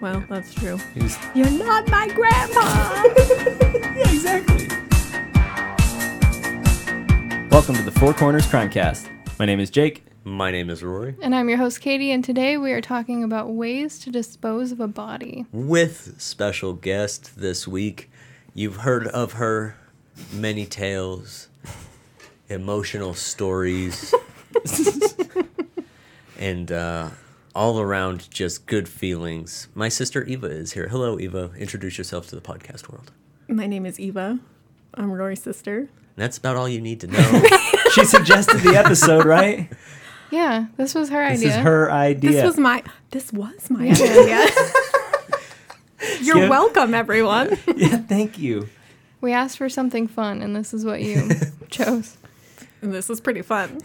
Well, 0.00 0.24
that's 0.28 0.52
true. 0.54 0.76
He 0.92 1.02
was, 1.02 1.16
You're 1.34 1.50
not 1.50 1.88
my 1.88 2.08
grandpa. 2.08 3.04
yeah, 3.96 4.10
exactly. 4.10 4.68
Welcome 7.50 7.76
to 7.76 7.82
the 7.82 7.92
Four 7.92 8.12
Corners 8.12 8.46
Crimecast. 8.46 9.08
My 9.38 9.44
name 9.46 9.60
is 9.60 9.70
Jake. 9.70 10.04
My 10.24 10.50
name 10.50 10.68
is 10.68 10.82
Rory. 10.82 11.14
And 11.22 11.34
I'm 11.34 11.48
your 11.48 11.58
host, 11.58 11.80
Katie, 11.80 12.10
and 12.10 12.24
today 12.24 12.56
we 12.56 12.72
are 12.72 12.80
talking 12.80 13.22
about 13.22 13.50
ways 13.50 13.98
to 14.00 14.10
dispose 14.10 14.72
of 14.72 14.80
a 14.80 14.88
body. 14.88 15.46
With 15.52 16.20
special 16.20 16.72
guest 16.72 17.36
this 17.36 17.68
week. 17.68 18.10
You've 18.52 18.76
heard 18.78 19.06
of 19.08 19.34
her 19.34 19.76
many 20.32 20.66
tales, 20.66 21.48
emotional 22.48 23.14
stories, 23.14 24.14
and 26.38 26.70
uh, 26.72 27.10
all 27.54 27.80
around 27.80 28.30
just 28.30 28.66
good 28.66 28.88
feelings. 28.88 29.68
My 29.74 29.88
sister 29.88 30.24
Eva 30.24 30.46
is 30.46 30.72
here. 30.72 30.88
Hello, 30.88 31.18
Eva. 31.18 31.50
Introduce 31.58 31.98
yourself 31.98 32.28
to 32.28 32.34
the 32.36 32.40
podcast 32.42 32.88
world. 32.90 33.12
my 33.48 33.66
name 33.66 33.86
is 33.86 34.00
Eva. 34.00 34.38
I'm 34.94 35.12
Rory's 35.12 35.42
sister. 35.42 35.78
And 35.78 35.88
that's 36.16 36.38
about 36.38 36.56
all 36.56 36.68
you 36.68 36.80
need 36.80 37.00
to 37.00 37.06
know. 37.08 37.42
She 37.92 38.04
suggested 38.04 38.58
the 38.60 38.76
episode, 38.76 39.24
right? 39.24 39.68
Yeah, 40.30 40.66
this 40.76 40.94
was 40.94 41.10
her 41.10 41.28
This 41.30 41.40
idea. 41.40 41.48
is 41.50 41.56
her 41.62 41.90
idea. 41.92 42.30
This 42.32 42.44
was 42.44 42.58
my. 42.58 42.82
This 43.10 43.32
was 43.32 43.70
my 43.70 43.88
idea. 43.88 44.46
You're 46.20 46.38
Yeah. 46.38 46.48
welcome, 46.48 46.92
everyone. 46.94 47.50
yeah, 47.76 47.98
thank 47.98 48.38
you. 48.38 48.68
We 49.20 49.32
asked 49.32 49.58
for 49.58 49.68
something 49.68 50.06
fun, 50.08 50.42
and 50.42 50.54
this 50.54 50.74
is 50.74 50.84
what 50.84 51.02
you 51.02 51.30
chose. 51.70 52.16
And 52.82 52.92
this 52.92 53.08
is 53.08 53.20
pretty 53.20 53.42
fun. 53.42 53.78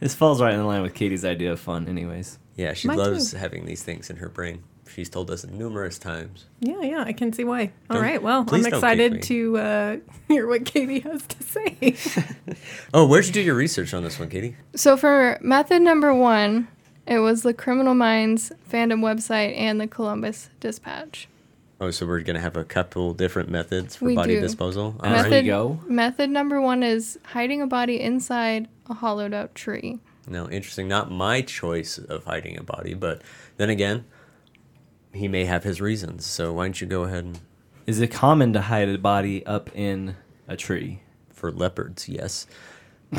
This 0.00 0.14
falls 0.14 0.40
right 0.40 0.54
in 0.54 0.66
line 0.66 0.80
with 0.82 0.94
Katie's 0.94 1.24
idea 1.24 1.52
of 1.52 1.60
fun, 1.60 1.86
anyways. 1.88 2.38
Yeah, 2.56 2.72
she 2.74 2.88
Mine 2.88 2.98
loves 2.98 3.30
too. 3.32 3.36
having 3.38 3.66
these 3.66 3.82
things 3.82 4.10
in 4.10 4.16
her 4.16 4.28
brain. 4.28 4.62
She's 4.92 5.08
told 5.08 5.30
us 5.30 5.46
numerous 5.46 5.98
times. 5.98 6.44
Yeah, 6.60 6.82
yeah, 6.82 7.04
I 7.06 7.12
can 7.14 7.32
see 7.32 7.44
why. 7.44 7.72
All 7.88 7.96
Don't- 7.96 8.02
right, 8.02 8.22
well, 8.22 8.40
I'm 8.40 8.46
don't 8.46 8.62
kick 8.62 8.72
me. 8.72 8.76
excited 8.78 9.22
to 9.22 9.56
uh, 9.58 9.96
hear 10.28 10.46
what 10.46 10.64
Katie 10.66 11.00
has 11.00 11.26
to 11.26 11.42
say. 11.42 11.96
Oh, 12.94 13.06
where'd 13.06 13.24
you 13.26 13.32
do 13.32 13.40
your 13.40 13.54
research 13.54 13.94
on 13.94 14.02
this 14.02 14.18
one, 14.18 14.28
Katie? 14.28 14.56
So, 14.76 14.96
for 14.98 15.38
method 15.40 15.80
number 15.82 16.12
one, 16.14 16.68
it 17.06 17.18
was 17.20 17.42
the 17.42 17.54
Criminal 17.54 17.94
Minds 17.94 18.52
fandom 18.70 19.00
website 19.00 19.56
and 19.56 19.80
the 19.80 19.86
Columbus 19.86 20.50
Dispatch. 20.60 21.26
Oh, 21.80 21.90
so 21.90 22.06
we're 22.06 22.20
gonna 22.20 22.40
have 22.40 22.56
a 22.56 22.64
couple 22.64 23.14
different 23.14 23.48
methods 23.48 23.96
for 23.96 24.04
We 24.04 24.14
body 24.14 24.34
do. 24.34 24.40
disposal. 24.42 24.94
All 25.00 25.10
Method- 25.10 25.22
right. 25.22 25.30
There 25.30 25.42
you 25.42 25.50
go. 25.50 25.80
Method 25.86 26.28
number 26.30 26.60
one 26.60 26.82
is 26.82 27.18
hiding 27.24 27.62
a 27.62 27.66
body 27.66 27.98
inside 28.00 28.68
a 28.90 28.94
hollowed 28.94 29.32
out 29.32 29.54
tree. 29.54 29.98
Now, 30.26 30.48
interesting. 30.48 30.88
Not 30.88 31.10
my 31.10 31.42
choice 31.42 31.98
of 31.98 32.24
hiding 32.24 32.56
a 32.56 32.62
body, 32.62 32.94
but 32.94 33.22
then 33.56 33.70
again, 33.70 34.04
he 35.12 35.28
may 35.28 35.44
have 35.44 35.64
his 35.64 35.80
reasons. 35.80 36.24
So 36.26 36.52
why 36.52 36.64
don't 36.66 36.80
you 36.80 36.86
go 36.86 37.02
ahead 37.02 37.24
and 37.24 37.40
Is 37.86 38.00
it 38.00 38.08
common 38.08 38.52
to 38.52 38.62
hide 38.62 38.88
a 38.88 38.98
body 38.98 39.44
up 39.46 39.70
in 39.74 40.16
a 40.48 40.56
tree? 40.56 41.00
for 41.42 41.50
leopards? 41.50 42.08
Yes. 42.08 42.46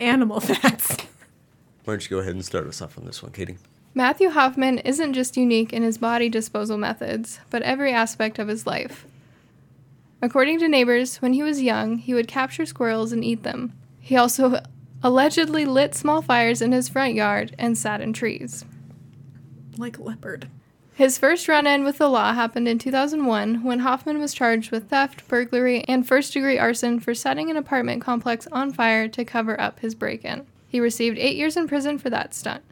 Animal 0.00 0.40
facts. 0.40 0.96
Why 1.84 1.92
don't 1.94 2.02
you 2.02 2.10
go 2.10 2.18
ahead 2.18 2.34
and 2.34 2.44
start 2.44 2.66
us 2.66 2.82
off 2.82 2.98
on 2.98 3.04
this 3.04 3.22
one, 3.22 3.30
Katie? 3.30 3.56
Matthew 3.94 4.30
Hoffman 4.30 4.78
isn't 4.78 5.12
just 5.12 5.36
unique 5.36 5.72
in 5.72 5.84
his 5.84 5.96
body 5.96 6.28
disposal 6.28 6.76
methods, 6.76 7.38
but 7.50 7.62
every 7.62 7.92
aspect 7.92 8.40
of 8.40 8.48
his 8.48 8.66
life. 8.66 9.06
According 10.20 10.58
to 10.58 10.68
neighbors, 10.68 11.18
when 11.18 11.34
he 11.34 11.44
was 11.44 11.62
young, 11.62 11.98
he 11.98 12.12
would 12.12 12.26
capture 12.26 12.66
squirrels 12.66 13.12
and 13.12 13.24
eat 13.24 13.44
them. 13.44 13.72
He 14.06 14.16
also 14.16 14.60
allegedly 15.02 15.64
lit 15.64 15.92
small 15.92 16.22
fires 16.22 16.62
in 16.62 16.70
his 16.70 16.88
front 16.88 17.14
yard 17.14 17.56
and 17.58 17.76
sat 17.76 18.00
in 18.00 18.12
trees. 18.12 18.64
Like 19.76 19.98
a 19.98 20.02
leopard. 20.04 20.46
His 20.94 21.18
first 21.18 21.48
run 21.48 21.66
in 21.66 21.82
with 21.82 21.98
the 21.98 22.06
law 22.06 22.32
happened 22.32 22.68
in 22.68 22.78
2001 22.78 23.64
when 23.64 23.80
Hoffman 23.80 24.20
was 24.20 24.32
charged 24.32 24.70
with 24.70 24.90
theft, 24.90 25.26
burglary, 25.26 25.82
and 25.88 26.06
first 26.06 26.32
degree 26.32 26.56
arson 26.56 27.00
for 27.00 27.14
setting 27.14 27.50
an 27.50 27.56
apartment 27.56 28.00
complex 28.00 28.46
on 28.52 28.72
fire 28.72 29.08
to 29.08 29.24
cover 29.24 29.60
up 29.60 29.80
his 29.80 29.96
break 29.96 30.24
in. 30.24 30.46
He 30.68 30.78
received 30.78 31.18
eight 31.18 31.36
years 31.36 31.56
in 31.56 31.66
prison 31.66 31.98
for 31.98 32.08
that 32.10 32.32
stunt. 32.32 32.62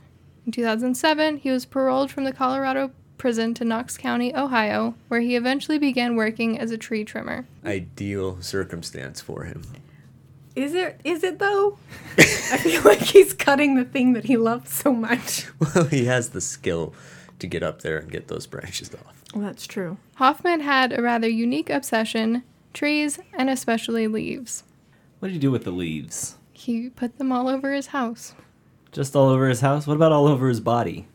In 0.46 0.52
2007, 0.52 1.38
he 1.38 1.50
was 1.50 1.66
paroled 1.66 2.12
from 2.12 2.22
the 2.22 2.32
Colorado 2.32 2.92
prison 3.18 3.54
to 3.54 3.64
Knox 3.64 3.96
County, 3.96 4.32
Ohio, 4.36 4.94
where 5.08 5.20
he 5.20 5.34
eventually 5.34 5.78
began 5.78 6.14
working 6.14 6.60
as 6.60 6.70
a 6.70 6.78
tree 6.78 7.02
trimmer. 7.04 7.44
Ideal 7.64 8.40
circumstance 8.40 9.20
for 9.20 9.42
him. 9.42 9.62
Is 10.56 10.74
it? 10.74 11.00
Is 11.04 11.24
it 11.24 11.38
though? 11.38 11.78
I 12.18 12.58
feel 12.58 12.82
like 12.84 13.00
he's 13.00 13.32
cutting 13.32 13.74
the 13.74 13.84
thing 13.84 14.12
that 14.12 14.24
he 14.24 14.36
loves 14.36 14.72
so 14.72 14.92
much. 14.92 15.46
Well, 15.74 15.84
he 15.86 16.04
has 16.04 16.30
the 16.30 16.40
skill 16.40 16.94
to 17.40 17.46
get 17.46 17.62
up 17.62 17.82
there 17.82 17.98
and 17.98 18.10
get 18.10 18.28
those 18.28 18.46
branches 18.46 18.90
off. 18.94 19.22
Well, 19.34 19.42
that's 19.44 19.66
true. 19.66 19.96
Hoffman 20.16 20.60
had 20.60 20.96
a 20.96 21.02
rather 21.02 21.28
unique 21.28 21.70
obsession 21.70 22.44
trees 22.72 23.18
and 23.32 23.50
especially 23.50 24.06
leaves. 24.06 24.62
What 25.18 25.28
did 25.28 25.34
you 25.34 25.40
do 25.40 25.50
with 25.50 25.64
the 25.64 25.70
leaves? 25.72 26.36
He 26.52 26.90
put 26.90 27.18
them 27.18 27.32
all 27.32 27.48
over 27.48 27.72
his 27.72 27.88
house. 27.88 28.34
Just 28.92 29.16
all 29.16 29.28
over 29.28 29.48
his 29.48 29.60
house? 29.60 29.86
What 29.86 29.94
about 29.96 30.12
all 30.12 30.28
over 30.28 30.48
his 30.48 30.60
body? 30.60 31.08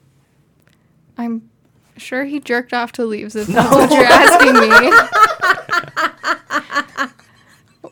I'm 1.17 1.49
sure 1.95 2.25
he 2.25 2.39
jerked 2.39 2.73
off 2.73 2.91
to 2.93 3.05
leaves 3.05 3.35
if 3.35 3.47
that's 3.47 3.73
what 3.73 3.91
you're 3.91 4.03
asking 4.03 4.53
me. 4.53 5.18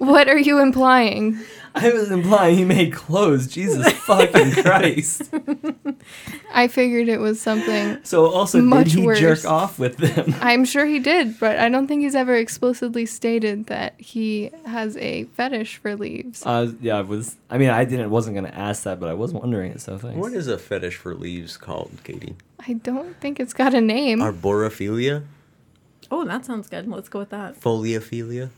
What 0.08 0.28
are 0.30 0.38
you 0.38 0.60
implying? 0.60 1.40
I 1.76 1.92
was 1.92 2.10
implying 2.10 2.58
he 2.58 2.66
made 2.66 2.92
clothes. 2.92 3.46
Jesus 3.48 3.92
fucking 4.08 4.52
Christ. 4.64 5.30
I 6.52 6.68
figured 6.68 7.08
it 7.08 7.20
was 7.20 7.40
something. 7.40 8.00
So 8.04 8.32
also, 8.32 8.62
Much 8.62 8.86
did 8.92 9.00
he 9.00 9.06
worse. 9.06 9.20
jerk 9.20 9.46
off 9.46 9.78
with 9.78 9.98
them? 9.98 10.34
I'm 10.42 10.66
sure 10.66 10.88
he 10.88 10.98
did, 10.98 11.40
but 11.40 11.60
I 11.60 11.70
don't 11.70 11.86
think 11.86 12.02
he's 12.02 12.16
ever 12.16 12.36
explicitly 12.36 13.06
stated 13.06 13.68
that 13.68 13.94
he 14.00 14.50
has 14.66 14.98
a 14.98 15.26
fetish 15.26 15.78
for 15.78 15.96
leaves. 15.96 16.44
Uh, 16.44 16.72
yeah, 16.82 16.98
I 16.98 17.02
was. 17.02 17.36
I 17.52 17.60
mean, 17.60 17.70
I 17.70 17.86
didn't. 17.86 18.10
Wasn't 18.10 18.36
gonna 18.36 18.50
ask 18.50 18.84
that, 18.84 19.00
but 19.00 19.10
I 19.10 19.14
was 19.14 19.32
wondering 19.32 19.74
it. 19.74 19.82
So 19.82 20.00
thanks. 20.00 20.18
What 20.18 20.34
is 20.34 20.48
a 20.48 20.58
fetish 20.58 20.96
for 20.96 21.14
leaves 21.14 21.58
called, 21.58 21.92
Katie? 22.04 22.36
I 22.68 22.74
don't 22.74 23.20
think 23.22 23.40
it's 23.40 23.54
got 23.54 23.76
a 23.76 23.82
name. 23.82 24.20
Arborophilia? 24.20 25.26
Oh, 26.10 26.26
that 26.26 26.44
sounds 26.46 26.70
good. 26.70 26.88
Let's 26.88 27.10
go 27.10 27.20
with 27.20 27.30
that. 27.30 27.60
Foliophilia? 27.60 28.50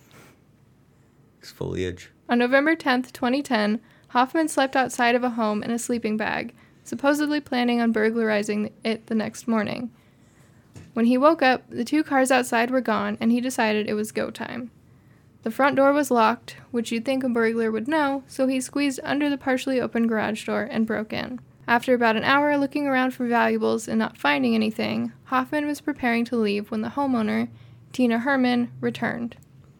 Foliage. 1.41 2.11
On 2.27 2.38
November 2.38 2.75
10th, 2.75 3.11
2010, 3.11 3.79
Hoffman 4.09 4.47
slept 4.47 4.75
outside 4.75 5.16
of 5.16 5.23
a 5.23 5.31
home 5.31 5.63
in 5.63 5.72
a 5.72 5.79
sleeping 5.79 6.17
bag, 6.17 6.53
supposedly 6.83 7.39
planning 7.39 7.81
on 7.81 7.91
burglarizing 7.91 8.72
it 8.83 9.07
the 9.07 9.16
next 9.16 9.47
morning. 9.47 9.91
When 10.94 11.05
he 11.05 11.17
woke 11.17 11.41
up, 11.41 11.69
the 11.69 11.85
two 11.85 12.03
cars 12.03 12.31
outside 12.31 12.72
were 12.72 12.81
gone, 12.81 13.17
and 13.22 13.31
he 13.31 13.41
decided 13.41 13.88
it 13.88 13.94
was 13.94 14.11
go 14.11 14.31
time. 14.31 14.72
The 15.44 15.51
front 15.51 15.75
door 15.75 15.94
was 15.94 16.11
locked, 16.11 16.57
which 16.72 16.91
you'd 16.91 17.05
think 17.05 17.23
a 17.23 17.29
burglar 17.29 17.71
would 17.71 17.88
know, 17.88 18.23
so 18.27 18.47
he 18.47 18.59
squeezed 18.59 19.00
under 19.03 19.29
the 19.29 19.38
partially 19.38 19.79
open 19.79 20.07
garage 20.07 20.45
door 20.45 20.67
and 20.69 20.85
broke 20.85 21.13
in. 21.13 21.39
After 21.67 21.94
about 21.94 22.16
an 22.16 22.23
hour 22.23 22.57
looking 22.57 22.88
around 22.88 23.11
for 23.11 23.27
valuables 23.27 23.88
and 23.88 24.00
not 24.00 24.17
finding 24.17 24.56
anything, 24.56 25.13
Hoffman 25.25 25.67
was 25.67 25.81
preparing 25.81 26.25
to 26.25 26.35
leave 26.35 26.71
when 26.71 26.81
the 26.81 26.89
homeowner, 26.89 27.47
Tina 27.94 28.19
Herrmann, 28.19 28.71
returned. 28.81 29.38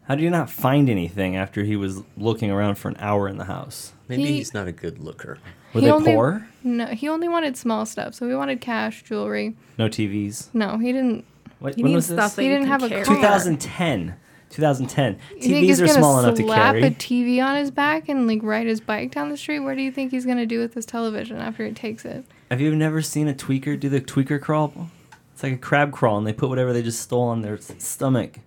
How 0.10 0.16
do 0.16 0.24
you 0.24 0.32
not 0.32 0.50
find 0.50 0.90
anything 0.90 1.36
after 1.38 1.64
he 1.64 1.76
was 1.76 2.02
looking 2.18 2.50
around 2.50 2.76
for 2.76 2.90
an 2.90 2.98
hour 3.00 3.28
in 3.30 3.38
the 3.38 3.46
house? 3.46 3.94
Maybe 4.08 4.26
He- 4.26 4.38
he's 4.40 4.56
not 4.56 4.68
a 4.68 4.72
good 4.72 4.98
looker. 5.00 5.38
Were 5.74 5.82
He 5.82 5.86
they 5.86 5.92
only- 5.94 6.14
poor? 6.14 6.48
No, 6.64 6.88
he 6.88 7.08
only 7.08 7.30
wanted 7.30 7.56
small 7.56 7.86
stuff. 7.86 8.16
So 8.16 8.28
he 8.28 8.34
wanted 8.34 8.60
cash, 8.60 9.04
jewelry. 9.04 9.54
No 9.78 9.88
TVs. 9.88 10.50
No, 10.52 10.80
he 10.80 10.92
didn't. 10.92 11.26
What, 11.60 11.76
He 11.76 11.84
when 11.84 11.92
needs 11.92 12.10
was 12.10 12.18
stuff 12.18 12.36
this? 12.36 12.44
He 12.44 12.46
you 12.50 12.56
didn't 12.58 12.64
can 12.70 12.72
have 12.72 12.84
a 12.84 12.90
carry. 12.90 13.06
car. 13.06 13.16
2010. 13.18 14.16
2010. 14.50 15.18
You 15.36 15.42
think 15.42 15.54
he's 15.66 15.78
TVs 15.78 15.84
are 15.84 15.86
gonna 15.86 16.00
small 16.00 16.20
enough 16.22 16.36
to 16.38 16.44
slap 16.44 16.74
carry. 16.74 16.84
a 16.88 16.92
TV 16.92 17.40
on 17.40 17.56
his 17.56 17.70
back 17.70 18.10
and 18.10 18.26
like 18.28 18.40
ride 18.42 18.66
his 18.66 18.82
bike 18.82 19.12
down 19.12 19.30
the 19.30 19.38
street? 19.38 19.60
What 19.60 19.78
do 19.78 19.84
you 19.84 19.92
think 19.92 20.10
he's 20.10 20.26
gonna 20.26 20.48
do 20.48 20.58
with 20.60 20.74
this 20.74 20.88
television 20.88 21.38
after 21.38 21.64
he 21.68 21.72
takes 21.72 22.04
it? 22.04 22.26
Have 22.50 22.60
you 22.60 22.76
never 22.76 23.04
seen 23.04 23.28
a 23.28 23.34
tweaker 23.36 23.80
do 23.80 23.90
the 23.90 24.02
tweaker 24.02 24.42
crawl? 24.42 24.90
It's 25.36 25.44
like 25.44 25.54
a 25.54 25.58
crab 25.58 25.92
crawl, 25.92 26.18
and 26.18 26.26
they 26.26 26.34
put 26.34 26.50
whatever 26.50 26.74
they 26.74 26.82
just 26.82 27.00
stole 27.00 27.22
on 27.28 27.42
their 27.44 27.58
s- 27.58 27.72
stomach. 27.78 28.40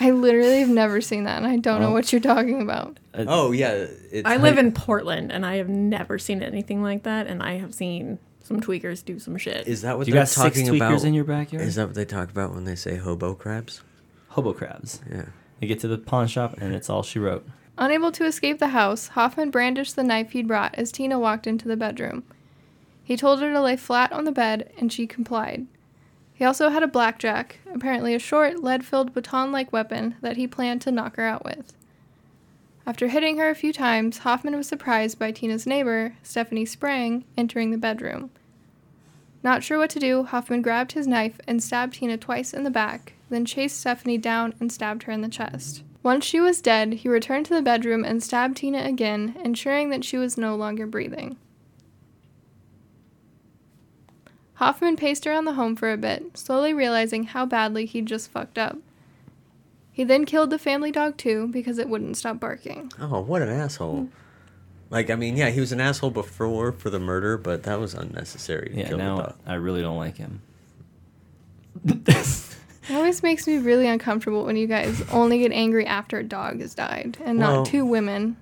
I 0.00 0.10
literally 0.10 0.60
have 0.60 0.68
never 0.68 1.00
seen 1.00 1.24
that, 1.24 1.36
and 1.38 1.46
I 1.46 1.56
don't 1.56 1.80
know 1.80 1.90
what 1.92 2.12
you're 2.12 2.20
talking 2.20 2.62
about. 2.62 2.98
Uh, 3.12 3.24
Oh, 3.28 3.52
yeah. 3.52 3.86
It's 4.10 4.26
I 4.28 4.36
live 4.36 4.58
in 4.58 4.72
Portland, 4.72 5.30
and 5.32 5.44
I 5.44 5.56
have 5.56 5.68
never 5.68 6.18
seen 6.18 6.42
anything 6.42 6.82
like 6.82 7.02
that. 7.04 7.26
And 7.26 7.42
I 7.42 7.54
have 7.58 7.74
seen 7.74 8.18
some 8.42 8.60
tweakers 8.60 9.04
do 9.04 9.18
some 9.18 9.36
shit. 9.36 9.66
Is 9.66 9.82
that 9.82 9.96
what 9.98 10.06
you 10.06 10.12
they're 10.12 10.22
got 10.22 10.28
six 10.28 10.56
talking 10.56 10.66
tweakers 10.66 10.76
about? 10.76 11.04
in 11.04 11.14
your 11.14 11.24
backyard? 11.24 11.66
Is 11.66 11.74
that 11.76 11.86
what 11.86 11.94
they 11.94 12.04
talk 12.04 12.30
about 12.30 12.54
when 12.54 12.64
they 12.64 12.74
say 12.76 12.96
hobo 12.96 13.34
crabs? 13.34 13.82
Hobo 14.28 14.52
crabs. 14.52 15.00
Yeah. 15.10 15.26
You 15.60 15.68
get 15.68 15.80
to 15.80 15.88
the 15.88 15.98
pawn 15.98 16.26
shop, 16.26 16.56
and 16.60 16.74
it's 16.74 16.90
all 16.90 17.02
she 17.02 17.18
wrote. 17.18 17.46
Unable 17.78 18.12
to 18.12 18.24
escape 18.24 18.58
the 18.58 18.68
house, 18.68 19.08
Hoffman 19.08 19.50
brandished 19.50 19.96
the 19.96 20.04
knife 20.04 20.30
he'd 20.30 20.46
brought 20.48 20.74
as 20.76 20.92
Tina 20.92 21.18
walked 21.18 21.46
into 21.46 21.66
the 21.68 21.76
bedroom. 21.76 22.22
He 23.02 23.16
told 23.16 23.40
her 23.40 23.52
to 23.52 23.60
lay 23.60 23.76
flat 23.76 24.12
on 24.12 24.24
the 24.24 24.32
bed, 24.32 24.72
and 24.78 24.92
she 24.92 25.06
complied. 25.06 25.66
He 26.44 26.46
also 26.46 26.68
had 26.68 26.82
a 26.82 26.86
blackjack, 26.86 27.60
apparently 27.72 28.14
a 28.14 28.18
short, 28.18 28.62
lead 28.62 28.84
filled 28.84 29.14
baton 29.14 29.50
like 29.50 29.72
weapon 29.72 30.16
that 30.20 30.36
he 30.36 30.46
planned 30.46 30.82
to 30.82 30.92
knock 30.92 31.16
her 31.16 31.24
out 31.24 31.42
with. 31.42 31.72
After 32.86 33.08
hitting 33.08 33.38
her 33.38 33.48
a 33.48 33.54
few 33.54 33.72
times, 33.72 34.18
Hoffman 34.18 34.54
was 34.54 34.68
surprised 34.68 35.18
by 35.18 35.30
Tina's 35.30 35.66
neighbor, 35.66 36.16
Stephanie 36.22 36.66
Sprang, 36.66 37.24
entering 37.38 37.70
the 37.70 37.78
bedroom. 37.78 38.28
Not 39.42 39.64
sure 39.64 39.78
what 39.78 39.88
to 39.88 39.98
do, 39.98 40.24
Hoffman 40.24 40.60
grabbed 40.60 40.92
his 40.92 41.06
knife 41.06 41.40
and 41.48 41.62
stabbed 41.62 41.94
Tina 41.94 42.18
twice 42.18 42.52
in 42.52 42.64
the 42.64 42.70
back, 42.70 43.14
then 43.30 43.46
chased 43.46 43.80
Stephanie 43.80 44.18
down 44.18 44.52
and 44.60 44.70
stabbed 44.70 45.04
her 45.04 45.12
in 45.12 45.22
the 45.22 45.30
chest. 45.30 45.82
Once 46.02 46.26
she 46.26 46.40
was 46.40 46.60
dead, 46.60 46.92
he 46.92 47.08
returned 47.08 47.46
to 47.46 47.54
the 47.54 47.62
bedroom 47.62 48.04
and 48.04 48.22
stabbed 48.22 48.58
Tina 48.58 48.84
again, 48.84 49.34
ensuring 49.42 49.88
that 49.88 50.04
she 50.04 50.18
was 50.18 50.36
no 50.36 50.54
longer 50.54 50.86
breathing. 50.86 51.38
Hoffman 54.54 54.96
paced 54.96 55.26
around 55.26 55.44
the 55.46 55.54
home 55.54 55.74
for 55.76 55.90
a 55.92 55.96
bit, 55.96 56.36
slowly 56.38 56.72
realizing 56.72 57.24
how 57.24 57.44
badly 57.44 57.86
he'd 57.86 58.06
just 58.06 58.30
fucked 58.30 58.56
up. 58.58 58.78
He 59.92 60.04
then 60.04 60.24
killed 60.24 60.50
the 60.50 60.58
family 60.58 60.90
dog 60.92 61.16
too 61.16 61.48
because 61.48 61.78
it 61.78 61.88
wouldn't 61.88 62.16
stop 62.16 62.38
barking. 62.40 62.92
Oh, 63.00 63.20
what 63.20 63.42
an 63.42 63.48
asshole! 63.48 64.08
Like, 64.90 65.10
I 65.10 65.14
mean, 65.16 65.36
yeah, 65.36 65.50
he 65.50 65.60
was 65.60 65.72
an 65.72 65.80
asshole 65.80 66.10
before 66.10 66.70
for 66.72 66.90
the 66.90 67.00
murder, 67.00 67.36
but 67.36 67.62
that 67.64 67.80
was 67.80 67.94
unnecessary. 67.94 68.68
To 68.70 68.76
Yeah, 68.76 68.88
kill 68.88 68.98
the 68.98 69.04
now 69.04 69.16
dog. 69.18 69.34
I 69.46 69.54
really 69.54 69.82
don't 69.82 69.96
like 69.96 70.16
him. 70.16 70.40
It 72.86 72.94
always 72.94 73.22
makes 73.22 73.46
me 73.46 73.56
really 73.56 73.86
uncomfortable 73.88 74.44
when 74.44 74.56
you 74.56 74.66
guys 74.66 75.00
only 75.10 75.38
get 75.38 75.52
angry 75.52 75.86
after 75.86 76.18
a 76.18 76.22
dog 76.22 76.60
has 76.60 76.74
died 76.74 77.16
and 77.24 77.38
Well- 77.38 77.56
not 77.58 77.66
two 77.66 77.86
women. 77.86 78.36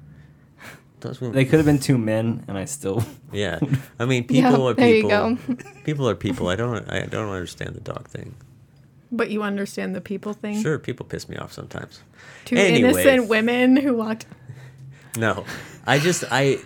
Those 1.02 1.20
were- 1.20 1.30
They 1.30 1.44
could 1.44 1.58
have 1.58 1.66
been 1.66 1.78
two 1.78 1.98
men, 1.98 2.44
and 2.48 2.56
I 2.56 2.64
still. 2.64 3.04
yeah, 3.32 3.58
I 3.98 4.04
mean, 4.06 4.24
Yeah, 4.30 4.50
people 4.50 4.68
are 4.68 4.74
there 4.74 4.88
you 4.88 5.02
people. 5.02 5.08
go. 5.10 5.38
people 5.84 6.08
are 6.08 6.14
people. 6.14 6.48
I 6.48 6.56
don't. 6.56 6.90
I 6.90 7.00
don't 7.06 7.28
understand 7.30 7.74
the 7.74 7.80
dog 7.80 8.08
thing. 8.08 8.34
But 9.10 9.28
you 9.30 9.42
understand 9.42 9.94
the 9.94 10.00
people 10.00 10.32
thing? 10.32 10.62
Sure, 10.62 10.78
people 10.78 11.04
piss 11.04 11.28
me 11.28 11.36
off 11.36 11.52
sometimes. 11.52 12.00
Two 12.46 12.56
Anyway. 12.56 12.88
innocent 13.04 13.28
women 13.28 13.76
who 13.76 13.94
walked. 13.94 14.24
No, 15.18 15.44
I 15.86 15.98
just 15.98 16.24
I. 16.30 16.58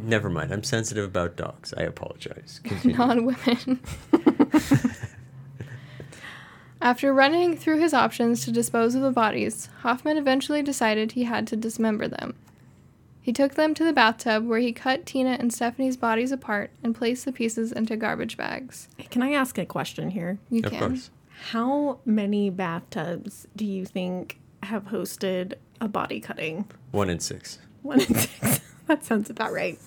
Never 0.00 0.30
mind. 0.30 0.52
I'm 0.52 0.62
sensitive 0.62 1.04
about 1.04 1.34
dogs. 1.36 1.74
I 1.76 1.82
apologize. 1.82 2.60
Continue. 2.62 2.96
non 2.96 3.24
women. 3.24 3.80
After 6.80 7.12
running 7.12 7.56
through 7.56 7.80
his 7.80 7.92
options 7.92 8.44
to 8.44 8.52
dispose 8.52 8.94
of 8.94 9.02
the 9.02 9.10
bodies, 9.10 9.68
Hoffman 9.80 10.16
eventually 10.16 10.62
decided 10.62 11.12
he 11.12 11.24
had 11.24 11.44
to 11.48 11.56
dismember 11.56 12.06
them. 12.06 12.36
He 13.28 13.32
took 13.34 13.56
them 13.56 13.74
to 13.74 13.84
the 13.84 13.92
bathtub 13.92 14.46
where 14.46 14.58
he 14.58 14.72
cut 14.72 15.04
Tina 15.04 15.36
and 15.38 15.52
Stephanie's 15.52 15.98
bodies 15.98 16.32
apart 16.32 16.70
and 16.82 16.94
placed 16.94 17.26
the 17.26 17.30
pieces 17.30 17.72
into 17.72 17.94
garbage 17.94 18.38
bags. 18.38 18.88
Can 19.10 19.20
I 19.20 19.32
ask 19.32 19.58
a 19.58 19.66
question 19.66 20.12
here? 20.12 20.38
You 20.48 20.62
of 20.64 20.70
can. 20.72 20.78
course. 20.78 21.10
How 21.50 21.98
many 22.06 22.48
bathtubs 22.48 23.46
do 23.54 23.66
you 23.66 23.84
think 23.84 24.38
have 24.62 24.84
hosted 24.86 25.52
a 25.78 25.88
body 25.88 26.20
cutting? 26.20 26.70
One 26.90 27.10
in 27.10 27.20
six. 27.20 27.58
One 27.82 28.00
in 28.00 28.14
six. 28.14 28.60
that 28.86 29.04
sounds 29.04 29.28
about 29.28 29.52
right. 29.52 29.78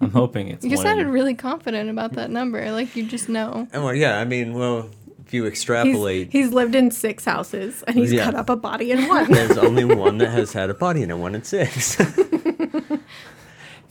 I'm 0.00 0.10
hoping 0.12 0.48
it's. 0.48 0.64
You 0.64 0.76
one 0.76 0.86
sounded 0.86 1.08
in- 1.08 1.12
really 1.12 1.34
confident 1.34 1.90
about 1.90 2.14
that 2.14 2.30
number, 2.30 2.72
like 2.72 2.96
you 2.96 3.04
just 3.04 3.28
know. 3.28 3.68
Oh 3.74 3.84
well, 3.84 3.94
yeah. 3.94 4.18
I 4.18 4.24
mean, 4.24 4.54
well, 4.54 4.88
if 5.26 5.34
you 5.34 5.42
He's, 5.44 5.52
extrapolate, 5.52 6.32
he's 6.32 6.52
lived 6.54 6.74
in 6.74 6.90
six 6.90 7.26
houses 7.26 7.82
and 7.82 7.96
he's 7.96 8.14
Yeah. 8.14 8.24
cut 8.24 8.34
up 8.34 8.48
a 8.48 8.56
body 8.56 8.92
in 8.92 9.06
one. 9.08 9.30
there's 9.30 9.58
only 9.58 9.84
one 9.84 10.16
that 10.18 10.30
has 10.30 10.54
had 10.54 10.70
a 10.70 10.74
body 10.74 11.02
in 11.02 11.10
it. 11.10 11.18
One 11.18 11.34
in 11.34 11.42
six. 11.44 11.98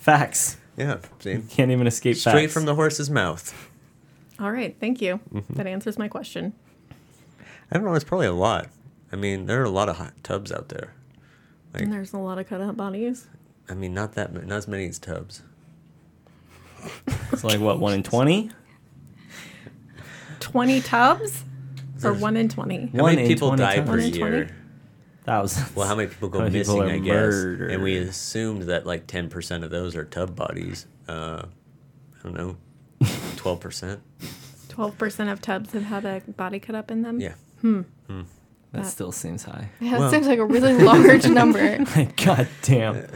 facts. 0.07 0.55
yeah. 0.77 0.99
See, 1.19 1.41
Can't 1.49 1.69
even 1.71 1.85
escape 1.85 2.15
straight 2.15 2.43
facts. 2.43 2.53
from 2.53 2.65
the 2.65 2.75
horse's 2.75 3.09
mouth. 3.09 3.53
All 4.39 4.51
right, 4.51 4.73
thank 4.79 5.01
you. 5.01 5.19
Mm-hmm. 5.33 5.53
That 5.55 5.67
answers 5.67 5.97
my 5.99 6.07
question. 6.07 6.53
I 7.69 7.75
don't 7.75 7.83
know. 7.83 7.93
It's 7.93 8.05
probably 8.05 8.27
a 8.27 8.33
lot. 8.33 8.69
I 9.11 9.17
mean, 9.17 9.47
there 9.47 9.59
are 9.61 9.65
a 9.65 9.69
lot 9.69 9.89
of 9.89 9.97
hot 9.97 10.13
tubs 10.23 10.49
out 10.51 10.69
there. 10.69 10.93
Like, 11.73 11.83
And 11.83 11.91
there's 11.91 12.13
a 12.13 12.17
lot 12.17 12.37
of 12.39 12.47
cut 12.47 12.61
up 12.61 12.77
bodies. 12.77 13.27
I 13.69 13.73
mean, 13.73 13.93
not 13.93 14.13
that, 14.13 14.33
not 14.33 14.55
as 14.57 14.67
many 14.67 14.87
as 14.87 14.97
tubs. 14.99 15.41
It's 17.33 17.43
like 17.43 17.59
what 17.59 17.79
one 17.79 17.93
in 17.93 18.03
twenty. 18.03 18.49
20 20.39 20.81
tubs? 20.81 21.43
Or 21.97 21.99
There's- 22.11 22.21
one 22.21 22.37
in 22.37 22.47
20? 22.47 22.91
How 22.95 23.03
One 23.03 23.15
many 23.15 23.23
in 23.23 23.27
people 23.27 23.49
20 23.49 23.61
die 23.61 23.75
tubs. 23.77 23.85
per 23.89 23.95
One 23.97 23.99
in 24.05 24.11
20? 24.13 24.35
year? 24.37 24.55
Thousands. 25.27 25.75
Well, 25.75 25.85
how 25.87 25.93
many 25.95 26.07
people 26.09 26.29
go 26.29 26.39
many 26.39 26.57
missing? 26.57 26.81
are 26.81 26.85
I 26.87 26.97
guess, 26.99 27.13
murdered? 27.13 27.69
and 27.71 27.83
we 27.83 27.97
assumed 27.97 28.63
that 28.63 28.85
like 28.87 29.05
ten 29.07 29.29
percent 29.29 29.63
of 29.63 29.69
those 29.69 29.95
are 29.95 30.05
tub 30.05 30.35
bodies. 30.35 30.87
Uh, 31.07 31.43
I 32.19 32.23
don't 32.23 32.33
know, 32.33 32.57
twelve 33.35 33.59
percent. 33.59 34.01
12% 34.69 35.31
of 35.31 35.41
tubs 35.41 35.71
have 35.73 35.83
had 35.83 36.05
a 36.05 36.21
body 36.33 36.59
cut 36.59 36.75
up 36.75 36.91
in 36.91 37.01
them? 37.01 37.19
Yeah. 37.19 37.33
Hmm. 37.61 37.81
That 38.73 38.85
still 38.85 39.11
seems 39.11 39.43
high. 39.43 39.69
Yeah, 39.79 39.91
that 39.91 39.99
Well- 40.01 40.11
seems 40.11 40.27
like 40.27 40.37
a 40.37 40.45
really 40.45 40.73
large 40.77 41.27
number. 41.41 41.83
God 42.23 42.47
damn. 42.61 43.07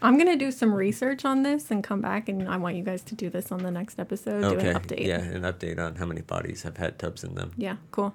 I'm 0.00 0.14
going 0.16 0.28
to 0.30 0.36
do 0.42 0.50
some 0.50 0.72
research 0.72 1.26
on 1.26 1.42
this 1.42 1.70
and 1.70 1.84
come 1.84 2.00
back, 2.00 2.30
and 2.30 2.48
I 2.48 2.56
want 2.56 2.76
you 2.76 2.82
guys 2.82 3.02
to 3.04 3.14
do 3.14 3.28
this 3.28 3.52
on 3.52 3.62
the 3.62 3.70
next 3.70 3.98
episode. 4.00 4.40
Do 4.40 4.46
Okay. 4.56 4.70
an 4.70 4.76
update. 4.80 5.06
Yeah, 5.06 5.20
an 5.20 5.42
update 5.42 5.78
on 5.78 5.96
how 5.96 6.06
many 6.06 6.22
bodies 6.22 6.62
have 6.62 6.78
had 6.78 6.98
tubs 6.98 7.22
in 7.22 7.34
them. 7.34 7.52
Yeah, 7.58 7.76
cool. 7.90 8.14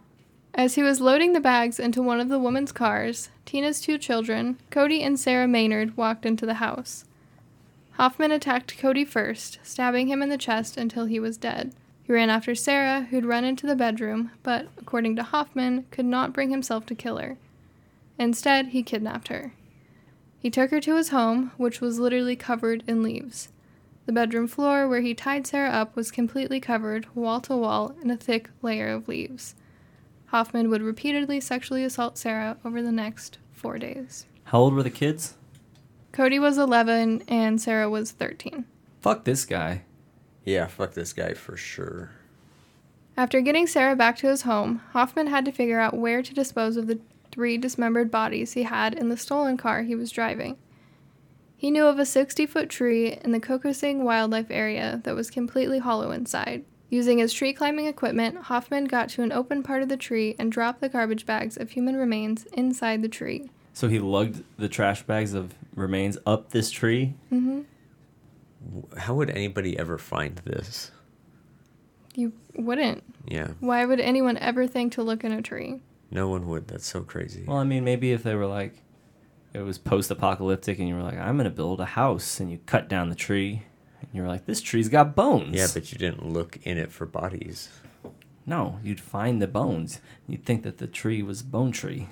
As 0.53 0.75
he 0.75 0.83
was 0.83 0.99
loading 0.99 1.33
the 1.33 1.39
bags 1.39 1.79
into 1.79 2.01
one 2.01 2.19
of 2.19 2.29
the 2.29 2.39
woman's 2.39 2.71
cars, 2.71 3.29
Tina's 3.45 3.79
two 3.79 3.97
children, 3.97 4.57
Cody 4.69 5.03
and 5.03 5.19
Sarah 5.19 5.47
Maynard, 5.47 5.95
walked 5.95 6.25
into 6.25 6.45
the 6.45 6.55
house. 6.55 7.05
Hoffman 7.91 8.31
attacked 8.31 8.77
Cody 8.77 9.05
first, 9.05 9.59
stabbing 9.61 10.07
him 10.07 10.21
in 10.21 10.29
the 10.29 10.37
chest 10.37 10.77
until 10.77 11.05
he 11.05 11.19
was 11.19 11.37
dead. 11.37 11.73
He 12.03 12.13
ran 12.13 12.29
after 12.29 12.55
Sarah, 12.55 13.03
who'd 13.09 13.25
run 13.25 13.43
into 13.43 13.67
the 13.67 13.75
bedroom, 13.75 14.31
but, 14.41 14.67
according 14.77 15.15
to 15.17 15.23
Hoffman, 15.23 15.85
could 15.91 16.05
not 16.05 16.33
bring 16.33 16.49
himself 16.49 16.85
to 16.87 16.95
kill 16.95 17.17
her. 17.17 17.37
Instead, 18.17 18.67
he 18.67 18.83
kidnapped 18.83 19.27
her. 19.27 19.53
He 20.39 20.49
took 20.49 20.71
her 20.71 20.81
to 20.81 20.95
his 20.95 21.09
home, 21.09 21.51
which 21.57 21.81
was 21.81 21.99
literally 21.99 22.35
covered 22.35 22.83
in 22.87 23.03
leaves. 23.03 23.49
The 24.05 24.13
bedroom 24.13 24.47
floor 24.47 24.87
where 24.87 25.01
he 25.01 25.13
tied 25.13 25.45
Sarah 25.45 25.69
up 25.69 25.95
was 25.95 26.09
completely 26.09 26.59
covered, 26.59 27.13
wall 27.13 27.41
to 27.41 27.55
wall, 27.55 27.95
in 28.01 28.09
a 28.09 28.17
thick 28.17 28.49
layer 28.61 28.89
of 28.89 29.07
leaves. 29.07 29.53
Hoffman 30.29 30.69
would 30.69 30.83
repeatedly 30.83 31.39
sexually 31.39 31.83
assault 31.83 32.17
Sarah 32.17 32.57
over 32.63 32.83
the 32.83 32.91
next 32.91 33.39
four 33.51 33.79
days. 33.79 34.27
How 34.45 34.59
old 34.59 34.73
were 34.75 34.83
the 34.83 34.91
kids? 34.91 35.35
Cody 36.11 36.37
was 36.37 36.57
11 36.57 37.23
and 37.27 37.59
Sarah 37.59 37.89
was 37.89 38.11
13. 38.11 38.65
Fuck 39.01 39.23
this 39.23 39.43
guy. 39.43 39.83
Yeah, 40.45 40.67
fuck 40.67 40.93
this 40.93 41.13
guy 41.13 41.33
for 41.33 41.57
sure. 41.57 42.11
After 43.17 43.41
getting 43.41 43.65
Sarah 43.65 43.95
back 43.95 44.17
to 44.17 44.27
his 44.27 44.43
home, 44.43 44.81
Hoffman 44.91 45.27
had 45.27 45.45
to 45.45 45.51
figure 45.51 45.79
out 45.79 45.97
where 45.97 46.21
to 46.21 46.33
dispose 46.33 46.77
of 46.77 46.85
the 46.85 46.99
three 47.31 47.57
dismembered 47.57 48.11
bodies 48.11 48.53
he 48.53 48.63
had 48.63 48.93
in 48.93 49.09
the 49.09 49.17
stolen 49.17 49.57
car 49.57 49.81
he 49.81 49.95
was 49.95 50.11
driving. 50.11 50.57
He 51.57 51.71
knew 51.71 51.85
of 51.85 51.97
a 51.97 52.05
60 52.05 52.45
foot 52.45 52.69
tree 52.69 53.17
in 53.23 53.31
the 53.31 53.39
Kokosing 53.39 54.03
Wildlife 54.03 54.51
Area 54.51 55.01
that 55.03 55.15
was 55.15 55.31
completely 55.31 55.79
hollow 55.79 56.11
inside. 56.11 56.65
Using 56.89 57.19
his 57.19 57.33
tree 57.33 57.53
climbing 57.53 57.86
equipment, 57.86 58.36
Hoffman 58.44 58.86
got 58.86 59.09
to 59.09 59.21
an 59.21 59.31
open 59.31 59.61
part 59.61 59.83
of 59.83 59.90
the 59.90 59.97
tree 59.97 60.35
and 60.40 60.52
dropped 60.52 60.81
the 60.81 60.90
garbage 60.90 61.25
bags 61.25 61.56
of 61.56 61.71
human 61.71 61.95
remains 61.95 62.45
inside 62.54 63.02
the 63.02 63.09
tree. 63.09 63.49
So 63.73 63.87
he 63.87 63.99
lugged 63.99 64.44
the 64.57 64.68
trash 64.68 65.04
bags 65.04 65.33
of 65.33 65.54
remains 65.75 66.18
up 66.25 66.49
this 66.49 66.71
tree. 66.71 67.13
Mm-hmm. 67.31 67.61
How 68.97 69.13
would 69.13 69.30
anybody 69.30 69.78
ever 69.78 69.97
find 69.97 70.35
this? 70.45 70.92
You 72.16 72.33
wouldn't. 72.56 73.04
Yeah, 73.28 73.49
Why 73.59 73.85
would 73.85 73.99
anyone 73.99 74.37
ever 74.37 74.66
think 74.66 74.94
to 74.94 75.04
look 75.04 75.23
in 75.23 75.31
a 75.31 75.42
tree? 75.42 75.80
no 76.11 76.28
one 76.28 76.47
would. 76.47 76.68
That's 76.68 76.87
so 76.87 77.02
crazy. 77.02 77.44
Well, 77.47 77.57
I 77.57 77.63
mean, 77.63 77.83
maybe 77.83 78.11
if 78.11 78.23
they 78.23 78.33
were 78.33 78.47
like, 78.47 78.81
it 79.54 79.59
was 79.59 79.78
post-apocalyptic, 79.78 80.80
and 80.80 80.87
you 80.87 80.95
were 80.95 81.04
like, 81.04 81.19
I'm 81.19 81.37
gonna 81.37 81.52
build 81.52 81.80
a 81.80 81.85
house, 81.85 82.40
and 82.40 82.49
you 82.52 82.59
cut 82.66 82.90
down 82.90 83.09
the 83.09 83.16
tree, 83.16 83.52
and 83.52 83.69
you 84.13 84.21
were 84.21 84.28
like, 84.28 84.45
this 84.45 84.61
tree's 84.61 84.89
got 84.89 85.16
bones. 85.16 85.56
yeah, 85.56 85.68
but 85.73 85.92
you 85.92 85.97
didn't 85.97 86.28
look 86.28 86.57
in 86.63 86.78
it 86.78 86.92
for 86.92 87.06
bodies. 87.06 87.69
no, 88.45 88.80
you'd 88.83 88.99
find 88.99 89.42
the 89.42 89.47
bones. 89.47 89.99
You'd 90.28 90.45
think 90.45 90.63
that 90.63 90.78
the 90.80 90.87
tree 90.87 91.21
was 91.21 91.44
bone 91.44 91.71
tree. 91.71 92.07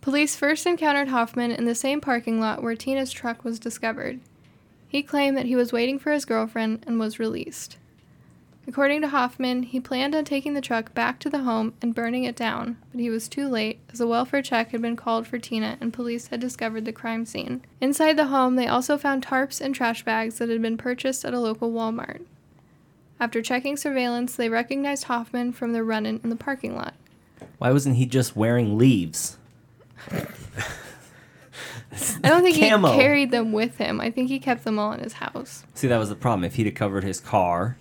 Police 0.00 0.36
first 0.36 0.66
encountered 0.66 1.08
Hoffman 1.08 1.50
in 1.50 1.64
the 1.64 1.74
same 1.74 2.00
parking 2.00 2.38
lot 2.38 2.62
where 2.62 2.76
Tina's 2.76 3.10
truck 3.10 3.42
was 3.42 3.58
discovered. 3.58 4.20
He 4.86 5.02
claimed 5.02 5.36
that 5.36 5.46
he 5.46 5.56
was 5.56 5.72
waiting 5.72 5.98
for 5.98 6.12
his 6.12 6.24
girlfriend 6.24 6.84
and 6.86 7.00
was 7.00 7.18
released. 7.18 7.78
According 8.66 9.02
to 9.02 9.08
Hoffman, 9.08 9.64
he 9.64 9.78
planned 9.78 10.14
on 10.14 10.24
taking 10.24 10.54
the 10.54 10.62
truck 10.62 10.94
back 10.94 11.18
to 11.20 11.28
the 11.28 11.40
home 11.40 11.74
and 11.82 11.94
burning 11.94 12.24
it 12.24 12.34
down, 12.34 12.78
but 12.90 13.00
he 13.00 13.10
was 13.10 13.28
too 13.28 13.46
late 13.48 13.80
as 13.92 14.00
a 14.00 14.06
welfare 14.06 14.40
check 14.40 14.70
had 14.70 14.80
been 14.80 14.96
called 14.96 15.26
for 15.26 15.38
Tina 15.38 15.76
and 15.80 15.92
police 15.92 16.28
had 16.28 16.40
discovered 16.40 16.86
the 16.86 16.92
crime 16.92 17.26
scene. 17.26 17.62
Inside 17.80 18.16
the 18.16 18.26
home, 18.26 18.56
they 18.56 18.66
also 18.66 18.96
found 18.96 19.24
tarps 19.24 19.60
and 19.60 19.74
trash 19.74 20.02
bags 20.02 20.38
that 20.38 20.48
had 20.48 20.62
been 20.62 20.78
purchased 20.78 21.26
at 21.26 21.34
a 21.34 21.40
local 21.40 21.72
Walmart. 21.72 22.22
After 23.20 23.42
checking 23.42 23.76
surveillance, 23.76 24.34
they 24.34 24.48
recognized 24.48 25.04
Hoffman 25.04 25.52
from 25.52 25.72
the 25.72 25.84
run 25.84 26.06
in 26.06 26.20
in 26.24 26.30
the 26.30 26.36
parking 26.36 26.74
lot. 26.74 26.94
Why 27.58 27.70
wasn't 27.70 27.96
he 27.96 28.06
just 28.06 28.34
wearing 28.34 28.78
leaves? 28.78 29.36
I 30.10 30.26
don't 32.28 32.42
think 32.42 32.58
Camo. 32.58 32.90
he 32.90 32.98
carried 32.98 33.30
them 33.30 33.52
with 33.52 33.76
him. 33.76 34.00
I 34.00 34.10
think 34.10 34.28
he 34.28 34.38
kept 34.38 34.64
them 34.64 34.78
all 34.78 34.92
in 34.92 35.00
his 35.00 35.14
house. 35.14 35.64
See, 35.74 35.86
that 35.86 35.98
was 35.98 36.08
the 36.08 36.16
problem. 36.16 36.44
If 36.44 36.56
he'd 36.56 36.66
have 36.66 36.74
covered 36.74 37.04
his 37.04 37.20
car 37.20 37.76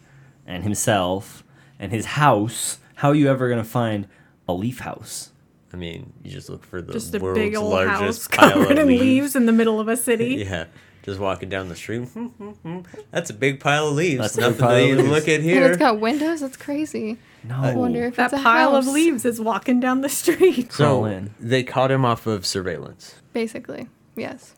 and 0.47 0.63
himself 0.63 1.43
and 1.79 1.91
his 1.91 2.05
house, 2.05 2.79
how 2.95 3.09
are 3.09 3.15
you 3.15 3.29
ever 3.29 3.49
gonna 3.49 3.63
find 3.63 4.07
a 4.47 4.53
leaf 4.53 4.79
house? 4.79 5.31
I 5.73 5.75
mean, 5.77 6.13
you 6.23 6.31
just 6.31 6.49
look 6.49 6.63
for 6.63 6.81
the 6.81 6.93
Just 6.93 7.15
a 7.15 7.19
world's 7.19 7.39
big 7.39 7.55
old 7.55 7.71
largest 7.71 7.99
house 7.99 8.27
pile 8.27 8.51
covered 8.51 8.71
of 8.73 8.79
in 8.79 8.87
leaves. 8.87 9.01
leaves 9.01 9.35
in 9.35 9.45
the 9.47 9.51
middle 9.51 9.79
of 9.79 9.87
a 9.87 9.97
city. 9.97 10.35
Yeah, 10.47 10.65
Just 11.01 11.19
walking 11.19 11.49
down 11.49 11.67
the 11.69 11.75
street. 11.75 12.07
Hmm, 12.09 12.27
hmm, 12.27 12.49
hmm. 12.51 12.79
That's 13.11 13.29
a 13.31 13.33
big 13.33 13.59
pile 13.59 13.87
of 13.87 13.95
leaves. 13.95 14.21
That's 14.21 14.35
a 14.35 14.37
big 14.37 14.45
Nothing 14.51 14.59
pile 14.59 14.77
to 14.77 14.83
of 14.83 14.89
even 14.89 14.97
leaves. 15.05 15.09
look 15.11 15.27
at 15.27 15.35
And 15.39 15.43
here. 15.43 15.65
it's 15.67 15.77
got 15.77 15.99
windows. 15.99 16.41
That's 16.41 16.57
crazy. 16.57 17.17
No. 17.43 17.55
I 17.55 17.73
wonder 17.75 18.03
if 18.05 18.15
That 18.17 18.31
it's 18.31 18.39
a 18.39 18.43
pile 18.43 18.75
of 18.75 18.85
leaves 18.87 19.25
is 19.25 19.41
walking 19.41 19.79
down 19.79 20.01
the 20.01 20.09
street. 20.09 20.69
Crawl 20.69 21.01
so 21.01 21.05
in. 21.05 21.33
they 21.39 21.63
caught 21.63 21.89
him 21.91 22.05
off 22.05 22.27
of 22.27 22.45
surveillance. 22.45 23.15
Basically, 23.33 23.87
yes. 24.15 24.53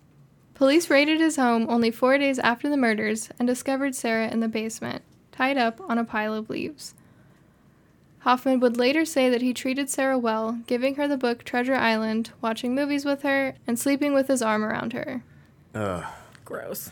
Police 0.53 0.89
raided 0.89 1.19
his 1.21 1.37
home 1.37 1.65
only 1.69 1.91
four 1.91 2.17
days 2.17 2.39
after 2.39 2.69
the 2.69 2.77
murders 2.77 3.29
and 3.39 3.47
discovered 3.47 3.95
Sarah 3.95 4.27
in 4.27 4.39
the 4.41 4.47
basement, 4.49 5.01
tied 5.37 5.57
up 5.57 5.79
on 5.89 5.97
a 5.97 6.03
pile 6.05 6.33
of 6.33 6.49
leaves. 6.49 6.93
Hoffman 8.19 8.59
would 8.59 8.77
later 8.77 9.05
say 9.05 9.29
that 9.29 9.41
he 9.41 9.53
treated 9.53 9.89
Sarah 9.89 10.17
well, 10.17 10.59
giving 10.65 10.95
her 10.95 11.07
the 11.07 11.17
book 11.17 11.43
Treasure 11.43 11.75
Island, 11.75 12.31
watching 12.41 12.73
movies 12.73 13.05
with 13.05 13.21
her, 13.21 13.55
and 13.67 13.77
sleeping 13.77 14.13
with 14.13 14.27
his 14.27 14.41
arm 14.41 14.63
around 14.63 14.93
her. 14.93 15.23
Ugh, 15.75 16.03
Gross. 16.43 16.89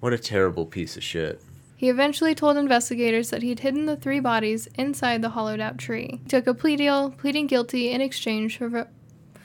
what 0.00 0.12
a 0.12 0.18
terrible 0.18 0.66
piece 0.66 0.96
of 0.96 1.02
shit. 1.02 1.40
He 1.76 1.88
eventually 1.88 2.34
told 2.34 2.56
investigators 2.56 3.30
that 3.30 3.42
he'd 3.42 3.60
hidden 3.60 3.86
the 3.86 3.96
three 3.96 4.20
bodies 4.20 4.68
inside 4.76 5.22
the 5.22 5.30
hollowed 5.30 5.60
out 5.60 5.78
tree. 5.78 6.20
He 6.22 6.28
took 6.28 6.46
a 6.46 6.54
plea 6.54 6.76
deal, 6.76 7.10
pleading 7.10 7.46
guilty 7.46 7.90
in 7.90 8.00
exchange 8.00 8.58
for, 8.58 8.86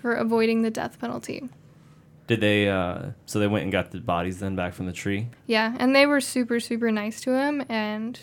for 0.01 0.13
avoiding 0.13 0.61
the 0.61 0.69
death 0.69 0.99
penalty. 0.99 1.49
Did 2.27 2.41
they? 2.41 2.69
uh 2.69 3.11
So 3.25 3.39
they 3.39 3.47
went 3.47 3.63
and 3.63 3.71
got 3.71 3.91
the 3.91 3.99
bodies 3.99 4.39
then 4.39 4.55
back 4.55 4.73
from 4.73 4.85
the 4.85 4.93
tree. 4.93 5.29
Yeah, 5.47 5.75
and 5.79 5.95
they 5.95 6.05
were 6.05 6.21
super, 6.21 6.59
super 6.59 6.91
nice 6.91 7.19
to 7.21 7.31
him 7.31 7.63
and 7.67 8.19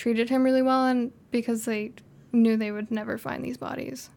treated 0.00 0.30
him 0.30 0.42
really 0.42 0.62
well, 0.62 0.86
and 0.86 1.12
because 1.30 1.66
they 1.66 1.92
knew 2.32 2.56
they 2.56 2.72
would 2.72 2.90
never 2.90 3.18
find 3.18 3.44
these 3.44 3.58
bodies. 3.58 4.08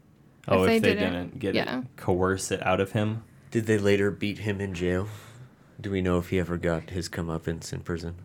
Oh, 0.48 0.56
If 0.56 0.62
if, 0.62 0.68
they 0.68 0.80
they, 0.80 0.96
didn't, 0.96 1.14
didn't, 1.14 1.40
get 1.40 1.56
yeah. 1.56 1.80
it, 1.80 1.86
coerce 1.98 2.52
it 2.52 2.66
out 2.66 2.80
of 2.80 2.94
him. 2.94 3.24
Did 3.52 3.66
they 3.66 3.78
later 3.78 4.10
beat 4.10 4.40
him 4.40 4.62
in 4.62 4.74
jail? 4.74 5.10
Do 5.82 5.92
we 5.92 6.02
know 6.02 6.20
if 6.20 6.30
he 6.30 6.40
ever 6.40 6.58
got 6.58 6.92
his 6.92 7.10
comeuppance 7.10 7.74
in 7.74 7.82
prison? 7.82 8.16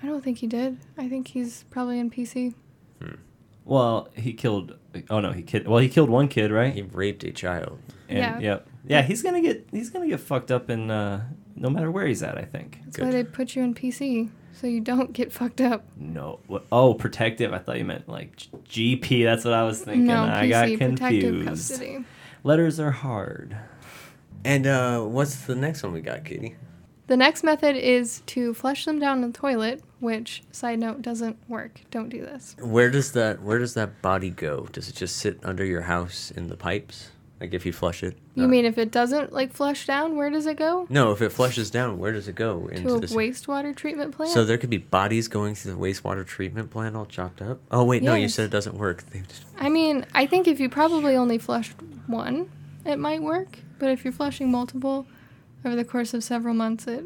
I 0.00 0.06
don't 0.06 0.22
think 0.22 0.38
he 0.38 0.46
did. 0.46 0.78
I 0.96 1.08
think 1.08 1.28
he's 1.28 1.64
probably 1.70 1.98
in 1.98 2.08
PC. 2.08 2.54
Well, 3.64 4.08
he 4.14 4.32
killed. 4.32 4.76
Oh 5.10 5.18
no, 5.18 5.32
he 5.32 5.42
killed. 5.42 5.66
Well, 5.66 5.80
he 5.80 5.88
killed 5.88 6.08
one 6.08 6.28
kid, 6.28 6.52
right? 6.52 6.72
He 6.72 6.82
raped 6.82 7.24
a 7.24 7.32
child. 7.32 7.80
And, 8.08 8.18
Yeah. 8.18 8.38
Yep. 8.38 8.68
Yeah, 8.86 9.02
he's 9.02 9.24
gonna 9.24 9.42
get. 9.42 9.66
He's 9.72 9.90
gonna 9.90 10.06
get 10.06 10.20
fucked 10.20 10.52
up 10.52 10.70
in. 10.70 10.88
Uh, 10.88 11.24
no 11.56 11.68
matter 11.68 11.90
where 11.90 12.06
he's 12.06 12.22
at, 12.22 12.38
I 12.38 12.44
think. 12.44 12.78
That's 12.84 12.96
Good. 12.98 13.06
why 13.06 13.10
they 13.10 13.24
put 13.24 13.56
you 13.56 13.64
in 13.64 13.74
PC 13.74 14.30
so 14.60 14.66
you 14.66 14.80
don't 14.80 15.12
get 15.12 15.32
fucked 15.32 15.60
up. 15.60 15.84
No. 15.96 16.40
What, 16.46 16.64
oh, 16.72 16.94
protective. 16.94 17.52
I 17.52 17.58
thought 17.58 17.78
you 17.78 17.84
meant 17.84 18.08
like 18.08 18.36
G- 18.64 18.98
GP. 18.98 19.24
That's 19.24 19.44
what 19.44 19.54
I 19.54 19.62
was 19.64 19.80
thinking. 19.82 20.06
no, 20.06 20.24
I 20.24 20.44
PC, 20.46 20.48
got 20.50 20.66
protective 20.66 20.98
confused. 21.00 21.48
custody. 21.48 22.04
Letters 22.42 22.80
are 22.80 22.90
hard. 22.90 23.56
And 24.44 24.66
uh, 24.66 25.02
what's 25.02 25.46
the 25.46 25.54
next 25.56 25.82
one 25.82 25.92
we 25.92 26.00
got, 26.00 26.24
Katie? 26.24 26.56
The 27.08 27.16
next 27.16 27.44
method 27.44 27.76
is 27.76 28.22
to 28.26 28.52
flush 28.54 28.84
them 28.84 28.98
down 28.98 29.20
the 29.20 29.30
toilet, 29.30 29.82
which, 30.00 30.42
side 30.50 30.80
note, 30.80 31.02
doesn't 31.02 31.36
work. 31.48 31.80
Don't 31.90 32.08
do 32.08 32.20
this. 32.20 32.56
Where 32.60 32.90
does 32.90 33.12
that 33.12 33.42
Where 33.42 33.58
does 33.58 33.74
that 33.74 34.02
body 34.02 34.30
go? 34.30 34.66
Does 34.72 34.88
it 34.88 34.96
just 34.96 35.16
sit 35.16 35.38
under 35.44 35.64
your 35.64 35.82
house 35.82 36.32
in 36.32 36.48
the 36.48 36.56
pipes? 36.56 37.10
Like 37.40 37.52
if 37.52 37.66
you 37.66 37.72
flush 37.72 38.02
it? 38.02 38.16
You 38.34 38.44
No. 38.44 38.48
mean 38.48 38.64
if 38.64 38.78
it 38.78 38.90
doesn't 38.90 39.32
like 39.32 39.52
flush 39.52 39.86
down, 39.86 40.16
where 40.16 40.30
does 40.30 40.46
it 40.46 40.56
go? 40.56 40.86
No, 40.88 41.12
if 41.12 41.20
it 41.20 41.30
flushes 41.30 41.70
down, 41.70 41.98
where 41.98 42.12
does 42.12 42.28
it 42.28 42.34
go? 42.34 42.68
To 42.68 42.94
a 42.94 43.00
this- 43.00 43.12
wastewater 43.12 43.76
treatment 43.76 44.12
plant? 44.16 44.32
So 44.32 44.44
there 44.44 44.56
could 44.56 44.70
be 44.70 44.78
bodies 44.78 45.28
going 45.28 45.54
through 45.54 45.72
the 45.74 45.78
wastewater 45.78 46.26
treatment 46.26 46.70
plant 46.70 46.96
all 46.96 47.04
chopped 47.04 47.42
up. 47.42 47.60
Oh 47.70 47.84
wait, 47.84 48.02
no, 48.02 48.14
you 48.14 48.28
said 48.28 48.46
it 48.46 48.50
doesn't 48.50 48.76
work. 48.76 49.04
I 49.58 49.68
mean, 49.68 50.06
I 50.14 50.26
think 50.26 50.48
if 50.48 50.58
you 50.60 50.70
probably 50.70 51.14
only 51.14 51.36
flushed 51.36 51.74
one, 52.06 52.48
it 52.86 52.98
might 52.98 53.22
work. 53.22 53.58
But 53.78 53.90
if 53.90 54.04
you're 54.04 54.12
flushing 54.14 54.50
multiple 54.50 55.06
over 55.64 55.76
the 55.76 55.84
course 55.84 56.14
of 56.14 56.24
several 56.24 56.54
months, 56.54 56.86
it 56.86 57.04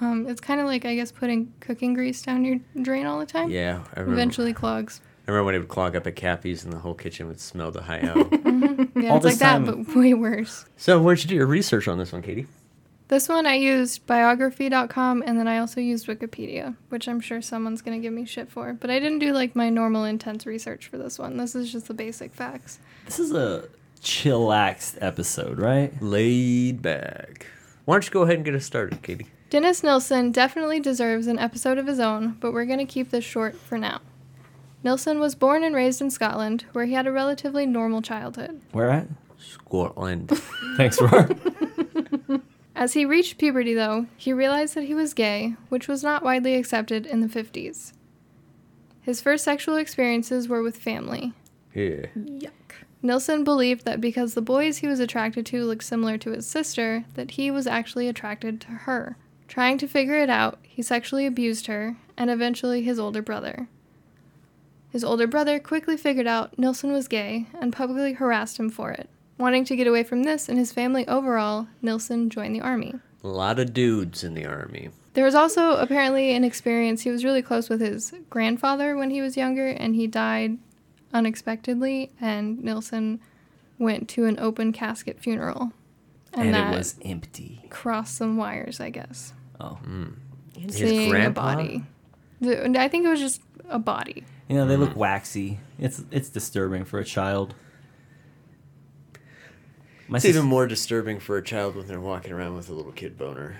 um, 0.00 0.26
it's 0.26 0.40
kind 0.40 0.60
of 0.60 0.66
like 0.66 0.86
I 0.86 0.94
guess 0.94 1.12
putting 1.12 1.52
cooking 1.60 1.92
grease 1.92 2.22
down 2.22 2.46
your 2.46 2.60
drain 2.80 3.04
all 3.04 3.18
the 3.18 3.26
time. 3.26 3.50
Yeah, 3.50 3.80
I 3.94 4.00
remember. 4.00 4.14
Eventually 4.14 4.54
clogs. 4.54 5.02
I 5.26 5.30
remember 5.30 5.44
when 5.46 5.54
it 5.54 5.58
would 5.58 5.68
clog 5.68 5.94
up 5.96 6.06
at 6.06 6.16
Cappy's 6.16 6.64
and 6.64 6.72
the 6.72 6.78
whole 6.78 6.94
kitchen 6.94 7.28
would 7.28 7.40
smell 7.40 7.70
the 7.70 7.82
high 7.82 8.00
out. 8.08 8.16
Mm-hmm. 8.16 9.00
Yeah, 9.00 9.10
All 9.10 9.16
it's 9.16 9.24
like 9.24 9.32
this 9.34 9.38
that, 9.38 9.64
but 9.64 9.94
way 9.94 10.14
worse. 10.14 10.64
so 10.76 11.00
where'd 11.00 11.22
you 11.22 11.28
do 11.28 11.34
your 11.34 11.46
research 11.46 11.86
on 11.88 11.98
this 11.98 12.12
one, 12.12 12.22
Katie? 12.22 12.46
This 13.08 13.28
one 13.28 13.44
I 13.44 13.54
used 13.54 14.06
biography.com 14.06 15.24
and 15.26 15.38
then 15.38 15.48
I 15.48 15.58
also 15.58 15.80
used 15.80 16.06
Wikipedia, 16.06 16.76
which 16.90 17.08
I'm 17.08 17.20
sure 17.20 17.42
someone's 17.42 17.82
going 17.82 17.98
to 18.00 18.02
give 18.02 18.12
me 18.12 18.24
shit 18.24 18.50
for. 18.50 18.72
But 18.72 18.88
I 18.90 18.98
didn't 19.00 19.18
do 19.18 19.32
like 19.32 19.56
my 19.56 19.68
normal 19.68 20.04
intense 20.04 20.46
research 20.46 20.86
for 20.86 20.96
this 20.96 21.18
one. 21.18 21.36
This 21.36 21.54
is 21.56 21.72
just 21.72 21.88
the 21.88 21.94
basic 21.94 22.32
facts. 22.32 22.78
This 23.06 23.18
is 23.18 23.32
a 23.32 23.64
chillaxed 24.00 24.96
episode, 25.00 25.58
right? 25.58 25.92
Laid 26.00 26.82
back. 26.82 27.46
Why 27.84 27.94
don't 27.96 28.04
you 28.04 28.12
go 28.12 28.22
ahead 28.22 28.36
and 28.36 28.44
get 28.44 28.54
us 28.54 28.64
started, 28.64 29.02
Katie? 29.02 29.26
Dennis 29.50 29.82
Nilsen 29.82 30.30
definitely 30.30 30.78
deserves 30.78 31.26
an 31.26 31.38
episode 31.40 31.78
of 31.78 31.88
his 31.88 31.98
own, 31.98 32.36
but 32.38 32.52
we're 32.52 32.64
going 32.64 32.78
to 32.78 32.84
keep 32.84 33.10
this 33.10 33.24
short 33.24 33.56
for 33.56 33.76
now. 33.76 34.00
Nilsen 34.82 35.20
was 35.20 35.34
born 35.34 35.62
and 35.62 35.74
raised 35.74 36.00
in 36.00 36.10
Scotland, 36.10 36.64
where 36.72 36.86
he 36.86 36.94
had 36.94 37.06
a 37.06 37.12
relatively 37.12 37.66
normal 37.66 38.00
childhood. 38.00 38.60
Where 38.72 38.90
at? 38.90 39.08
Scotland. 39.38 40.30
Thanks, 40.76 41.00
Roar. 41.00 41.28
As 42.74 42.94
he 42.94 43.04
reached 43.04 43.36
puberty, 43.38 43.74
though, 43.74 44.06
he 44.16 44.32
realized 44.32 44.74
that 44.74 44.84
he 44.84 44.94
was 44.94 45.12
gay, 45.12 45.54
which 45.68 45.86
was 45.86 46.02
not 46.02 46.22
widely 46.22 46.54
accepted 46.54 47.04
in 47.04 47.20
the 47.20 47.26
50s. 47.26 47.92
His 49.02 49.20
first 49.20 49.44
sexual 49.44 49.76
experiences 49.76 50.48
were 50.48 50.62
with 50.62 50.76
family. 50.76 51.32
yeah. 51.74 52.06
Yuck. 52.16 52.50
Nilsen 53.02 53.44
believed 53.44 53.86
that 53.86 54.00
because 54.00 54.34
the 54.34 54.42
boys 54.42 54.78
he 54.78 54.86
was 54.86 55.00
attracted 55.00 55.46
to 55.46 55.64
looked 55.64 55.84
similar 55.84 56.18
to 56.18 56.32
his 56.32 56.46
sister, 56.46 57.04
that 57.14 57.32
he 57.32 57.50
was 57.50 57.66
actually 57.66 58.08
attracted 58.08 58.60
to 58.62 58.68
her. 58.68 59.16
Trying 59.48 59.78
to 59.78 59.88
figure 59.88 60.16
it 60.22 60.28
out, 60.30 60.58
he 60.62 60.82
sexually 60.82 61.24
abused 61.26 61.66
her, 61.66 61.96
and 62.16 62.30
eventually 62.30 62.82
his 62.82 62.98
older 62.98 63.22
brother. 63.22 63.68
His 64.90 65.04
older 65.04 65.26
brother 65.26 65.58
quickly 65.58 65.96
figured 65.96 66.26
out 66.26 66.58
Nilsen 66.58 66.92
was 66.92 67.08
gay 67.08 67.46
and 67.60 67.72
publicly 67.72 68.14
harassed 68.14 68.58
him 68.58 68.70
for 68.70 68.90
it. 68.90 69.08
Wanting 69.38 69.64
to 69.66 69.76
get 69.76 69.86
away 69.86 70.02
from 70.02 70.24
this 70.24 70.48
and 70.48 70.58
his 70.58 70.72
family 70.72 71.06
overall, 71.08 71.68
Nilsen 71.80 72.28
joined 72.28 72.54
the 72.54 72.60
army. 72.60 72.94
A 73.22 73.28
lot 73.28 73.58
of 73.58 73.72
dudes 73.72 74.24
in 74.24 74.34
the 74.34 74.46
army. 74.46 74.90
There 75.14 75.24
was 75.24 75.34
also 75.34 75.76
apparently 75.76 76.34
an 76.34 76.44
experience. 76.44 77.02
He 77.02 77.10
was 77.10 77.24
really 77.24 77.42
close 77.42 77.68
with 77.68 77.80
his 77.80 78.12
grandfather 78.30 78.96
when 78.96 79.10
he 79.10 79.20
was 79.20 79.36
younger, 79.36 79.66
and 79.68 79.94
he 79.94 80.06
died 80.06 80.58
unexpectedly. 81.12 82.10
And 82.20 82.62
Nilsen 82.62 83.20
went 83.78 84.08
to 84.10 84.26
an 84.26 84.38
open 84.38 84.72
casket 84.72 85.18
funeral, 85.20 85.72
and, 86.32 86.46
and 86.46 86.54
that 86.54 86.72
it 86.74 86.76
was 86.78 86.96
empty. 87.02 87.64
crossed 87.70 88.16
some 88.16 88.36
wires, 88.36 88.80
I 88.80 88.90
guess. 88.90 89.32
Oh. 89.60 89.78
mm. 89.84 90.14
His 90.56 90.76
Seeing 90.76 91.14
a 91.14 91.30
body. 91.30 91.82
The- 92.40 92.78
I 92.78 92.88
think 92.88 93.04
it 93.04 93.08
was 93.08 93.20
just 93.20 93.42
a 93.68 93.78
body. 93.78 94.24
You 94.50 94.56
know, 94.56 94.66
they 94.66 94.74
Mm. 94.74 94.80
look 94.80 94.96
waxy. 94.96 95.60
It's 95.78 96.02
it's 96.10 96.28
disturbing 96.28 96.84
for 96.84 96.98
a 96.98 97.04
child. 97.04 97.54
My 100.08 100.16
It's 100.16 100.24
sis- 100.24 100.34
even 100.34 100.48
more 100.48 100.66
disturbing 100.66 101.20
for 101.20 101.36
a 101.36 101.42
child 101.42 101.76
when 101.76 101.86
they're 101.86 102.00
walking 102.00 102.32
around 102.32 102.56
with 102.56 102.68
a 102.68 102.72
little 102.72 102.90
kid 102.90 103.16
boner. 103.16 103.58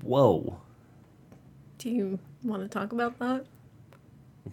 Whoa. 0.00 0.58
Do 1.76 1.90
you 1.90 2.18
want 2.42 2.62
to 2.62 2.68
talk 2.68 2.92
about 2.92 3.18
that? 3.18 3.44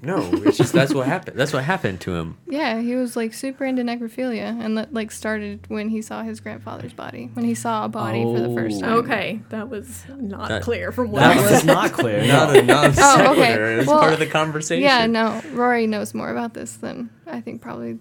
No, 0.01 0.29
it's 0.43 0.57
just 0.57 0.73
that's 0.73 0.93
what 0.93 1.07
happened. 1.07 1.37
That's 1.39 1.53
what 1.53 1.63
happened 1.63 2.01
to 2.01 2.15
him. 2.15 2.37
Yeah, 2.47 2.81
he 2.81 2.95
was 2.95 3.15
like 3.15 3.33
super 3.33 3.63
into 3.63 3.83
necrophilia, 3.83 4.59
and 4.63 4.77
that 4.77 4.93
like 4.93 5.11
started 5.11 5.65
when 5.69 5.89
he 5.89 6.01
saw 6.01 6.23
his 6.23 6.39
grandfather's 6.39 6.93
body. 6.93 7.29
When 7.33 7.45
he 7.45 7.55
saw 7.55 7.85
a 7.85 7.89
body 7.89 8.23
for 8.23 8.39
the 8.39 8.53
first 8.53 8.77
Oh. 8.77 8.81
time. 8.81 8.93
Okay, 9.05 9.39
that 9.49 9.69
was 9.69 10.03
not 10.09 10.49
That- 10.49 10.61
clear 10.63 10.91
from 10.91 11.11
what 11.11 11.19
That 11.21 11.37
I 11.37 11.41
was 11.41 11.51
was. 11.51 11.65
not 11.65 11.91
clear. 11.93 12.25
Not 12.27 12.53
no. 12.53 12.59
a 12.59 12.63
non 12.63 12.93
Oh, 12.97 13.31
okay. 13.33 13.53
It's 13.79 13.87
Well, 13.87 13.99
part 13.99 14.13
of 14.13 14.19
the 14.19 14.25
conversation. 14.27 14.83
Yeah, 14.83 15.05
no, 15.05 15.41
Rory 15.53 15.87
knows 15.87 16.13
more 16.13 16.29
about 16.31 16.53
this 16.53 16.75
than 16.77 17.09
I 17.27 17.39
think 17.41 17.61
probably 17.61 17.99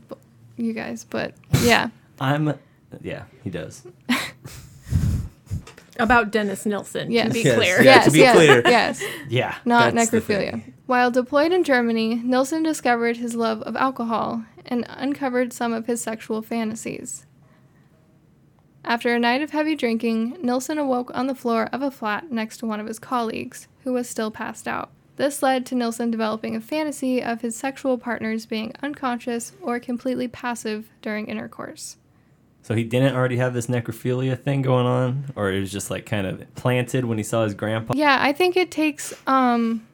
you 0.56 0.72
guys, 0.72 1.04
but 1.04 1.34
yeah. 1.62 1.88
I'm. 2.20 2.54
Yeah, 3.00 3.24
he 3.44 3.50
does. 3.50 3.86
About 5.98 6.30
Dennis 6.30 6.64
Nilsen, 6.64 7.10
Yes. 7.12 7.28
to 7.28 7.32
be 7.34 7.40
Yes, 7.42 7.54
clear. 7.56 7.76
yeah. 7.76 7.82
yes, 7.82 8.04
to 8.06 8.10
be 8.10 8.18
yes, 8.20 8.34
clear. 8.34 8.62
yes, 8.64 9.02
Yeah. 9.28 9.54
not 9.66 9.92
necrophilia. 9.92 10.62
While 10.92 11.10
deployed 11.10 11.52
in 11.52 11.64
Germany, 11.64 12.16
Nilsen 12.16 12.62
discovered 12.62 13.16
his 13.16 13.34
love 13.34 13.62
of 13.62 13.76
alcohol 13.76 14.44
and 14.66 14.84
uncovered 14.90 15.50
some 15.54 15.72
of 15.72 15.86
his 15.86 16.02
sexual 16.02 16.42
fantasies. 16.42 17.24
After 18.84 19.14
a 19.14 19.18
night 19.18 19.40
of 19.40 19.52
heavy 19.52 19.74
drinking, 19.74 20.36
Nilsen 20.42 20.76
awoke 20.76 21.10
on 21.14 21.28
the 21.28 21.34
floor 21.34 21.70
of 21.72 21.80
a 21.80 21.90
flat 21.90 22.30
next 22.30 22.58
to 22.58 22.66
one 22.66 22.78
of 22.78 22.86
his 22.86 22.98
colleagues, 22.98 23.68
who 23.84 23.94
was 23.94 24.06
still 24.06 24.30
passed 24.30 24.68
out. 24.68 24.90
This 25.16 25.42
led 25.42 25.64
to 25.64 25.74
Nilsen 25.74 26.10
developing 26.10 26.54
a 26.54 26.60
fantasy 26.60 27.22
of 27.22 27.40
his 27.40 27.56
sexual 27.56 27.96
partners 27.96 28.44
being 28.44 28.74
unconscious 28.82 29.52
or 29.62 29.80
completely 29.80 30.28
passive 30.28 30.90
during 31.00 31.26
intercourse. 31.26 31.96
So 32.60 32.74
he 32.74 32.84
didn't 32.84 33.16
already 33.16 33.38
have 33.38 33.54
this 33.54 33.66
necrophilia 33.66 34.38
thing 34.38 34.60
going 34.60 34.84
on, 34.84 35.32
or 35.36 35.50
it 35.50 35.58
was 35.58 35.72
just 35.72 35.90
like 35.90 36.04
kind 36.04 36.26
of 36.26 36.54
planted 36.54 37.06
when 37.06 37.16
he 37.16 37.24
saw 37.24 37.44
his 37.44 37.54
grandpa. 37.54 37.94
Yeah, 37.96 38.18
I 38.20 38.34
think 38.34 38.58
it 38.58 38.70
takes 38.70 39.14
um 39.26 39.86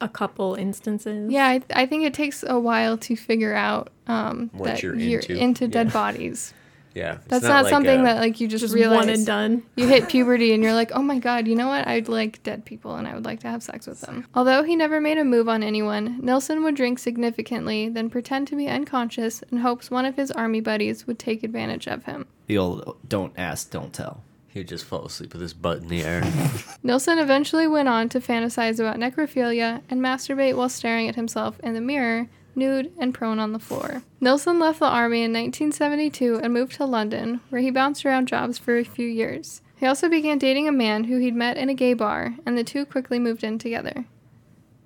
A 0.00 0.08
couple 0.08 0.54
instances. 0.54 1.30
yeah, 1.30 1.46
I, 1.46 1.62
I 1.74 1.86
think 1.86 2.04
it 2.04 2.14
takes 2.14 2.44
a 2.46 2.58
while 2.58 2.96
to 2.98 3.16
figure 3.16 3.54
out 3.54 3.90
um 4.06 4.50
What 4.52 4.66
that 4.66 4.82
you're 4.82 4.94
you're 4.94 5.20
into. 5.20 5.36
into 5.38 5.68
dead 5.68 5.86
Yeah. 5.88 5.92
bodies. 6.02 6.54
Yeah. 6.94 7.16
it's 7.16 7.26
That's 7.26 7.44
not, 7.44 7.64
like, 7.64 7.70
something 7.70 8.00
uh, 8.00 8.04
that 8.04 8.16
like 8.20 8.40
you 8.40 8.48
just, 8.48 8.62
Just 8.62 8.74
realize. 8.74 9.00
one 9.00 9.10
and 9.10 9.26
done. 9.26 9.62
You 9.76 9.86
hit 9.86 10.08
puberty 10.08 10.54
and 10.54 10.62
you're 10.62 10.72
like, 10.72 10.92
oh 10.94 11.02
my 11.02 11.18
god, 11.18 11.46
you 11.46 11.54
know 11.54 11.68
what? 11.68 11.86
I'd 11.86 12.08
like 12.08 12.42
dead 12.42 12.64
people 12.64 12.94
and 12.96 13.06
I 13.06 13.14
would 13.14 13.26
like 13.26 13.40
to 13.40 13.48
have 13.48 13.62
sex 13.62 13.86
with 13.86 14.00
them. 14.00 14.26
Although 14.34 14.62
he 14.62 14.76
never 14.76 14.98
made 14.98 15.18
a 15.18 15.24
move 15.24 15.46
on 15.46 15.62
anyone, 15.62 16.18
Nilsen 16.22 16.62
would 16.64 16.74
drink 16.74 16.98
significantly, 16.98 17.90
then 17.90 18.08
pretend 18.08 18.48
to 18.48 18.56
be 18.56 18.66
unconscious 18.68 19.42
in 19.52 19.58
hopes 19.58 19.90
one 19.90 20.06
of 20.06 20.16
his 20.16 20.30
army 20.30 20.60
buddies 20.62 21.06
would 21.06 21.18
take 21.18 21.42
advantage 21.42 21.86
of 21.86 22.04
him. 22.04 22.26
The 22.46 22.56
old 22.56 22.96
don't 23.06 23.34
ask, 23.36 23.70
don't 23.70 23.92
tell. 23.92 24.22
He'd 24.56 24.68
just 24.68 24.86
fall 24.86 25.04
asleep 25.04 25.34
with 25.34 25.42
his 25.42 25.52
butt 25.52 25.82
in 25.82 25.88
the 25.88 26.02
air. 26.02 26.22
Nilsen 26.82 27.18
eventually 27.18 27.66
went 27.66 27.90
on 27.90 28.08
to 28.08 28.20
fantasize 28.20 28.80
about 28.80 28.96
necrophilia 28.96 29.82
and 29.90 30.00
masturbate 30.00 30.56
while 30.56 30.70
staring 30.70 31.10
at 31.10 31.14
himself 31.14 31.60
in 31.60 31.74
the 31.74 31.80
mirror, 31.82 32.30
nude 32.54 32.90
and 32.98 33.12
prone 33.12 33.38
on 33.38 33.52
the 33.52 33.58
floor. 33.58 34.02
Nilsen 34.18 34.58
left 34.58 34.78
the 34.78 34.86
army 34.86 35.18
in 35.18 35.30
1972 35.30 36.40
and 36.42 36.54
moved 36.54 36.72
to 36.76 36.86
London, 36.86 37.42
where 37.50 37.60
he 37.60 37.70
bounced 37.70 38.06
around 38.06 38.28
jobs 38.28 38.56
for 38.56 38.78
a 38.78 38.84
few 38.84 39.06
years. 39.06 39.60
He 39.76 39.84
also 39.84 40.08
began 40.08 40.38
dating 40.38 40.66
a 40.66 40.72
man 40.72 41.04
who 41.04 41.18
he'd 41.18 41.34
met 41.34 41.58
in 41.58 41.68
a 41.68 41.74
gay 41.74 41.92
bar, 41.92 42.36
and 42.46 42.56
the 42.56 42.64
two 42.64 42.86
quickly 42.86 43.18
moved 43.18 43.44
in 43.44 43.58
together. 43.58 44.06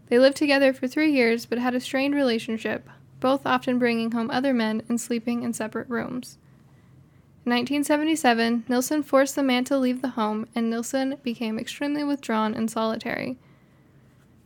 They 0.08 0.18
lived 0.18 0.36
together 0.36 0.72
for 0.72 0.88
three 0.88 1.12
years 1.12 1.46
but 1.46 1.58
had 1.58 1.76
a 1.76 1.80
strained 1.80 2.16
relationship, 2.16 2.88
both 3.20 3.46
often 3.46 3.78
bringing 3.78 4.10
home 4.10 4.32
other 4.32 4.52
men 4.52 4.82
and 4.88 5.00
sleeping 5.00 5.44
in 5.44 5.52
separate 5.52 5.88
rooms. 5.88 6.38
In 7.46 7.52
1977, 7.52 8.64
Nilsen 8.68 9.02
forced 9.02 9.34
the 9.34 9.42
man 9.42 9.64
to 9.64 9.78
leave 9.78 10.02
the 10.02 10.10
home, 10.10 10.46
and 10.54 10.68
Nilsen 10.68 11.16
became 11.22 11.58
extremely 11.58 12.04
withdrawn 12.04 12.54
and 12.54 12.70
solitary. 12.70 13.38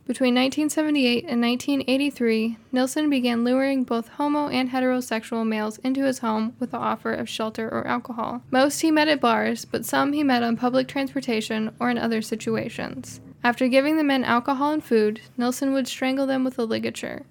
Between 0.07 0.33
1978 0.35 1.25
and 1.27 1.41
1983, 1.41 2.57
Nilsen 2.71 3.09
began 3.09 3.43
luring 3.43 3.83
both 3.83 4.07
homo 4.07 4.47
and 4.47 4.69
heterosexual 4.69 5.45
males 5.45 5.77
into 5.79 6.05
his 6.05 6.19
home 6.19 6.55
with 6.57 6.71
the 6.71 6.77
offer 6.77 7.11
of 7.11 7.27
shelter 7.27 7.67
or 7.67 7.85
alcohol. 7.85 8.43
Most 8.49 8.79
he 8.79 8.91
met 8.91 9.09
at 9.09 9.19
bars, 9.19 9.65
but 9.65 9.83
some 9.83 10.13
he 10.13 10.23
met 10.23 10.41
on 10.41 10.55
public 10.55 10.87
transportation 10.87 11.75
or 11.79 11.89
in 11.89 11.97
other 11.97 12.21
situations. 12.21 13.19
After 13.43 13.67
giving 13.67 13.97
the 13.97 14.03
men 14.03 14.23
alcohol 14.23 14.71
and 14.71 14.83
food, 14.83 15.19
Nilsen 15.37 15.73
would 15.73 15.87
strangle 15.87 16.25
them 16.25 16.45
with 16.45 16.57
a 16.57 16.63
ligature. 16.63 17.25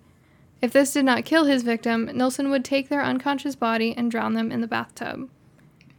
If 0.60 0.72
this 0.72 0.92
did 0.92 1.06
not 1.06 1.24
kill 1.24 1.46
his 1.46 1.62
victim, 1.62 2.10
Nilsen 2.12 2.50
would 2.50 2.64
take 2.64 2.90
their 2.90 3.02
unconscious 3.02 3.56
body 3.56 3.94
and 3.96 4.10
drown 4.10 4.34
them 4.34 4.52
in 4.52 4.60
the 4.60 4.66
bathtub. 4.66 5.30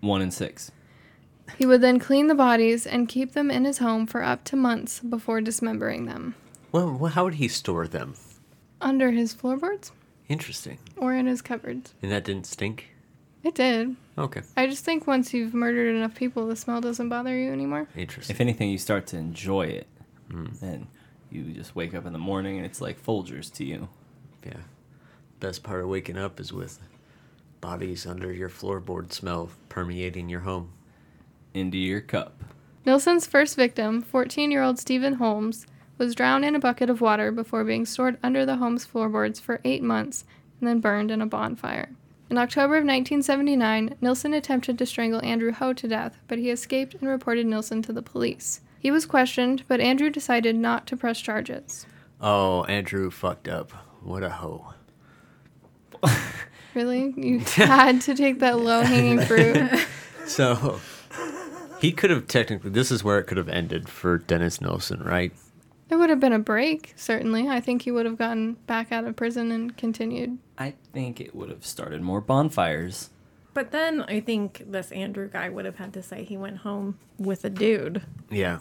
One 0.06 0.22
in 0.22 0.32
six. 0.32 0.72
He 1.58 1.66
would 1.66 1.82
then 1.82 2.00
clean 2.00 2.28
the 2.28 2.36
bodies 2.36 2.86
and 2.86 3.08
keep 3.08 3.34
them 3.34 3.50
in 3.50 3.66
his 3.66 3.80
home 3.80 4.08
for 4.08 4.24
up 4.24 4.44
to 4.46 4.56
months 4.56 5.00
before 5.00 5.42
dismembering 5.42 6.06
them. 6.06 6.36
well, 6.72 6.98
how 7.06 7.24
would 7.24 7.36
he 7.36 7.48
store 7.48 7.88
them? 7.88 8.16
Under 8.82 9.12
his 9.12 9.34
floorboards 9.34 9.92
Interesting. 10.28 10.80
or 10.98 11.14
in 11.14 11.28
his 11.28 11.42
cupboards. 11.42 11.94
And 12.02 12.12
that 12.12 12.24
didn't 12.24 12.46
stink? 12.46 12.92
It 13.44 13.56
did. 13.56 13.96
Okay. 14.18 14.42
I 14.58 14.68
just 14.68 14.84
think 14.84 15.08
once 15.08 15.34
you've 15.34 15.54
murdered 15.54 15.96
enough 15.96 16.16
people, 16.16 16.48
the 16.48 16.56
smell 16.56 16.82
doesn't 16.82 17.10
bother 17.10 17.38
you 17.38 17.52
anymore. 17.52 17.88
Interesting. 17.96 18.34
If 18.34 18.42
anything, 18.42 18.70
you 18.70 18.78
start 18.78 19.08
to 19.08 19.18
enjoy 19.18 19.64
it, 19.68 19.88
hmm. 20.32 20.48
and 20.62 20.88
you 21.32 21.44
just 21.54 21.76
wake 21.76 21.94
up 21.94 22.06
in 22.06 22.14
the 22.14 22.20
morning 22.20 22.58
and 22.58 22.66
it's 22.66 22.82
like 22.82 23.04
Folgers 23.04 23.52
to 23.54 23.64
you. 23.66 23.88
yeah. 24.46 24.58
Best 25.40 25.64
part 25.64 25.82
of 25.82 25.90
waking 25.90 26.18
up 26.18 26.40
is 26.40 26.52
with 26.52 26.80
bodies 27.66 28.06
under 28.06 28.32
your 28.32 28.48
floorboard 28.48 29.12
smell 29.12 29.50
permeating 29.70 30.30
your 30.30 30.42
home. 30.42 30.72
Into 31.56 31.80
your 31.80 32.00
cup. 32.00 32.44
Nilsen's 32.86 33.26
first 33.26 33.56
victim, 33.56 34.04
14 34.04 34.52
year 34.52 34.62
old 34.62 34.78
Stephen 34.78 35.14
Holmes, 35.16 35.66
was 35.98 36.14
drowned 36.14 36.46
in 36.46 36.54
a 36.54 36.60
bucket 36.60 36.92
of 36.92 37.02
water 37.02 37.32
before 37.32 37.64
being 37.64 37.88
stored 37.88 38.20
under 38.22 38.46
the 38.46 38.58
home's 38.58 38.86
floorboards 38.86 39.40
for 39.40 39.62
eight 39.64 39.82
months 39.82 40.26
and 40.60 40.70
then 40.70 40.80
burned 40.80 41.10
in 41.10 41.24
a 41.24 41.26
bonfire. 41.26 41.90
In 42.30 42.38
October 42.38 42.76
of 42.76 42.86
1979, 42.86 43.96
Nilsen 44.00 44.36
attempted 44.36 44.78
to 44.78 44.86
strangle 44.86 45.26
Andrew 45.26 45.52
Ho 45.52 45.74
to 45.74 45.88
death, 45.88 46.20
but 46.28 46.38
he 46.38 46.52
escaped 46.52 46.94
and 46.94 47.10
reported 47.10 47.48
Nilsen 47.48 47.82
to 47.82 47.94
the 47.94 48.04
police. 48.04 48.62
He 48.78 48.92
was 48.92 49.08
questioned, 49.08 49.64
but 49.68 49.82
Andrew 49.82 50.12
decided 50.12 50.56
not 50.56 50.86
to 50.86 50.98
press 50.98 51.20
charges. 51.20 51.88
Oh, 52.22 52.64
Andrew 52.66 53.10
fucked 53.10 53.48
up. 53.48 53.72
What 54.04 54.22
a 54.22 54.30
hoe. 54.30 54.76
Really? 56.76 57.14
You 57.18 57.40
had 57.40 58.02
to 58.02 58.14
take 58.16 58.40
that 58.40 58.60
low 58.60 58.82
hanging 58.82 59.22
fruit? 59.22 59.58
So 60.28 60.80
he 61.80 61.92
could 61.92 62.10
have 62.10 62.26
technically 62.28 62.72
this 62.72 62.90
is 62.90 63.04
where 63.04 63.20
it 63.20 63.26
could 63.26 63.38
have 63.38 63.48
ended 63.48 63.88
for 63.88 64.18
Dennis 64.18 64.60
Nelson, 64.60 65.04
right? 65.04 65.32
There 65.88 66.00
would 66.00 66.10
have 66.10 66.20
been 66.20 66.34
a 66.34 66.40
break, 66.40 66.94
certainly. 66.96 67.48
I 67.48 67.60
think 67.60 67.84
he 67.84 67.92
would 67.92 68.08
have 68.08 68.18
gotten 68.18 68.54
back 68.66 68.92
out 68.92 69.04
of 69.06 69.16
prison 69.16 69.52
and 69.52 69.78
continued. 69.78 70.40
I 70.58 70.74
think 70.94 71.22
it 71.22 71.36
would 71.36 71.50
have 71.52 71.64
started 71.64 72.02
more 72.02 72.22
bonfires. 72.22 73.12
But 73.54 73.70
then 73.70 74.02
I 74.08 74.20
think 74.20 74.64
this 74.66 74.92
Andrew 74.92 75.30
guy 75.30 75.48
would 75.50 75.66
have 75.66 75.76
had 75.76 75.94
to 75.94 76.02
say 76.02 76.24
he 76.24 76.38
went 76.38 76.58
home 76.58 76.98
with 77.20 77.46
a 77.46 77.52
dude, 77.52 78.02
Yeah. 78.32 78.60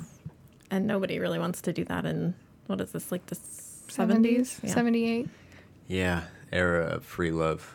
and 0.70 0.86
nobody 0.86 1.18
really 1.18 1.38
wants 1.38 1.62
to 1.62 1.72
do 1.72 1.84
that 1.86 2.04
in 2.04 2.34
what 2.66 2.78
is 2.82 2.92
this 2.92 3.10
like 3.10 3.24
the 3.26 3.36
70s, 3.36 3.90
seventies? 3.90 4.60
Yeah. 4.62 4.70
78. 4.70 5.28
Yeah. 5.88 6.22
Era 6.52 6.84
of 6.96 7.04
free 7.06 7.30
love. 7.32 7.74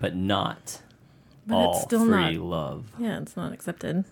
But 0.00 0.14
not 0.16 0.82
But 1.46 1.54
all 1.56 1.72
it's 1.74 1.82
still 1.84 2.00
free 2.06 2.36
not. 2.36 2.44
love. 2.44 2.92
Yeah, 2.98 3.18
it's 3.18 3.36
not 3.36 3.52
accepted. 3.52 4.04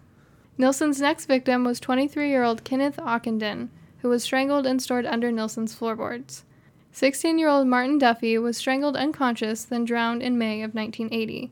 Nilsen's 0.58 1.00
next 1.00 1.26
victim 1.26 1.64
was 1.64 1.80
23 1.80 2.28
year 2.28 2.44
old 2.44 2.64
Kenneth 2.64 2.96
Ockenden, 2.98 3.68
who 3.98 4.08
was 4.08 4.22
strangled 4.22 4.66
and 4.66 4.80
stored 4.80 5.06
under 5.06 5.30
Nilsen's 5.32 5.74
floorboards. 5.74 6.44
16 6.92 7.38
year 7.38 7.48
old 7.48 7.66
Martin 7.66 7.98
Duffey 7.98 8.40
was 8.40 8.56
strangled 8.56 8.96
unconscious, 8.96 9.64
then 9.64 9.84
drowned 9.84 10.22
in 10.22 10.38
May 10.38 10.62
of 10.62 10.74
1980. 10.74 11.50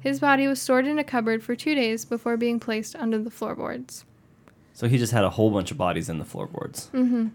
His 0.00 0.20
body 0.20 0.46
was 0.46 0.60
stored 0.60 0.86
in 0.86 0.98
a 0.98 1.04
cupboard 1.04 1.42
for 1.42 1.56
two 1.56 1.74
days 1.74 2.04
before 2.04 2.36
being 2.36 2.60
placed 2.60 2.94
under 2.96 3.18
the 3.18 3.30
floorboards. 3.30 4.04
So 4.74 4.86
he 4.88 4.98
just 4.98 5.12
had 5.12 5.24
a 5.24 5.30
whole 5.30 5.50
bunch 5.50 5.70
of 5.70 5.78
bodies 5.78 6.08
in 6.08 6.18
the 6.18 6.24
floorboards. 6.24 6.90
Mm-hmm. 6.92 7.28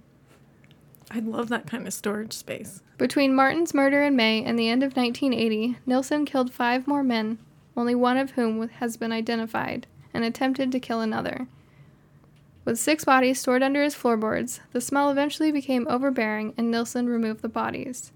I'd 1.13 1.25
love 1.25 1.49
that 1.49 1.67
kind 1.67 1.85
of 1.85 1.93
storage 1.93 2.33
space. 2.33 2.81
Between 2.97 3.35
Martin's 3.35 3.73
murder 3.73 4.01
in 4.03 4.15
May 4.15 4.43
and 4.43 4.57
the 4.57 4.69
end 4.69 4.81
of 4.81 4.95
1980, 4.95 5.77
Nilsen 5.85 6.25
killed 6.25 6.51
five 6.51 6.87
more 6.87 7.03
men, 7.03 7.37
only 7.77 7.93
one 7.93 8.17
of 8.17 8.31
whom 8.31 8.67
has 8.67 8.97
been 8.97 9.11
identified, 9.11 9.85
and 10.11 10.23
attempted 10.23 10.71
to 10.71 10.79
kill 10.79 11.01
another. 11.01 11.47
With 12.65 12.79
six 12.79 13.05
bodies 13.05 13.39
stored 13.39 13.61
under 13.61 13.83
his 13.83 13.93
floorboards, 13.93 14.61
the 14.71 14.81
smell 14.81 15.11
eventually 15.11 15.51
became 15.51 15.87
overbearing 15.87 16.53
and 16.57 16.71
Nilsen 16.71 17.07
removed 17.07 17.41
the 17.41 17.49
bodies. 17.49 18.11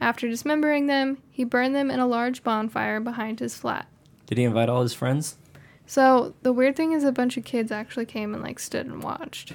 After 0.00 0.28
dismembering 0.28 0.86
them, 0.86 1.18
he 1.30 1.42
burned 1.42 1.74
them 1.74 1.90
in 1.90 1.98
a 1.98 2.06
large 2.06 2.44
bonfire 2.44 3.00
behind 3.00 3.40
his 3.40 3.56
flat. 3.56 3.86
Did 4.26 4.38
he 4.38 4.44
invite 4.44 4.68
all 4.68 4.82
his 4.82 4.94
friends? 4.94 5.38
So 5.86 6.34
the 6.42 6.52
weird 6.52 6.76
thing 6.76 6.92
is 6.92 7.02
a 7.02 7.12
bunch 7.12 7.36
of 7.36 7.44
kids 7.44 7.72
actually 7.72 8.06
came 8.06 8.34
and 8.34 8.42
like 8.42 8.58
stood 8.58 8.86
and 8.86 9.02
watched. 9.02 9.54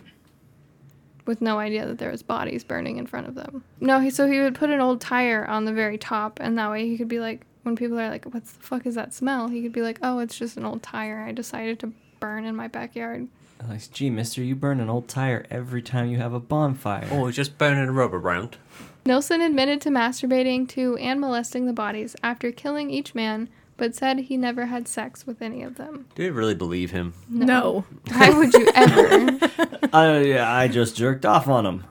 With 1.28 1.42
no 1.42 1.60
idea 1.60 1.86
that 1.86 1.98
there 1.98 2.12
was 2.12 2.24
bodies 2.24 2.64
burning 2.64 2.98
in 2.98 3.06
front 3.06 3.28
of 3.28 3.36
them. 3.36 3.64
No, 3.80 4.00
he 4.00 4.10
so 4.10 4.28
he 4.28 4.40
would 4.40 4.56
put 4.56 4.70
an 4.70 4.80
old 4.80 5.02
tire 5.02 5.46
on 5.46 5.66
the 5.66 5.74
very 5.74 5.98
top 5.98 6.40
and 6.42 6.58
that 6.58 6.72
way 6.72 6.88
he 6.88 6.98
could 6.98 7.10
be 7.10 7.20
like 7.20 7.46
when 7.64 7.76
people 7.76 8.00
are 8.00 8.10
like, 8.10 8.26
What 8.26 8.46
the 8.46 8.52
fuck 8.60 8.86
is 8.86 8.96
that 8.96 9.14
smell? 9.14 9.50
He 9.50 9.62
could 9.62 9.74
be 9.74 9.82
like, 9.82 10.00
Oh, 10.02 10.20
it's 10.20 10.38
just 10.38 10.58
an 10.58 10.66
old 10.66 10.82
tire 10.82 11.20
I 11.20 11.34
decided 11.34 11.80
to 11.82 11.92
burn 12.20 12.46
in 12.46 12.56
my 12.56 12.68
backyard. 12.68 13.28
Like, 13.68 13.92
gee, 13.92 14.10
mister, 14.10 14.42
you 14.42 14.56
burn 14.56 14.80
an 14.80 14.90
old 14.90 15.08
tire 15.08 15.46
every 15.50 15.82
time 15.82 16.10
you 16.10 16.18
have 16.18 16.34
a 16.34 16.40
bonfire. 16.40 17.08
Oh, 17.12 17.30
just 17.32 17.58
burning 17.58 17.90
a 17.90 17.92
rubber 17.92 18.20
round. 18.20 18.58
Nilsen 19.06 19.42
admitted 19.42 19.82
to 19.82 19.90
masturbating 19.90 20.68
to 20.70 20.96
and 20.98 21.20
molesting 21.20 21.66
the 21.66 21.74
bodies 21.74 22.16
after 22.22 22.52
killing 22.52 22.90
each 22.90 23.16
man, 23.16 23.50
but 23.78 23.96
said 23.96 24.20
he 24.20 24.38
never 24.38 24.66
had 24.66 24.88
sex 24.88 25.26
with 25.26 25.42
any 25.42 25.64
of 25.64 25.76
them. 25.76 26.08
Do 26.16 26.24
you 26.24 26.34
really 26.34 26.56
believe 26.56 26.92
him? 26.92 27.14
No. 27.30 27.86
Why 28.12 28.30
would 28.30 28.54
you 28.54 28.70
ever? 28.76 29.40
Uh, 29.94 30.22
yeah, 30.24 30.52
I 30.54 30.68
just 30.68 30.98
jerked 30.98 31.26
off 31.26 31.48
on 31.48 31.66
him. 31.66 31.86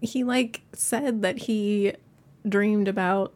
He 0.00 0.24
like 0.24 0.60
said 0.74 1.22
that 1.22 1.38
he 1.38 1.94
dreamed 2.46 2.86
about 2.86 3.32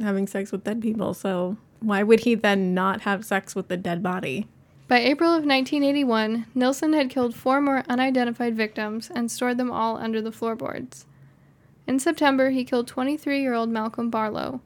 having 0.00 0.26
sex 0.26 0.50
with 0.50 0.64
dead 0.64 0.82
people, 0.82 1.14
so 1.14 1.56
why 1.78 2.02
would 2.02 2.20
he 2.20 2.34
then 2.34 2.74
not 2.74 3.02
have 3.02 3.24
sex 3.24 3.54
with 3.54 3.68
the 3.68 3.76
dead 3.76 4.02
body? 4.02 4.48
By 4.88 4.98
April 4.98 5.30
of 5.30 5.44
1981, 5.44 6.46
Nilsen 6.54 6.92
had 6.92 7.08
killed 7.08 7.34
four 7.34 7.60
more 7.60 7.84
unidentified 7.88 8.56
victims 8.56 9.10
and 9.14 9.30
stored 9.30 9.58
them 9.58 9.70
all 9.70 9.96
under 9.96 10.20
the 10.20 10.32
floorboards. 10.32 11.06
In 11.86 11.98
September, 11.98 12.50
he 12.50 12.64
killed 12.64 12.88
23 12.88 13.40
year 13.40 13.54
old 13.54 13.68
Malcolm 13.70 14.10
Barlow. 14.10 14.60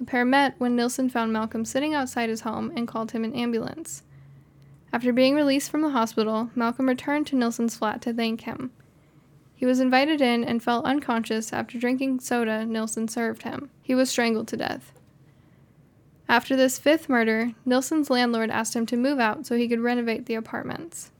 The 0.00 0.06
pair 0.06 0.24
met 0.24 0.54
when 0.56 0.74
Nilsen 0.74 1.10
found 1.10 1.30
Malcolm 1.30 1.66
sitting 1.66 1.92
outside 1.92 2.30
his 2.30 2.40
home 2.40 2.72
and 2.74 2.88
called 2.88 3.12
him 3.12 3.22
an 3.22 3.34
ambulance. 3.34 4.02
After 4.94 5.12
being 5.12 5.34
released 5.34 5.70
from 5.70 5.82
the 5.82 5.90
hospital, 5.90 6.48
Malcolm 6.54 6.88
returned 6.88 7.26
to 7.26 7.36
Nilsen's 7.36 7.76
flat 7.76 8.00
to 8.02 8.14
thank 8.14 8.40
him. 8.40 8.72
He 9.54 9.66
was 9.66 9.78
invited 9.78 10.22
in 10.22 10.42
and 10.42 10.62
fell 10.62 10.82
unconscious 10.84 11.52
after 11.52 11.78
drinking 11.78 12.20
soda 12.20 12.64
Nilsen 12.64 13.08
served 13.08 13.42
him. 13.42 13.68
He 13.82 13.94
was 13.94 14.08
strangled 14.08 14.48
to 14.48 14.56
death. 14.56 14.94
After 16.30 16.56
this 16.56 16.78
fifth 16.78 17.10
murder, 17.10 17.52
Nilsen's 17.66 18.08
landlord 18.08 18.50
asked 18.50 18.74
him 18.74 18.86
to 18.86 18.96
move 18.96 19.18
out 19.18 19.44
so 19.44 19.54
he 19.54 19.68
could 19.68 19.80
renovate 19.80 20.24
the 20.24 20.34
apartments. 20.34 21.10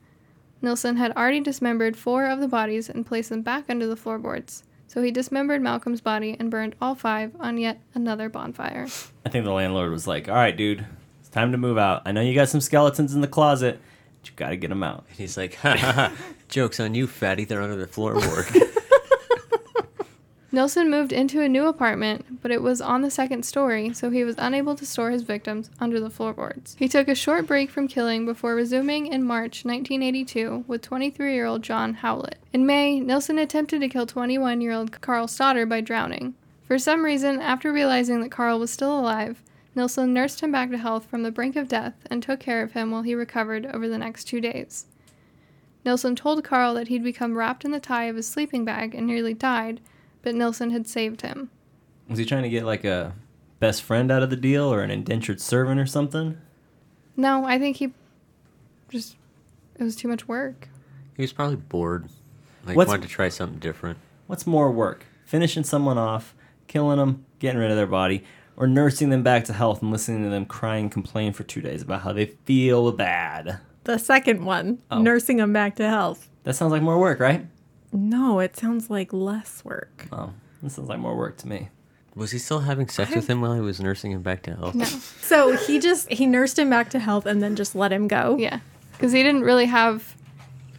Nilsen 0.59 0.95
had 0.95 1.15
already 1.15 1.39
dismembered 1.39 1.95
four 1.95 2.25
of 2.25 2.39
the 2.39 2.47
bodies 2.47 2.89
and 2.89 3.05
placed 3.05 3.29
them 3.29 3.43
back 3.43 3.65
under 3.69 3.85
the 3.85 3.95
floorboards, 3.95 4.63
so 4.91 5.01
he 5.01 5.09
dismembered 5.09 5.61
Malcolm's 5.61 6.01
body 6.01 6.35
and 6.37 6.51
burned 6.51 6.75
all 6.81 6.95
five 6.95 7.31
on 7.39 7.57
yet 7.57 7.79
another 7.93 8.27
bonfire. 8.27 8.87
I 9.25 9.29
think 9.29 9.45
the 9.45 9.51
landlord 9.53 9.89
was 9.89 10.05
like, 10.05 10.27
all 10.27 10.35
right, 10.35 10.55
dude, 10.55 10.85
it's 11.21 11.29
time 11.29 11.53
to 11.53 11.57
move 11.57 11.77
out. 11.77 12.01
I 12.05 12.11
know 12.11 12.19
you 12.19 12.35
got 12.35 12.49
some 12.49 12.59
skeletons 12.59 13.15
in 13.15 13.21
the 13.21 13.27
closet, 13.27 13.79
but 14.19 14.29
you 14.29 14.35
got 14.35 14.49
to 14.49 14.57
get 14.57 14.67
them 14.67 14.83
out. 14.83 15.05
And 15.07 15.17
he's 15.17 15.37
like, 15.37 15.55
ha 15.61 15.77
ha 15.77 15.91
ha, 15.93 16.13
joke's 16.49 16.81
on 16.81 16.93
you, 16.93 17.07
fatty. 17.07 17.45
They're 17.45 17.61
under 17.61 17.77
the 17.77 17.87
floorboard. 17.87 18.53
Nelson 20.51 20.91
moved 20.91 21.13
into 21.13 21.41
a 21.41 21.47
new 21.47 21.67
apartment, 21.67 22.25
but 22.41 22.51
it 22.51 22.61
was 22.61 22.81
on 22.81 23.01
the 23.01 23.11
second 23.11 23.43
story, 23.43 23.93
so 23.93 24.09
he 24.09 24.23
was 24.23 24.35
unable 24.37 24.75
to 24.75 24.85
store 24.85 25.11
his 25.11 25.21
victims 25.21 25.69
under 25.79 25.99
the 25.99 26.09
floorboards. 26.09 26.75
He 26.79 26.87
took 26.87 27.07
a 27.07 27.15
short 27.15 27.45
break 27.45 27.69
from 27.69 27.87
killing 27.87 28.25
before 28.25 28.55
resuming 28.55 29.07
in 29.07 29.23
March 29.23 29.63
1982 29.63 30.65
with 30.67 30.81
23 30.81 31.33
year 31.33 31.45
old 31.45 31.61
John 31.61 31.95
Howlett. 31.95 32.39
In 32.51 32.65
May, 32.65 32.99
Nilsen 32.99 33.37
attempted 33.37 33.81
to 33.81 33.89
kill 33.89 34.05
21 34.05 34.61
year 34.61 34.71
old 34.71 34.99
Carl 35.01 35.27
Stottor 35.27 35.65
by 35.65 35.81
drowning. 35.81 36.33
For 36.63 36.79
some 36.79 37.03
reason, 37.03 37.39
after 37.39 37.71
realizing 37.71 38.21
that 38.21 38.31
Carl 38.31 38.59
was 38.59 38.71
still 38.71 38.97
alive, 38.97 39.43
Nilsen 39.75 40.13
nursed 40.13 40.41
him 40.41 40.51
back 40.51 40.69
to 40.71 40.77
health 40.77 41.05
from 41.05 41.23
the 41.23 41.31
brink 41.31 41.55
of 41.55 41.67
death 41.67 41.93
and 42.09 42.21
took 42.21 42.39
care 42.39 42.61
of 42.61 42.73
him 42.73 42.91
while 42.91 43.03
he 43.03 43.15
recovered 43.15 43.65
over 43.65 43.87
the 43.87 43.97
next 43.97 44.25
two 44.25 44.41
days. 44.41 44.85
Nilsen 45.85 46.15
told 46.15 46.43
Carl 46.43 46.73
that 46.75 46.89
he'd 46.89 47.03
become 47.03 47.37
wrapped 47.37 47.65
in 47.65 47.71
the 47.71 47.79
tie 47.79 48.05
of 48.05 48.15
his 48.15 48.27
sleeping 48.27 48.65
bag 48.65 48.93
and 48.93 49.07
nearly 49.07 49.33
died, 49.33 49.81
but 50.21 50.35
Nilsen 50.35 50.71
had 50.71 50.87
saved 50.87 51.21
him. 51.21 51.49
Was 52.07 52.19
he 52.19 52.25
trying 52.25 52.43
to 52.43 52.49
get 52.49 52.65
like 52.65 52.83
a 52.83 53.13
best 53.59 53.83
friend 53.83 54.11
out 54.11 54.23
of 54.23 54.29
the 54.29 54.35
deal 54.35 54.71
or 54.73 54.81
an 54.81 54.91
indentured 54.91 55.39
servant 55.39 55.79
or 55.79 55.85
something? 55.85 56.37
No, 57.15 57.45
I 57.45 57.57
think 57.59 57.77
he 57.77 57.93
just 58.89 59.15
it 59.79 59.83
was 59.83 59.95
too 59.95 60.07
much 60.07 60.27
work. 60.27 60.69
he 61.15 61.21
was 61.23 61.33
probably 61.33 61.55
bored. 61.55 62.07
Like, 62.65 62.75
What's- 62.77 62.89
wanted 62.89 63.03
to 63.03 63.07
try 63.07 63.29
something 63.29 63.59
different. 63.59 63.97
What's 64.27 64.45
more 64.45 64.71
work? 64.71 65.05
Finishing 65.25 65.63
someone 65.63 65.97
off, 65.97 66.35
killing 66.67 66.97
them, 66.97 67.25
getting 67.39 67.59
rid 67.59 67.71
of 67.71 67.77
their 67.77 67.87
body, 67.87 68.23
or 68.55 68.67
nursing 68.67 69.09
them 69.09 69.23
back 69.23 69.45
to 69.45 69.53
health 69.53 69.81
and 69.81 69.91
listening 69.91 70.23
to 70.23 70.29
them 70.29 70.45
cry 70.45 70.75
and 70.77 70.91
complain 70.91 71.33
for 71.33 71.43
two 71.43 71.61
days 71.61 71.81
about 71.81 72.01
how 72.01 72.13
they 72.13 72.25
feel 72.45 72.91
bad? 72.91 73.59
The 73.85 73.97
second 73.97 74.45
one, 74.45 74.79
Oh. 74.91 75.01
nursing 75.01 75.37
them 75.37 75.53
back 75.53 75.75
to 75.77 75.87
health. 75.89 76.29
That 76.43 76.55
sounds 76.55 76.71
like 76.71 76.81
more 76.83 76.99
work, 76.99 77.19
right? 77.19 77.47
No, 77.91 78.39
it 78.39 78.55
sounds 78.55 78.89
like 78.89 79.11
less 79.11 79.65
work. 79.65 80.07
Oh, 80.11 80.31
that 80.61 80.69
sounds 80.69 80.87
like 80.89 80.99
more 80.99 81.15
work 81.17 81.37
to 81.37 81.47
me. 81.47 81.69
Was 82.15 82.31
he 82.31 82.39
still 82.39 82.59
having 82.59 82.87
sex 82.89 83.15
with 83.15 83.27
him 83.29 83.39
while 83.41 83.53
he 83.53 83.61
was 83.61 83.79
nursing 83.79 84.11
him 84.11 84.21
back 84.21 84.43
to 84.43 84.55
health? 84.55 84.75
No. 84.75 84.85
So 84.85 85.55
he 85.55 85.79
just 85.79 86.11
he 86.11 86.25
nursed 86.25 86.59
him 86.59 86.69
back 86.69 86.89
to 86.91 86.99
health 86.99 87.25
and 87.25 87.41
then 87.41 87.55
just 87.55 87.73
let 87.75 87.91
him 87.93 88.07
go. 88.07 88.35
Yeah. 88.37 88.59
Because 88.91 89.11
he 89.13 89.23
didn't 89.23 89.41
really 89.43 89.65
have 89.67 90.15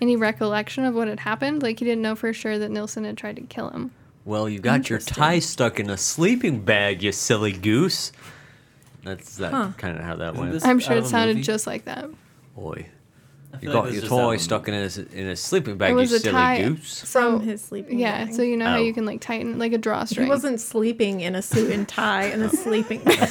any 0.01 0.15
recollection 0.17 0.85
of 0.85 0.95
what 0.95 1.09
had 1.09 1.21
happened. 1.21 1.63
Like, 1.63 1.79
he 1.79 1.85
didn't 1.85 2.03
know 2.03 2.15
for 2.15 2.33
sure 2.33 2.59
that 2.59 2.71
Nilsen 2.71 3.05
had 3.05 3.17
tried 3.17 3.37
to 3.37 3.43
kill 3.43 3.71
him. 3.71 3.93
Well, 4.25 4.49
you 4.49 4.59
got 4.61 4.91
your 4.91 4.99
tie 4.99 5.39
stuck 5.39 5.81
in 5.81 5.89
a 5.91 5.97
sleeping 5.97 6.61
bag, 6.61 7.03
you 7.03 7.13
silly 7.13 7.53
goose. 7.53 8.13
That's 9.05 9.37
that 9.39 9.53
Huh. 9.53 9.71
kind 9.79 9.97
of 9.99 10.05
how 10.05 10.17
that 10.17 10.35
Isn't 10.35 10.41
went. 10.41 10.53
this- 10.53 10.65
I'm 10.65 10.79
sure 10.79 10.97
it 10.99 11.07
sounded 11.07 11.37
movie? 11.37 11.45
just 11.45 11.67
like 11.67 11.87
that. 11.87 12.09
Boy, 12.55 12.87
I 12.89 12.91
you 13.61 13.69
feel 13.69 13.73
got 13.73 13.85
like 13.85 13.93
your 13.93 14.01
this 14.03 14.05
is 14.11 14.13
out 14.13 14.19
of 14.19 14.25
toy 14.25 14.37
stuck 14.39 14.69
in 14.69 14.75
movie. 14.75 15.03
a, 15.17 15.21
in 15.21 15.29
a 15.29 15.37
sleeping 15.37 15.77
bag, 15.77 15.89
It 15.91 15.93
you 15.93 15.97
was 15.97 16.13
a 16.13 16.19
silly 16.21 16.33
tie- 16.33 16.63
goose. 16.63 17.01
From 17.13 17.41
his 17.41 17.61
sleeping 17.63 17.97
bag. 17.97 18.01
Yeah, 18.01 18.25
bag. 18.25 18.35
so 18.35 18.43
you 18.43 18.57
know 18.57 18.65
how 18.67 18.77
Oh. 18.79 18.83
you 18.83 18.95
can, 18.95 19.05
like, 19.05 19.21
tighten, 19.21 19.59
like, 19.59 19.73
a 19.73 19.79
drawstring. 19.79 20.27
he 20.27 20.31
wasn't 20.31 20.61
sleeping 20.61 21.21
in 21.21 21.35
a 21.35 21.43
suit 21.43 21.71
and 21.71 21.87
tie 21.89 22.25
and 22.25 22.43
a 22.43 22.49
sleeping 22.57 23.01
bag. 23.05 23.29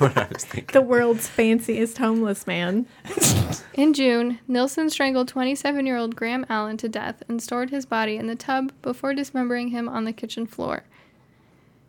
what 0.00 0.16
I 0.16 0.26
was 0.32 0.44
thinking. 0.44 0.72
the 0.72 0.80
world's 0.82 1.28
fanciest 1.28 1.98
homeless 1.98 2.46
man. 2.46 2.86
In 3.74 3.94
June, 3.94 4.38
Nilsen 4.48 4.90
strangled 4.90 5.28
27 5.28 5.86
year 5.86 5.96
old 5.96 6.14
Graham 6.16 6.44
Allen 6.50 6.76
to 6.78 6.88
death 6.88 7.22
and 7.28 7.40
stored 7.42 7.70
his 7.70 7.86
body 7.86 8.16
in 8.16 8.26
the 8.26 8.34
tub 8.36 8.72
before 8.82 9.14
dismembering 9.14 9.68
him 9.68 9.88
on 9.88 10.04
the 10.04 10.12
kitchen 10.12 10.44
floor. 10.46 10.84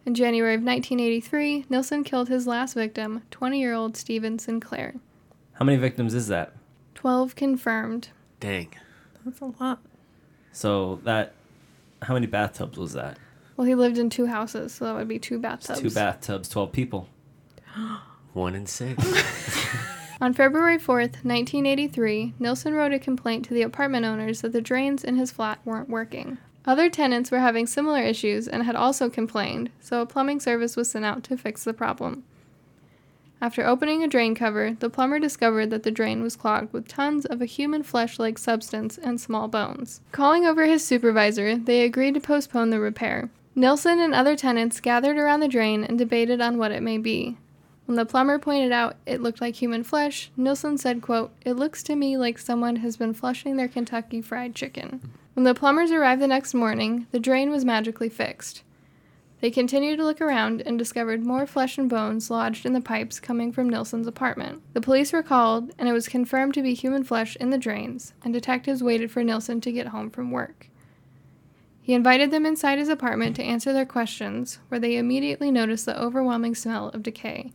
In 0.05 0.15
January 0.15 0.53
of 0.55 0.61
1983, 0.61 1.65
Nilsen 1.69 2.03
killed 2.03 2.29
his 2.29 2.47
last 2.47 2.73
victim, 2.75 3.23
20 3.31 3.59
year 3.59 3.73
old 3.73 3.97
Stephen 3.97 4.39
Sinclair. 4.39 4.95
How 5.53 5.65
many 5.65 5.77
victims 5.77 6.13
is 6.13 6.27
that? 6.29 6.53
12 7.01 7.35
confirmed. 7.35 8.09
Dang. 8.39 8.75
That's 9.25 9.39
a 9.39 9.51
lot. 9.59 9.79
So 10.51 10.99
that, 11.03 11.33
how 12.03 12.13
many 12.13 12.27
bathtubs 12.27 12.77
was 12.77 12.93
that? 12.93 13.17
Well, 13.57 13.65
he 13.65 13.73
lived 13.73 13.97
in 13.97 14.11
two 14.11 14.27
houses, 14.27 14.71
so 14.71 14.85
that 14.85 14.93
would 14.93 15.07
be 15.07 15.17
two 15.17 15.39
bathtubs. 15.39 15.79
Two 15.79 15.89
bathtubs, 15.89 16.47
twelve 16.47 16.71
people. 16.71 17.09
One 18.33 18.53
in 18.53 18.67
six. 18.67 19.03
On 20.21 20.31
February 20.31 20.77
4th, 20.77 21.25
1983, 21.25 22.35
Nilsen 22.37 22.75
wrote 22.75 22.93
a 22.93 22.99
complaint 22.99 23.45
to 23.45 23.55
the 23.55 23.63
apartment 23.63 24.05
owners 24.05 24.41
that 24.41 24.53
the 24.53 24.61
drains 24.61 25.03
in 25.03 25.15
his 25.15 25.31
flat 25.31 25.57
weren't 25.65 25.89
working. 25.89 26.37
Other 26.65 26.87
tenants 26.87 27.31
were 27.31 27.39
having 27.39 27.65
similar 27.65 28.03
issues 28.03 28.47
and 28.47 28.61
had 28.61 28.75
also 28.75 29.09
complained, 29.09 29.71
so 29.79 30.01
a 30.01 30.05
plumbing 30.05 30.39
service 30.39 30.75
was 30.75 30.91
sent 30.91 31.05
out 31.05 31.23
to 31.23 31.35
fix 31.35 31.63
the 31.63 31.73
problem. 31.73 32.25
After 33.41 33.65
opening 33.65 34.03
a 34.03 34.07
drain 34.07 34.35
cover, 34.35 34.77
the 34.79 34.89
plumber 34.89 35.17
discovered 35.17 35.71
that 35.71 35.81
the 35.81 35.89
drain 35.89 36.21
was 36.21 36.35
clogged 36.35 36.71
with 36.71 36.87
tons 36.87 37.25
of 37.25 37.41
a 37.41 37.45
human 37.45 37.81
flesh 37.81 38.19
like 38.19 38.37
substance 38.37 38.99
and 38.99 39.19
small 39.19 39.47
bones. 39.47 39.99
Calling 40.11 40.45
over 40.45 40.67
his 40.67 40.85
supervisor, 40.85 41.57
they 41.57 41.81
agreed 41.81 42.13
to 42.13 42.19
postpone 42.19 42.69
the 42.69 42.79
repair. 42.79 43.31
Nilsen 43.55 43.99
and 43.99 44.13
other 44.13 44.35
tenants 44.35 44.79
gathered 44.79 45.17
around 45.17 45.39
the 45.39 45.47
drain 45.47 45.83
and 45.83 45.97
debated 45.97 46.39
on 46.39 46.59
what 46.59 46.71
it 46.71 46.83
may 46.83 46.99
be. 46.99 47.35
When 47.87 47.95
the 47.95 48.05
plumber 48.05 48.37
pointed 48.37 48.71
out 48.71 48.97
it 49.07 49.21
looked 49.21 49.41
like 49.41 49.55
human 49.55 49.83
flesh, 49.83 50.29
Nilsen 50.37 50.77
said, 50.77 51.01
quote, 51.01 51.31
It 51.43 51.53
looks 51.53 51.81
to 51.83 51.95
me 51.95 52.17
like 52.17 52.37
someone 52.37 52.77
has 52.77 52.95
been 52.95 53.13
flushing 53.13 53.57
their 53.57 53.67
Kentucky 53.67 54.21
fried 54.21 54.53
chicken. 54.53 55.01
When 55.33 55.45
the 55.45 55.55
plumbers 55.55 55.91
arrived 55.91 56.21
the 56.21 56.27
next 56.27 56.53
morning, 56.53 57.07
the 57.11 57.19
drain 57.19 57.49
was 57.49 57.65
magically 57.65 58.07
fixed. 58.07 58.61
They 59.41 59.49
continued 59.49 59.97
to 59.97 60.05
look 60.05 60.21
around 60.21 60.61
and 60.61 60.77
discovered 60.77 61.25
more 61.25 61.47
flesh 61.47 61.79
and 61.79 61.89
bones 61.89 62.29
lodged 62.29 62.63
in 62.63 62.73
the 62.73 62.79
pipes 62.79 63.19
coming 63.19 63.51
from 63.51 63.67
Nilsen's 63.67 64.05
apartment. 64.05 64.61
The 64.73 64.81
police 64.81 65.11
were 65.11 65.23
called, 65.23 65.71
and 65.79 65.89
it 65.89 65.93
was 65.93 66.07
confirmed 66.07 66.53
to 66.53 66.61
be 66.61 66.75
human 66.75 67.03
flesh 67.03 67.35
in 67.37 67.49
the 67.49 67.57
drains, 67.57 68.13
and 68.23 68.31
detectives 68.31 68.83
waited 68.83 69.09
for 69.09 69.23
Nilsen 69.23 69.59
to 69.61 69.71
get 69.71 69.87
home 69.87 70.11
from 70.11 70.29
work. 70.29 70.69
He 71.81 71.95
invited 71.95 72.29
them 72.29 72.45
inside 72.45 72.77
his 72.77 72.87
apartment 72.87 73.35
to 73.37 73.43
answer 73.43 73.73
their 73.73 73.85
questions, 73.85 74.59
where 74.67 74.79
they 74.79 74.95
immediately 74.95 75.49
noticed 75.49 75.87
the 75.87 75.99
overwhelming 75.99 76.53
smell 76.53 76.89
of 76.89 77.01
decay. 77.01 77.51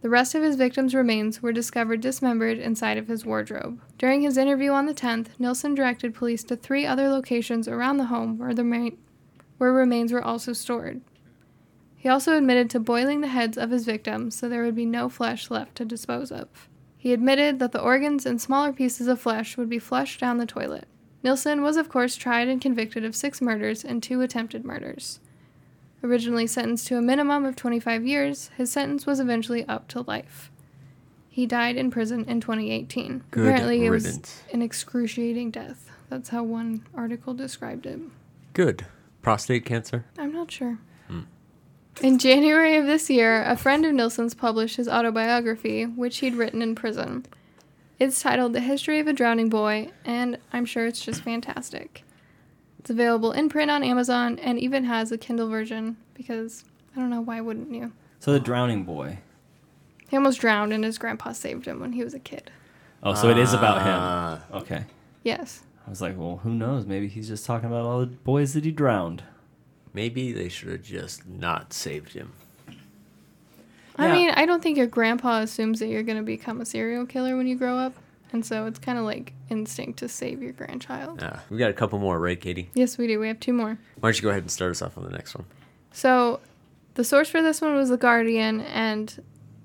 The 0.00 0.10
rest 0.10 0.34
of 0.34 0.42
his 0.42 0.56
victims' 0.56 0.94
remains 0.94 1.40
were 1.40 1.52
discovered 1.52 2.00
dismembered 2.00 2.58
inside 2.58 2.98
of 2.98 3.06
his 3.06 3.24
wardrobe. 3.24 3.80
During 3.96 4.22
his 4.22 4.36
interview 4.36 4.72
on 4.72 4.86
the 4.86 4.94
10th, 4.94 5.28
Nilsen 5.38 5.76
directed 5.76 6.14
police 6.14 6.42
to 6.44 6.56
three 6.56 6.84
other 6.84 7.08
locations 7.08 7.68
around 7.68 7.98
the 7.98 8.06
home 8.06 8.38
where, 8.38 8.54
the 8.54 8.64
where 9.58 9.72
remains 9.72 10.12
were 10.12 10.24
also 10.24 10.52
stored. 10.52 11.00
He 11.96 12.08
also 12.08 12.36
admitted 12.36 12.70
to 12.70 12.80
boiling 12.80 13.20
the 13.20 13.28
heads 13.28 13.58
of 13.58 13.70
his 13.70 13.84
victims 13.84 14.36
so 14.36 14.48
there 14.48 14.62
would 14.62 14.76
be 14.76 14.86
no 14.86 15.08
flesh 15.08 15.50
left 15.50 15.74
to 15.76 15.84
dispose 15.84 16.30
of. 16.30 16.68
He 16.96 17.12
admitted 17.12 17.58
that 17.58 17.72
the 17.72 17.80
organs 17.82 18.24
and 18.24 18.40
smaller 18.40 18.72
pieces 18.72 19.08
of 19.08 19.20
flesh 19.20 19.56
would 19.56 19.68
be 19.68 19.78
flushed 19.78 20.20
down 20.20 20.38
the 20.38 20.46
toilet. 20.46 20.86
Nilsen 21.22 21.62
was, 21.62 21.76
of 21.76 21.88
course, 21.88 22.16
tried 22.16 22.48
and 22.48 22.60
convicted 22.60 23.04
of 23.04 23.16
six 23.16 23.40
murders 23.40 23.84
and 23.84 24.02
two 24.02 24.20
attempted 24.20 24.64
murders. 24.64 25.20
Originally 26.02 26.46
sentenced 26.46 26.86
to 26.86 26.96
a 26.96 27.02
minimum 27.02 27.44
of 27.44 27.56
25 27.56 28.06
years, 28.06 28.50
his 28.56 28.70
sentence 28.70 29.04
was 29.04 29.18
eventually 29.18 29.66
up 29.66 29.88
to 29.88 30.02
life. 30.02 30.50
He 31.28 31.46
died 31.46 31.76
in 31.76 31.90
prison 31.90 32.24
in 32.24 32.40
2018. 32.40 33.24
Good 33.30 33.46
Apparently, 33.46 33.84
it 33.84 33.90
was 33.90 34.20
an 34.52 34.62
excruciating 34.62 35.50
death. 35.50 35.90
That's 36.08 36.28
how 36.28 36.44
one 36.44 36.86
article 36.94 37.34
described 37.34 37.86
it. 37.86 38.00
Good. 38.54 38.86
Prostate 39.28 39.66
cancer. 39.66 40.06
I'm 40.16 40.32
not 40.32 40.50
sure. 40.50 40.78
In 42.00 42.18
January 42.18 42.76
of 42.78 42.86
this 42.86 43.10
year, 43.10 43.42
a 43.42 43.56
friend 43.58 43.84
of 43.84 43.92
Nilsen's 43.92 44.32
published 44.32 44.76
his 44.76 44.88
autobiography, 44.88 45.84
which 45.84 46.20
he'd 46.20 46.34
written 46.34 46.62
in 46.62 46.74
prison. 46.74 47.26
It's 47.98 48.22
titled 48.22 48.54
The 48.54 48.60
History 48.60 49.00
of 49.00 49.06
a 49.06 49.12
Drowning 49.12 49.50
Boy, 49.50 49.90
and 50.02 50.38
I'm 50.50 50.64
sure 50.64 50.86
it's 50.86 51.04
just 51.04 51.20
fantastic. 51.20 52.04
It's 52.78 52.88
available 52.88 53.32
in 53.32 53.50
print 53.50 53.70
on 53.70 53.84
Amazon 53.84 54.38
and 54.38 54.58
even 54.58 54.84
has 54.84 55.12
a 55.12 55.18
Kindle 55.18 55.50
version 55.50 55.98
because 56.14 56.64
I 56.96 57.00
don't 57.00 57.10
know 57.10 57.20
why 57.20 57.42
wouldn't 57.42 57.70
you? 57.74 57.92
So 58.20 58.32
the 58.32 58.40
drowning 58.40 58.84
boy. 58.84 59.18
He 60.08 60.16
almost 60.16 60.40
drowned 60.40 60.72
and 60.72 60.84
his 60.84 60.96
grandpa 60.96 61.32
saved 61.32 61.66
him 61.66 61.80
when 61.80 61.92
he 61.92 62.02
was 62.02 62.14
a 62.14 62.18
kid. 62.18 62.50
Oh, 63.02 63.12
so 63.12 63.28
it 63.28 63.36
is 63.36 63.52
about 63.52 63.76
Ah. 63.82 64.40
him. 64.50 64.56
Okay. 64.62 64.84
Yes. 65.22 65.64
I 65.88 65.90
was 65.90 66.02
like, 66.02 66.18
well, 66.18 66.36
who 66.42 66.52
knows? 66.52 66.84
Maybe 66.84 67.08
he's 67.08 67.28
just 67.28 67.46
talking 67.46 67.66
about 67.66 67.86
all 67.86 68.00
the 68.00 68.06
boys 68.08 68.52
that 68.52 68.62
he 68.62 68.70
drowned. 68.70 69.22
Maybe 69.94 70.32
they 70.32 70.50
should 70.50 70.68
have 70.68 70.82
just 70.82 71.26
not 71.26 71.72
saved 71.72 72.12
him. 72.12 72.32
I 73.96 74.08
Yeah. 74.08 74.12
mean, 74.12 74.30
I 74.34 74.44
don't 74.44 74.62
think 74.62 74.76
your 74.76 74.86
grandpa 74.86 75.40
assumes 75.40 75.80
that 75.80 75.86
you're 75.88 76.02
going 76.02 76.18
to 76.18 76.22
become 76.22 76.60
a 76.60 76.66
serial 76.66 77.06
killer 77.06 77.38
when 77.38 77.46
you 77.46 77.56
grow 77.56 77.78
up. 77.78 77.94
And 78.34 78.44
so 78.44 78.66
it's 78.66 78.78
kind 78.78 78.98
of 78.98 79.06
like 79.06 79.32
instinct 79.48 80.00
to 80.00 80.08
save 80.10 80.42
your 80.42 80.52
grandchild. 80.52 81.20
Ah, 81.22 81.42
we 81.48 81.56
got 81.56 81.70
a 81.70 81.72
couple 81.74 81.98
more, 81.98 82.18
right, 82.18 82.38
Katie? 82.38 82.68
Yes, 82.74 82.98
we 82.98 83.06
do. 83.06 83.18
We 83.18 83.28
have 83.28 83.40
two 83.40 83.54
more. 83.54 83.78
Why 83.98 84.08
don't 84.10 84.16
you 84.18 84.22
go 84.22 84.28
ahead 84.28 84.42
and 84.42 84.50
start 84.50 84.72
us 84.72 84.82
off 84.82 84.98
on 84.98 85.04
the 85.04 85.10
next 85.10 85.34
one? 85.34 85.46
So 85.92 86.40
the 86.96 87.02
source 87.04 87.30
for 87.30 87.40
this 87.40 87.62
one 87.62 87.74
was 87.74 87.88
The 87.88 87.96
Guardian, 87.96 88.60
and 88.60 89.22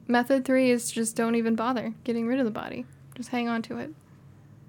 method 0.07 0.45
three 0.45 0.71
is 0.71 0.89
just 0.89 1.17
don't 1.17 1.35
even 1.35 1.55
bother 1.55 1.93
getting 2.05 2.25
rid 2.27 2.39
of 2.39 2.45
the 2.45 2.51
body. 2.51 2.85
Just 3.15 3.27
hang 3.29 3.49
on 3.49 3.61
to 3.63 3.77
it. 3.79 3.93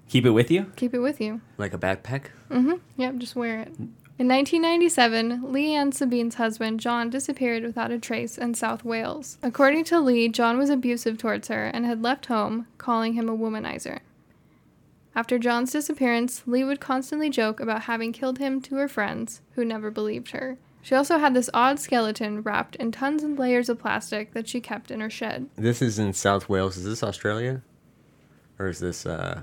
Keep 0.09 0.25
it 0.25 0.31
with 0.31 0.51
you? 0.51 0.71
Keep 0.75 0.93
it 0.93 0.99
with 0.99 1.19
you. 1.19 1.41
Like 1.57 1.73
a 1.73 1.77
backpack? 1.77 2.27
Mm-hmm. 2.49 2.75
Yep, 2.97 3.17
just 3.17 3.35
wear 3.35 3.61
it. 3.61 3.67
In 4.17 4.29
1997, 4.29 5.51
Lee 5.51 5.73
Ann 5.73 5.91
Sabine's 5.91 6.35
husband, 6.35 6.79
John, 6.79 7.09
disappeared 7.09 7.63
without 7.63 7.91
a 7.91 7.99
trace 7.99 8.37
in 8.37 8.53
South 8.53 8.85
Wales. 8.85 9.37
According 9.43 9.83
to 9.85 9.99
Lee, 9.99 10.29
John 10.29 10.57
was 10.57 10.69
abusive 10.69 11.17
towards 11.17 11.49
her 11.49 11.65
and 11.65 11.85
had 11.85 12.01
left 12.01 12.27
home, 12.27 12.67
calling 12.77 13.13
him 13.13 13.27
a 13.27 13.35
womanizer. 13.35 13.99
After 15.15 15.37
John's 15.37 15.71
disappearance, 15.71 16.43
Lee 16.45 16.63
would 16.63 16.79
constantly 16.79 17.29
joke 17.29 17.59
about 17.59 17.83
having 17.83 18.13
killed 18.13 18.37
him 18.37 18.61
to 18.61 18.75
her 18.75 18.87
friends, 18.87 19.41
who 19.55 19.65
never 19.65 19.91
believed 19.91 20.31
her. 20.31 20.57
She 20.81 20.93
also 20.95 21.17
had 21.17 21.33
this 21.33 21.49
odd 21.53 21.79
skeleton 21.79 22.41
wrapped 22.41 22.75
in 22.75 22.91
tons 22.91 23.23
and 23.23 23.39
layers 23.39 23.69
of 23.69 23.79
plastic 23.79 24.33
that 24.33 24.47
she 24.47 24.61
kept 24.61 24.91
in 24.91 25.01
her 25.01 25.09
shed. 25.09 25.49
This 25.55 25.81
is 25.81 25.97
in 25.99 26.13
South 26.13 26.47
Wales. 26.47 26.77
Is 26.77 26.85
this 26.85 27.03
Australia? 27.03 27.63
Or 28.59 28.67
is 28.67 28.79
this 28.79 29.05
uh, 29.05 29.41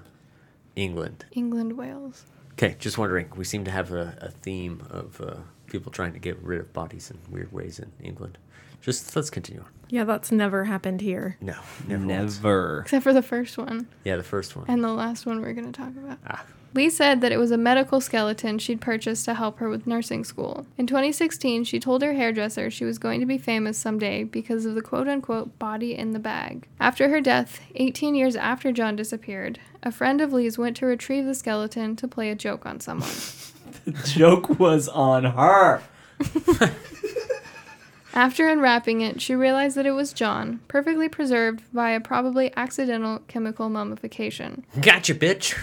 England? 0.77 1.25
England, 1.33 1.77
Wales. 1.77 2.25
Okay, 2.53 2.77
just 2.79 2.99
wondering. 2.99 3.29
We 3.37 3.45
seem 3.45 3.65
to 3.65 3.71
have 3.71 3.93
a, 3.93 4.17
a 4.21 4.31
theme 4.31 4.83
of 4.91 5.21
uh, 5.21 5.35
people 5.67 5.91
trying 5.91 6.13
to 6.13 6.19
get 6.19 6.39
rid 6.43 6.61
of 6.61 6.73
bodies 6.73 7.11
in 7.11 7.19
weird 7.33 7.53
ways 7.53 7.79
in 7.79 7.93
England. 8.03 8.39
Just 8.81 9.15
let's 9.17 9.31
continue 9.31 9.63
on. 9.63 9.69
Yeah, 9.89 10.05
that's 10.05 10.33
never 10.33 10.65
happened 10.65 11.01
here. 11.01 11.37
No, 11.41 11.55
never. 11.87 12.05
once. 12.07 12.37
Never. 12.37 12.81
Except 12.81 13.03
for 13.05 13.13
the 13.13 13.23
first 13.23 13.57
one 13.59 13.87
Yeah, 14.05 14.17
the 14.17 14.23
first 14.23 14.57
one. 14.57 14.65
and 14.69 14.83
the 14.83 14.89
last 14.93 15.25
one 15.27 15.41
we're 15.41 15.53
going 15.53 15.71
to 15.71 15.79
talk 15.81 15.91
about. 15.97 16.19
Ah. 16.27 16.45
Lee 16.75 16.89
said 16.89 17.21
that 17.21 17.33
it 17.33 17.39
was 17.39 17.51
a 17.51 17.59
medical 17.59 18.01
skeleton 18.01 18.59
she'd 18.59 18.81
purchased 18.81 19.27
to 19.27 19.35
help 19.35 19.59
her 19.59 19.69
with 19.69 19.87
nursing 19.87 20.25
school. 20.25 20.67
In 20.79 20.87
2016, 20.87 21.65
she 21.65 21.79
told 21.79 22.03
her 22.03 22.15
hairdresser 22.15 22.71
she 22.71 22.87
was 22.87 22.99
going 22.99 23.21
to 23.21 23.27
be 23.27 23.37
famous 23.37 23.77
someday 23.77 24.25
because 24.25 24.65
of 24.65 24.75
the 24.75 24.81
quote 24.81 25.07
unquote 25.07 25.59
body 25.59 25.95
in 25.95 26.13
the 26.13 26.19
bag. 26.19 26.67
After 26.81 27.11
her 27.11 27.21
death, 27.21 27.61
18 27.75 28.15
years 28.15 28.37
after 28.37 28.73
John 28.73 28.97
disappeared, 28.97 29.59
a 29.83 29.93
friend 29.93 30.21
of 30.21 30.33
Lee's 30.33 30.57
went 30.57 30.77
to 30.79 30.87
retrieve 30.87 31.27
the 31.27 31.35
skeleton 31.35 31.95
to 31.97 32.09
play 32.09 32.31
a 32.31 32.35
joke 32.35 32.65
on 32.67 32.81
someone. 32.81 33.11
The 33.85 33.93
joke 34.07 34.61
was 34.61 34.87
on 34.87 35.25
her. 35.25 35.83
After 38.15 38.49
unwrapping 38.49 39.01
it, 39.01 39.23
she 39.23 39.35
realized 39.35 39.77
that 39.77 39.87
it 39.87 39.93
was 39.93 40.13
John, 40.13 40.61
perfectly 40.69 41.09
preserved 41.09 41.63
via 41.73 41.99
probably 42.01 42.53
accidental 42.57 43.21
chemical 43.27 43.69
mummification. 43.71 44.65
Gotcha, 44.81 45.15
bitch. 45.15 45.57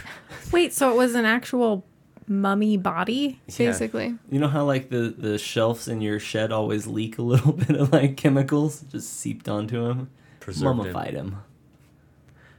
Wait, 0.52 0.74
so 0.74 0.92
it 0.92 0.98
was 0.98 1.14
an 1.14 1.26
actual 1.26 1.86
mummy 2.28 2.78
body? 2.78 3.40
Basically. 3.56 4.16
You 4.32 4.40
know 4.40 4.48
how 4.48 4.66
like 4.66 4.90
the 4.90 5.14
the 5.16 5.38
shelves 5.38 5.88
in 5.88 6.02
your 6.02 6.20
shed 6.20 6.52
always 6.52 6.88
leak 6.88 7.18
a 7.18 7.22
little 7.22 7.54
bit 7.68 7.76
of 7.76 7.92
like 7.92 8.18
chemicals 8.18 8.82
just 8.92 9.14
seeped 9.20 9.48
onto 9.48 9.86
him, 9.86 10.10
Preserved 10.40 10.72
him. 10.72 10.78
mummified 10.78 11.14
him. 11.14 11.38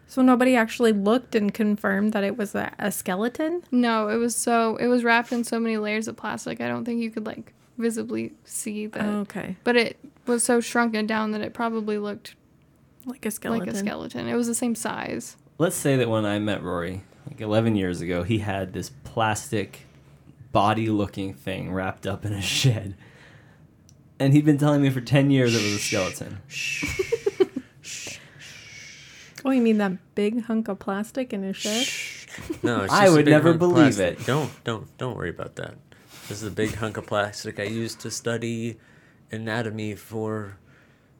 So 0.06 0.22
nobody 0.22 0.56
actually 0.56 0.92
looked 0.92 1.36
and 1.36 1.54
confirmed 1.54 2.12
that 2.14 2.24
it 2.24 2.36
was 2.36 2.56
a, 2.56 2.72
a 2.80 2.90
skeleton? 2.90 3.62
No, 3.70 4.08
it 4.08 4.16
was 4.16 4.34
so 4.34 4.76
it 4.76 4.88
was 4.88 5.04
wrapped 5.04 5.32
in 5.32 5.44
so 5.44 5.60
many 5.60 5.76
layers 5.78 6.08
of 6.08 6.16
plastic. 6.16 6.60
I 6.60 6.66
don't 6.68 6.84
think 6.84 7.00
you 7.00 7.10
could 7.10 7.26
like 7.26 7.52
visibly 7.80 8.32
see 8.44 8.86
that. 8.86 9.04
Oh, 9.04 9.20
okay. 9.20 9.56
But 9.64 9.76
it 9.76 9.96
was 10.26 10.42
so 10.44 10.60
shrunken 10.60 11.06
down 11.06 11.32
that 11.32 11.40
it 11.40 11.54
probably 11.54 11.98
looked 11.98 12.34
Like 13.06 13.24
a 13.26 13.30
skeleton. 13.30 13.66
like 13.66 13.74
a 13.74 13.78
skeleton. 13.78 14.28
It 14.28 14.34
was 14.34 14.46
the 14.46 14.54
same 14.54 14.74
size. 14.74 15.36
Let's 15.58 15.76
say 15.76 15.96
that 15.96 16.08
when 16.08 16.24
I 16.24 16.38
met 16.38 16.62
Rory, 16.62 17.02
like 17.26 17.40
11 17.40 17.76
years 17.76 18.00
ago, 18.00 18.22
he 18.22 18.38
had 18.38 18.72
this 18.72 18.90
plastic 19.04 19.80
body 20.52 20.88
looking 20.88 21.34
thing 21.34 21.72
wrapped 21.72 22.06
up 22.06 22.24
in 22.24 22.32
a 22.32 22.42
shed. 22.42 22.94
And 24.18 24.32
he'd 24.34 24.44
been 24.44 24.58
telling 24.58 24.82
me 24.82 24.90
for 24.90 25.00
10 25.00 25.30
years 25.30 25.54
it 25.54 25.62
was 25.62 25.72
a 25.74 25.78
skeleton. 25.78 26.38
Oh, 29.42 29.50
you 29.50 29.62
mean 29.62 29.78
that 29.78 29.92
big 30.14 30.42
hunk 30.44 30.68
of 30.68 30.78
plastic 30.80 31.32
in 31.32 31.42
his 31.42 31.56
shed? 31.56 31.88
No, 32.62 32.82
it's 32.82 32.92
I 32.92 33.04
just 33.04 33.12
a 33.12 33.16
would 33.16 33.24
big 33.24 33.32
never 33.32 33.48
hunk 33.50 33.58
believe 33.58 33.94
plastic. 33.96 34.20
it. 34.20 34.26
Don't, 34.26 34.64
don't, 34.64 34.98
don't 34.98 35.16
worry 35.16 35.30
about 35.30 35.56
that. 35.56 35.76
This 36.30 36.42
is 36.42 36.48
a 36.48 36.52
big 36.52 36.76
hunk 36.76 36.96
of 36.96 37.08
plastic 37.08 37.58
I 37.58 37.64
used 37.64 37.98
to 38.02 38.10
study 38.12 38.78
anatomy 39.32 39.96
for 39.96 40.58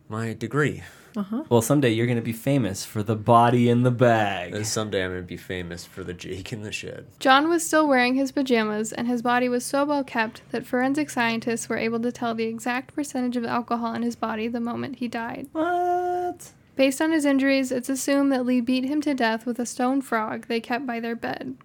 my 0.08 0.34
degree. 0.34 0.84
Uh-huh. 1.16 1.42
Well, 1.48 1.62
someday 1.62 1.90
you're 1.90 2.06
going 2.06 2.14
to 2.14 2.22
be 2.22 2.32
famous 2.32 2.84
for 2.84 3.02
the 3.02 3.16
body 3.16 3.68
in 3.68 3.82
the 3.82 3.90
bag. 3.90 4.54
And 4.54 4.64
someday 4.64 5.04
I'm 5.04 5.10
gonna 5.10 5.22
be 5.22 5.36
famous 5.36 5.84
for 5.84 6.04
the 6.04 6.14
Jake 6.14 6.52
in 6.52 6.62
the 6.62 6.70
shed. 6.70 7.08
John 7.18 7.48
was 7.48 7.66
still 7.66 7.88
wearing 7.88 8.14
his 8.14 8.30
pajamas, 8.30 8.92
and 8.92 9.08
his 9.08 9.20
body 9.20 9.48
was 9.48 9.66
so 9.66 9.84
well 9.84 10.04
kept 10.04 10.42
that 10.52 10.64
forensic 10.64 11.10
scientists 11.10 11.68
were 11.68 11.76
able 11.76 11.98
to 11.98 12.12
tell 12.12 12.36
the 12.36 12.44
exact 12.44 12.94
percentage 12.94 13.36
of 13.36 13.44
alcohol 13.44 13.92
in 13.94 14.02
his 14.02 14.14
body 14.14 14.46
the 14.46 14.60
moment 14.60 14.98
he 15.00 15.08
died. 15.08 15.48
What? 15.50 16.52
Based 16.76 17.00
on 17.02 17.10
his 17.10 17.24
injuries, 17.24 17.72
it's 17.72 17.88
assumed 17.88 18.30
that 18.30 18.46
Lee 18.46 18.60
beat 18.60 18.84
him 18.84 19.00
to 19.00 19.14
death 19.14 19.44
with 19.44 19.58
a 19.58 19.66
stone 19.66 20.02
frog 20.02 20.46
they 20.46 20.60
kept 20.60 20.86
by 20.86 21.00
their 21.00 21.16
bed. 21.16 21.56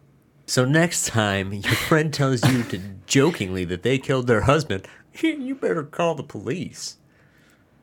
So 0.45 0.63
next 0.65 1.07
time 1.07 1.53
your 1.53 1.73
friend 1.73 2.13
tells 2.13 2.47
you 2.49 2.63
to 2.63 2.79
jokingly 3.07 3.65
that 3.65 3.83
they 3.83 3.97
killed 3.97 4.27
their 4.27 4.41
husband, 4.41 4.87
you 5.21 5.55
better 5.55 5.83
call 5.83 6.15
the 6.15 6.23
police. 6.23 6.97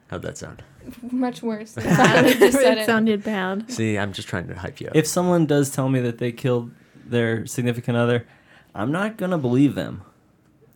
How'd 0.09 0.23
that 0.23 0.39
sound? 0.39 0.63
Much 1.11 1.43
worse. 1.43 1.73
Than 1.73 1.87
I 1.87 2.33
just 2.35 2.59
said 2.59 2.79
it 2.79 2.83
it. 2.83 2.87
sounded 2.87 3.25
bad. 3.25 3.71
See, 3.71 3.99
I'm 3.99 4.13
just 4.13 4.29
trying 4.29 4.49
to 4.49 4.55
hype 4.55 4.81
you 4.81 4.89
up. 4.89 4.97
If 4.97 5.07
someone 5.07 5.47
does 5.47 5.71
tell 5.71 5.89
me 5.89 6.01
that 6.01 6.19
they 6.19 6.33
killed 6.33 6.71
their 7.05 7.47
significant 7.47 7.97
other, 7.97 8.27
I'm 8.75 8.93
not 8.93 9.17
going 9.17 9.31
to 9.31 9.39
believe 9.39 9.75
them. 9.75 10.03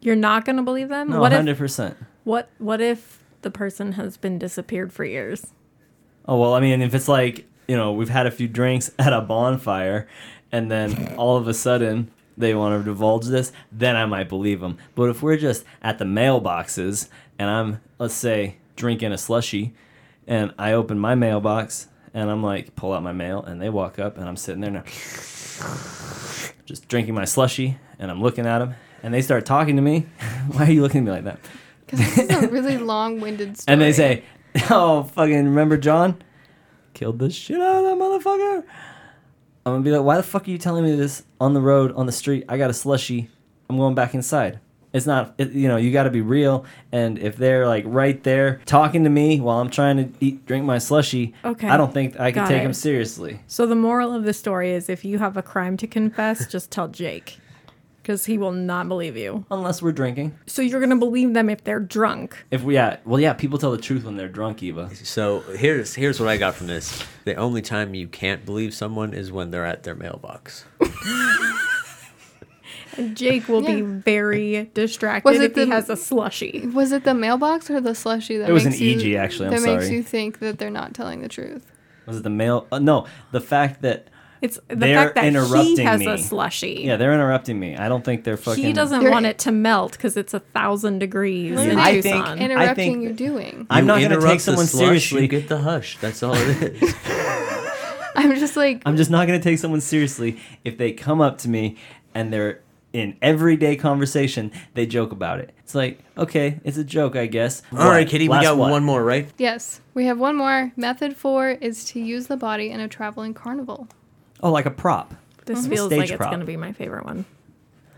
You're 0.01 0.17
not 0.17 0.45
going 0.45 0.57
to 0.57 0.63
believe 0.63 0.89
them? 0.89 1.11
No, 1.11 1.21
100%. 1.21 1.97
what 2.25 2.49
what 2.59 2.81
if 2.81 3.23
the 3.43 3.51
person 3.51 3.93
has 3.93 4.17
been 4.17 4.39
disappeared 4.39 4.93
for 4.93 5.05
years? 5.05 5.49
Oh 6.27 6.39
well, 6.39 6.55
I 6.55 6.61
mean, 6.61 6.81
if 6.83 6.95
it's 6.95 7.09
like 7.09 7.47
you 7.69 7.77
know 7.77 7.93
we've 7.93 8.09
had 8.09 8.27
a 8.27 8.31
few 8.31 8.49
drinks 8.49 8.91
at 8.99 9.13
a 9.13 9.21
bonfire, 9.21 10.07
and 10.53 10.71
then 10.71 11.15
all 11.17 11.37
of 11.37 11.49
a 11.49 11.55
sudden 11.55 12.11
they 12.37 12.55
want 12.55 12.79
to 12.79 12.85
divulge 12.85 13.27
this, 13.27 13.53
then 13.73 13.97
I 13.97 14.07
might 14.07 14.29
believe 14.29 14.61
them. 14.61 14.79
But 14.95 15.09
if 15.09 15.23
we're 15.23 15.37
just 15.37 15.65
at 15.83 15.99
the 15.99 16.05
mailboxes 16.05 17.09
and 17.39 17.51
I'm 17.51 17.81
let's 17.99 18.15
say 18.15 18.57
drinking 18.77 19.13
a 19.13 19.19
slushy, 19.19 19.75
and 20.27 20.53
I 20.59 20.73
open 20.73 20.99
my 20.99 21.15
mailbox 21.15 21.89
and 22.13 22.31
I'm 22.31 22.43
like 22.43 22.75
pull 22.77 22.93
out 22.93 23.03
my 23.03 23.13
mail, 23.13 23.43
and 23.43 23.61
they 23.61 23.69
walk 23.71 23.99
up 23.99 24.17
and 24.19 24.29
I'm 24.29 24.37
sitting 24.37 24.61
there 24.61 24.71
now, 24.71 24.85
just 26.65 26.89
drinking 26.89 27.15
my 27.15 27.25
slushy, 27.25 27.79
and 27.99 28.11
I'm 28.11 28.23
looking 28.23 28.47
at 28.47 28.59
them, 28.59 28.75
and 29.03 29.13
they 29.13 29.23
start 29.23 29.47
talking 29.47 29.77
to 29.77 29.83
me. 29.83 30.07
Why 30.49 30.67
are 30.67 30.71
you 30.71 30.83
looking 30.83 31.01
at 31.01 31.05
me 31.05 31.11
like 31.11 31.25
that? 31.25 31.41
Because 31.85 32.01
this 32.01 32.19
is 32.19 32.43
a 32.43 32.49
really 32.49 32.79
long-winded 32.95 33.59
story. 33.59 33.73
And 33.73 33.81
they 33.81 33.93
say, 33.93 34.25
"Oh, 34.71 35.05
fucking 35.05 35.45
remember 35.45 35.77
John? 35.77 36.23
Killed 36.95 37.19
the 37.19 37.31
shit 37.31 37.61
out 37.61 37.85
of 37.85 37.85
that 37.85 37.97
motherfucker." 38.03 38.65
I'm 39.67 39.73
gonna 39.73 39.83
be 39.85 39.91
like, 39.91 40.03
"Why 40.05 40.17
the 40.17 40.23
fuck 40.23 40.47
are 40.47 40.51
you 40.51 40.59
telling 40.59 40.85
me 40.85 40.95
this 40.95 41.25
on 41.41 41.53
the 41.53 41.61
road, 41.61 41.93
on 41.97 42.07
the 42.07 42.13
street? 42.13 42.45
I 42.49 42.57
got 42.57 42.71
a 42.71 42.73
slushy. 42.73 43.29
I'm 43.69 43.77
going 43.77 43.95
back 43.97 44.15
inside." 44.15 44.61
It's 44.93 45.05
not, 45.07 45.35
it, 45.37 45.51
you 45.53 45.69
know, 45.69 45.77
you 45.77 45.93
got 45.93 46.05
to 46.05 46.11
be 46.11 46.23
real. 46.23 46.65
And 46.91 47.19
if 47.19 47.37
they're 47.37 47.67
like 47.67 47.85
right 47.87 48.23
there 48.23 48.63
talking 48.65 49.05
to 49.05 49.11
me 49.11 49.41
while 49.41 49.59
I'm 49.59 49.69
trying 49.69 49.97
to 49.99 50.09
eat, 50.25 50.47
drink 50.47 50.65
my 50.65 50.79
slushy, 50.79 51.35
Okay. 51.45 51.69
I 51.69 51.77
don't 51.77 51.93
think 51.93 52.19
I 52.19 52.31
can 52.33 52.45
Got 52.45 52.49
take 52.49 52.61
it. 52.61 52.65
them 52.65 52.73
seriously. 52.73 53.41
So 53.47 53.67
the 53.67 53.75
moral 53.75 54.15
of 54.15 54.25
the 54.25 54.33
story 54.33 54.71
is 54.71 54.89
if 54.89 55.05
you 55.05 55.19
have 55.19 55.37
a 55.37 55.43
crime 55.43 55.77
to 55.79 55.87
confess, 55.87 56.47
just 56.47 56.71
tell 56.71 56.89
Jake. 56.89 57.39
Because 58.07 58.25
he 58.25 58.39
will 58.39 58.53
not 58.53 58.87
believe 58.87 59.17
you. 59.17 59.45
Unless 59.51 59.83
we're 59.83 59.91
drinking. 59.91 60.39
So 60.47 60.63
you're 60.63 60.79
going 60.79 60.91
to 60.91 60.97
believe 60.97 61.35
them 61.35 61.51
if 61.51 61.65
they're 61.65 61.81
drunk. 61.81 62.37
If 62.53 62.63
we, 62.63 62.75
yeah, 62.75 62.99
well, 63.05 63.19
yeah, 63.19 63.33
people 63.33 63.59
tell 63.59 63.73
the 63.73 63.79
truth 63.79 64.05
when 64.05 64.17
they're 64.17 64.29
drunk, 64.29 64.63
Eva. 64.63 64.95
so 64.95 65.41
here's 65.41 65.93
here's 65.97 66.21
what 66.21 66.29
I 66.29 66.37
got 66.37 66.55
from 66.55 66.69
this. 66.69 67.03
The 67.25 67.35
only 67.35 67.63
time 67.63 67.95
you 67.97 68.07
can't 68.07 68.47
believe 68.47 68.75
someone 68.75 69.13
is 69.13 69.33
when 69.33 69.51
they're 69.51 69.67
at 69.67 69.83
their 69.83 69.97
mailbox. 69.97 70.65
And 72.97 73.17
Jake 73.17 73.49
will 73.49 73.61
be 73.63 73.81
very 73.81 74.71
distracted 74.73 75.29
Was 75.29 75.41
it 75.41 75.51
if 75.51 75.57
he 75.57 75.65
the- 75.65 75.71
has 75.75 75.91
a 75.91 75.97
slushy. 75.97 76.69
Was 76.73 76.93
it 76.93 77.03
the 77.03 77.13
mailbox 77.13 77.69
or 77.69 77.81
the 77.81 77.95
slushy 77.97 78.39
that 78.39 78.49
It 78.49 78.53
was 78.53 78.65
makes 78.67 78.79
an 78.79 78.85
you, 78.85 78.99
EG, 79.01 79.15
actually, 79.17 79.49
I'm 79.49 79.55
that 79.55 79.63
makes 79.63 79.85
sorry. 79.87 79.97
you 79.97 80.03
think 80.05 80.39
that 80.39 80.59
they're 80.61 80.71
not 80.71 80.95
telling 80.95 81.21
the 81.23 81.29
truth? 81.29 81.71
Was 82.07 82.19
it 82.19 82.23
the 82.23 82.31
mail? 82.31 82.69
Uh, 82.71 82.79
no, 82.79 83.07
the 83.33 83.41
fact 83.41 83.83
that, 83.83 84.09
It's 84.43 84.59
the 84.69 84.77
They're 84.77 84.97
fact 85.05 85.15
that 85.15 85.23
he 85.25 85.29
interrupting 85.29 85.79
has 85.87 86.01
me. 86.01 86.07
a 86.09 86.19
slushy. 86.19 86.83
yeah, 86.85 86.97
they're 86.97 87.13
interrupting 87.15 87.59
me. 87.59 87.77
I 87.77 87.89
don't 87.89 88.05
think 88.05 88.25
they're 88.25 88.37
fucking. 88.37 88.63
he 88.65 88.73
doesn't 88.73 89.01
They're- 89.03 89.11
want 89.11 89.27
it 89.27 89.39
to 89.41 89.53
melt 89.53 89.93
because 89.93 90.17
it's 90.17 90.35
a 90.35 90.41
thousand 90.41 90.99
degrees 90.99 91.57
What 91.57 91.69
in 91.69 91.79
are 91.79 91.85
they 91.85 92.03
think- 92.03 92.17
Tucson. 92.17 92.39
Interrupting 92.39 92.93
think- 92.93 93.03
you 93.03 93.13
doing. 93.13 93.67
I'm 93.71 93.85
You 93.85 93.87
not 93.89 93.99
going 93.99 94.11
to 94.11 94.17
interrupt 94.17 94.33
take 94.33 94.41
someone 94.41 94.67
slush, 94.67 94.85
seriously. 94.85 95.23
You 95.23 95.29
get 95.29 95.49
the 95.49 95.59
hush. 95.59 95.99
That's 96.01 96.23
all 96.23 96.35
it 96.37 96.83
is. 96.83 96.95
I'm 98.15 98.35
just 98.37 98.57
like, 98.57 98.83
I'm 98.87 98.97
just 98.97 99.11
not 99.11 99.27
going 99.27 99.39
to 99.39 99.45
take 99.45 99.59
someone 99.59 99.81
seriously 99.81 100.39
if 100.65 100.79
they 100.79 100.93
come 100.93 101.21
up 101.21 101.39
to 101.39 101.49
me 101.49 101.77
and 102.15 102.33
they're 102.33 102.61
in 102.93 103.15
everyday 103.21 103.77
conversation, 103.77 104.51
they 104.73 104.87
joke 104.87 105.13
about 105.13 105.39
it. 105.39 105.53
It's 105.59 105.75
like, 105.75 105.99
okay, 106.17 106.61
it's 106.65 106.79
a 106.79 106.85
joke, 106.85 107.15
I 107.15 107.27
guess. 107.27 107.61
all 107.73 107.79
right, 107.91 108.01
What? 108.01 108.09
Kitty, 108.09 108.29
we 108.29 108.41
got 108.41 108.57
what? 108.57 108.71
one 108.71 108.85
more, 108.85 109.05
right? 109.05 109.29
yes, 109.37 109.81
we 109.93 110.07
have 110.07 110.19
one 110.19 110.35
more. 110.37 110.73
Method 110.77 111.15
four 111.15 111.51
is 111.51 111.85
to 111.87 112.01
use 112.01 112.29
the 112.29 112.39
body 112.39 112.71
in 112.71 112.81
a 112.81 112.89
traveling 112.89 113.35
carnival. 113.35 113.87
Oh, 114.43 114.51
like 114.53 114.67
a 114.67 114.71
prop. 114.71 115.15
this 115.47 115.67
feels 115.67 115.89
Stage 115.89 115.99
like 115.99 116.11
it's 116.11 116.17
prop. 116.17 116.31
going 116.31 116.41
to 116.41 116.47
be 116.47 116.57
my 116.57 116.73
favorite 116.73 117.05
one. 117.05 117.25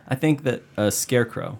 I 0.07 0.15
think 0.15 0.45
that 0.45 0.63
a 0.77 0.91
scarecrow. 0.91 1.59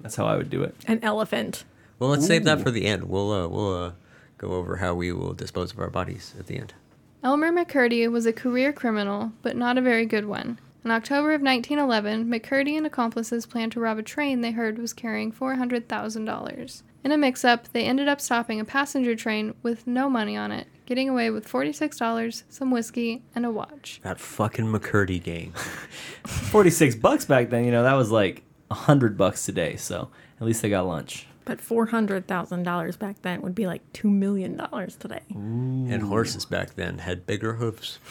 That's 0.00 0.16
how 0.16 0.26
I 0.26 0.36
would 0.36 0.50
do 0.50 0.62
it. 0.62 0.74
An 0.86 1.00
elephant. 1.02 1.64
Well, 1.98 2.10
let's 2.10 2.26
save 2.26 2.44
that 2.44 2.60
for 2.60 2.70
the 2.70 2.86
end. 2.86 3.04
We'll 3.04 3.32
uh, 3.32 3.48
we'll 3.48 3.84
uh, 3.84 3.92
go 4.38 4.52
over 4.52 4.76
how 4.76 4.94
we 4.94 5.12
will 5.12 5.32
dispose 5.32 5.72
of 5.72 5.78
our 5.78 5.90
bodies 5.90 6.34
at 6.38 6.46
the 6.46 6.56
end. 6.58 6.74
Elmer 7.22 7.50
McCurdy 7.50 8.10
was 8.10 8.26
a 8.26 8.32
career 8.32 8.72
criminal, 8.72 9.32
but 9.42 9.56
not 9.56 9.78
a 9.78 9.82
very 9.82 10.06
good 10.06 10.26
one. 10.26 10.58
In 10.84 10.90
October 10.92 11.32
of 11.32 11.42
1911, 11.42 12.26
McCurdy 12.26 12.76
and 12.76 12.86
accomplices 12.86 13.46
planned 13.46 13.72
to 13.72 13.80
rob 13.80 13.98
a 13.98 14.02
train 14.02 14.40
they 14.40 14.52
heard 14.52 14.78
was 14.78 14.92
carrying 14.92 15.32
$400,000. 15.32 16.82
In 17.02 17.10
a 17.12 17.18
mix 17.18 17.44
up, 17.44 17.72
they 17.72 17.84
ended 17.84 18.06
up 18.06 18.20
stopping 18.20 18.60
a 18.60 18.64
passenger 18.64 19.16
train 19.16 19.54
with 19.64 19.86
no 19.86 20.08
money 20.08 20.36
on 20.36 20.52
it, 20.52 20.68
getting 20.86 21.08
away 21.08 21.30
with 21.30 21.46
$46, 21.48 22.44
some 22.48 22.70
whiskey, 22.70 23.22
and 23.34 23.44
a 23.44 23.50
watch. 23.50 24.00
That 24.02 24.18
fucking 24.18 24.66
McCurdy 24.66 25.22
gang. 25.22 25.52
46 26.26 26.94
bucks 26.96 27.24
back 27.24 27.50
then, 27.50 27.64
you 27.64 27.70
know, 27.70 27.82
that 27.82 27.94
was 27.94 28.10
like 28.10 28.42
100 28.68 29.16
bucks 29.18 29.44
today. 29.44 29.76
So 29.76 30.08
at 30.40 30.46
least 30.46 30.62
they 30.62 30.68
got 30.70 30.86
lunch. 30.86 31.26
But 31.44 31.60
four 31.60 31.86
hundred 31.86 32.26
thousand 32.26 32.64
dollars 32.64 32.96
back 32.96 33.22
then 33.22 33.40
would 33.42 33.54
be 33.54 33.68
like 33.68 33.80
two 33.92 34.10
million 34.10 34.56
dollars 34.56 34.96
today. 34.96 35.20
And 35.30 36.02
horses 36.02 36.44
back 36.44 36.74
then 36.74 36.98
had 36.98 37.24
bigger 37.24 37.54
hooves. 37.54 37.98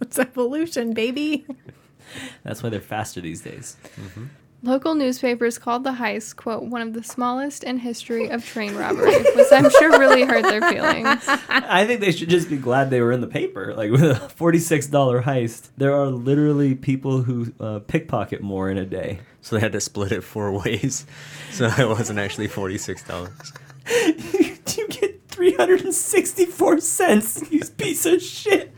It's 0.00 0.18
evolution, 0.18 0.94
baby. 0.94 1.46
That's 2.42 2.60
why 2.62 2.70
they're 2.70 2.80
faster 2.80 3.20
these 3.20 3.40
days. 3.40 3.76
Mm-hmm. 3.96 4.24
Local 4.62 4.94
newspapers 4.94 5.58
called 5.58 5.84
the 5.84 5.92
heist, 5.92 6.36
quote, 6.36 6.64
one 6.64 6.80
of 6.80 6.92
the 6.94 7.02
smallest 7.02 7.62
in 7.62 7.78
history 7.78 8.28
of 8.28 8.44
train 8.44 8.74
robbery, 8.74 9.14
which 9.34 9.46
I'm 9.52 9.70
sure 9.70 9.98
really 9.98 10.24
hurt 10.24 10.42
their 10.42 10.62
feelings. 10.62 11.24
I 11.48 11.86
think 11.86 12.00
they 12.00 12.10
should 12.10 12.30
just 12.30 12.48
be 12.48 12.56
glad 12.56 12.90
they 12.90 13.00
were 13.00 13.12
in 13.12 13.20
the 13.20 13.26
paper. 13.26 13.74
Like 13.74 13.90
with 13.90 14.02
a 14.02 14.14
$46 14.14 15.22
heist, 15.24 15.68
there 15.76 15.94
are 15.94 16.06
literally 16.06 16.74
people 16.74 17.22
who 17.22 17.52
uh, 17.60 17.80
pickpocket 17.80 18.40
more 18.40 18.70
in 18.70 18.78
a 18.78 18.86
day. 18.86 19.20
So 19.42 19.56
they 19.56 19.60
had 19.60 19.72
to 19.72 19.80
split 19.80 20.10
it 20.10 20.22
four 20.24 20.50
ways. 20.64 21.06
So 21.52 21.66
it 21.66 21.88
wasn't 21.88 22.18
actually 22.18 22.48
$46. 22.48 23.52
you 24.78 24.88
get 24.88 25.20
364 25.28 26.80
cents, 26.80 27.44
you 27.50 27.60
piece 27.60 28.06
of 28.06 28.22
shit. 28.22 28.72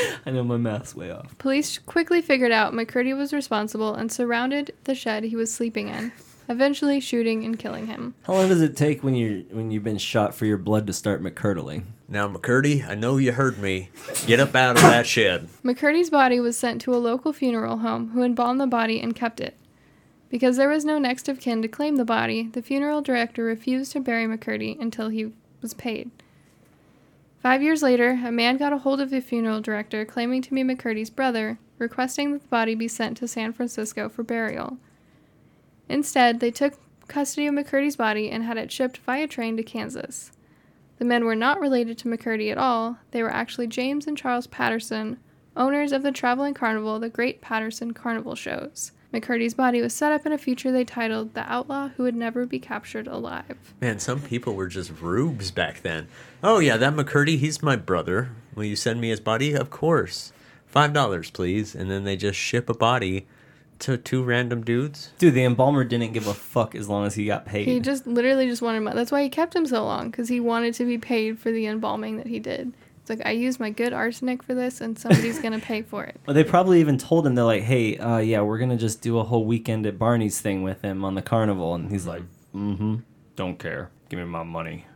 I 0.26 0.30
know 0.30 0.44
my 0.44 0.56
math's 0.56 0.94
way 0.94 1.10
off. 1.10 1.36
Police 1.38 1.78
quickly 1.78 2.22
figured 2.22 2.52
out 2.52 2.72
McCurdy 2.72 3.16
was 3.16 3.32
responsible 3.32 3.94
and 3.94 4.10
surrounded 4.10 4.74
the 4.84 4.94
shed 4.94 5.24
he 5.24 5.36
was 5.36 5.52
sleeping 5.52 5.88
in, 5.88 6.12
eventually 6.48 7.00
shooting 7.00 7.44
and 7.44 7.58
killing 7.58 7.86
him. 7.86 8.14
How 8.22 8.34
long 8.34 8.48
does 8.48 8.62
it 8.62 8.76
take 8.76 9.02
when 9.02 9.14
you 9.14 9.46
when 9.50 9.70
you've 9.70 9.84
been 9.84 9.98
shot 9.98 10.34
for 10.34 10.46
your 10.46 10.58
blood 10.58 10.86
to 10.86 10.92
start 10.92 11.22
McCurdling? 11.22 11.84
Now, 12.08 12.28
McCurdy, 12.28 12.86
I 12.86 12.94
know 12.94 13.16
you 13.16 13.32
heard 13.32 13.58
me. 13.58 13.88
Get 14.26 14.38
up 14.38 14.54
out 14.54 14.76
of 14.76 14.82
that 14.82 15.06
shed. 15.06 15.48
McCurdy's 15.64 16.10
body 16.10 16.40
was 16.40 16.58
sent 16.58 16.82
to 16.82 16.94
a 16.94 16.96
local 16.96 17.32
funeral 17.32 17.78
home 17.78 18.10
who 18.10 18.22
embalmed 18.22 18.60
the 18.60 18.66
body 18.66 19.00
and 19.00 19.16
kept 19.16 19.40
it. 19.40 19.56
Because 20.28 20.56
there 20.56 20.68
was 20.68 20.84
no 20.84 20.98
next 20.98 21.28
of 21.28 21.40
kin 21.40 21.62
to 21.62 21.68
claim 21.68 21.96
the 21.96 22.04
body, 22.04 22.48
the 22.52 22.62
funeral 22.62 23.02
director 23.02 23.44
refused 23.44 23.92
to 23.92 24.00
bury 24.00 24.26
McCurdy 24.26 24.78
until 24.80 25.08
he 25.08 25.32
was 25.62 25.72
paid. 25.74 26.10
Five 27.42 27.60
years 27.60 27.82
later, 27.82 28.20
a 28.24 28.30
man 28.30 28.56
got 28.56 28.72
a 28.72 28.78
hold 28.78 29.00
of 29.00 29.10
the 29.10 29.20
funeral 29.20 29.60
director 29.60 30.04
claiming 30.04 30.42
to 30.42 30.54
be 30.54 30.62
McCurdy's 30.62 31.10
brother, 31.10 31.58
requesting 31.76 32.32
that 32.32 32.42
the 32.42 32.48
body 32.48 32.76
be 32.76 32.86
sent 32.86 33.16
to 33.16 33.26
San 33.26 33.52
Francisco 33.52 34.08
for 34.08 34.22
burial. 34.22 34.78
Instead, 35.88 36.38
they 36.38 36.52
took 36.52 36.74
custody 37.08 37.48
of 37.48 37.54
McCurdy's 37.54 37.96
body 37.96 38.30
and 38.30 38.44
had 38.44 38.58
it 38.58 38.70
shipped 38.70 38.98
via 38.98 39.26
train 39.26 39.56
to 39.56 39.64
Kansas. 39.64 40.30
The 40.98 41.04
men 41.04 41.24
were 41.24 41.34
not 41.34 41.58
related 41.60 41.98
to 41.98 42.08
McCurdy 42.08 42.52
at 42.52 42.58
all, 42.58 42.98
they 43.10 43.24
were 43.24 43.32
actually 43.32 43.66
James 43.66 44.06
and 44.06 44.16
Charles 44.16 44.46
Patterson, 44.46 45.18
owners 45.56 45.90
of 45.90 46.04
the 46.04 46.12
traveling 46.12 46.54
carnival, 46.54 47.00
the 47.00 47.08
Great 47.08 47.40
Patterson 47.40 47.92
Carnival 47.92 48.36
Shows. 48.36 48.92
McCurdy's 49.12 49.52
body 49.52 49.82
was 49.82 49.92
set 49.92 50.10
up 50.10 50.24
in 50.24 50.32
a 50.32 50.38
feature 50.38 50.72
they 50.72 50.84
titled 50.84 51.34
The 51.34 51.50
Outlaw 51.52 51.88
Who 51.88 52.04
Would 52.04 52.14
Never 52.14 52.46
Be 52.46 52.58
Captured 52.58 53.06
Alive. 53.06 53.74
Man, 53.80 53.98
some 53.98 54.22
people 54.22 54.54
were 54.54 54.68
just 54.68 54.90
rubes 55.00 55.50
back 55.50 55.82
then. 55.82 56.08
Oh, 56.42 56.60
yeah, 56.60 56.78
that 56.78 56.94
McCurdy, 56.94 57.38
he's 57.38 57.62
my 57.62 57.76
brother. 57.76 58.30
Will 58.54 58.64
you 58.64 58.76
send 58.76 59.00
me 59.00 59.10
his 59.10 59.20
body? 59.20 59.52
Of 59.52 59.68
course. 59.70 60.32
Five 60.66 60.94
dollars, 60.94 61.30
please. 61.30 61.74
And 61.74 61.90
then 61.90 62.04
they 62.04 62.16
just 62.16 62.38
ship 62.38 62.70
a 62.70 62.74
body 62.74 63.26
to 63.80 63.98
two 63.98 64.22
random 64.22 64.64
dudes. 64.64 65.12
Dude, 65.18 65.34
the 65.34 65.44
embalmer 65.44 65.84
didn't 65.84 66.14
give 66.14 66.26
a 66.26 66.32
fuck 66.32 66.74
as 66.74 66.88
long 66.88 67.04
as 67.04 67.14
he 67.14 67.26
got 67.26 67.44
paid. 67.44 67.66
He 67.66 67.80
just 67.80 68.06
literally 68.06 68.46
just 68.46 68.62
wanted 68.62 68.80
money. 68.80 68.96
That's 68.96 69.12
why 69.12 69.22
he 69.22 69.28
kept 69.28 69.54
him 69.54 69.66
so 69.66 69.84
long, 69.84 70.10
because 70.10 70.28
he 70.28 70.40
wanted 70.40 70.72
to 70.74 70.86
be 70.86 70.96
paid 70.96 71.38
for 71.38 71.50
the 71.50 71.66
embalming 71.66 72.16
that 72.16 72.28
he 72.28 72.38
did. 72.38 72.72
It's 73.02 73.10
like, 73.10 73.26
I 73.26 73.32
used 73.32 73.58
my 73.58 73.70
good 73.70 73.92
arsenic 73.92 74.44
for 74.44 74.54
this, 74.54 74.80
and 74.80 74.96
somebody's 74.96 75.40
going 75.40 75.58
to 75.58 75.64
pay 75.64 75.82
for 75.82 76.04
it. 76.04 76.20
Well, 76.26 76.34
they 76.34 76.44
probably 76.44 76.78
even 76.80 76.98
told 76.98 77.26
him 77.26 77.34
they're 77.34 77.44
like, 77.44 77.64
"Hey, 77.64 77.98
uh, 77.98 78.18
yeah, 78.18 78.42
we're 78.42 78.58
gonna 78.58 78.76
just 78.76 79.02
do 79.02 79.18
a 79.18 79.24
whole 79.24 79.44
weekend 79.44 79.86
at 79.86 79.98
Barney's 79.98 80.40
thing 80.40 80.62
with 80.62 80.82
him 80.82 81.04
on 81.04 81.16
the 81.16 81.22
carnival," 81.22 81.74
and 81.74 81.90
he's 81.90 82.06
like, 82.06 82.22
"Mm-hmm, 82.54 82.98
don't 83.34 83.58
care. 83.58 83.90
Give 84.08 84.20
me 84.20 84.24
my 84.26 84.44
money." 84.44 84.86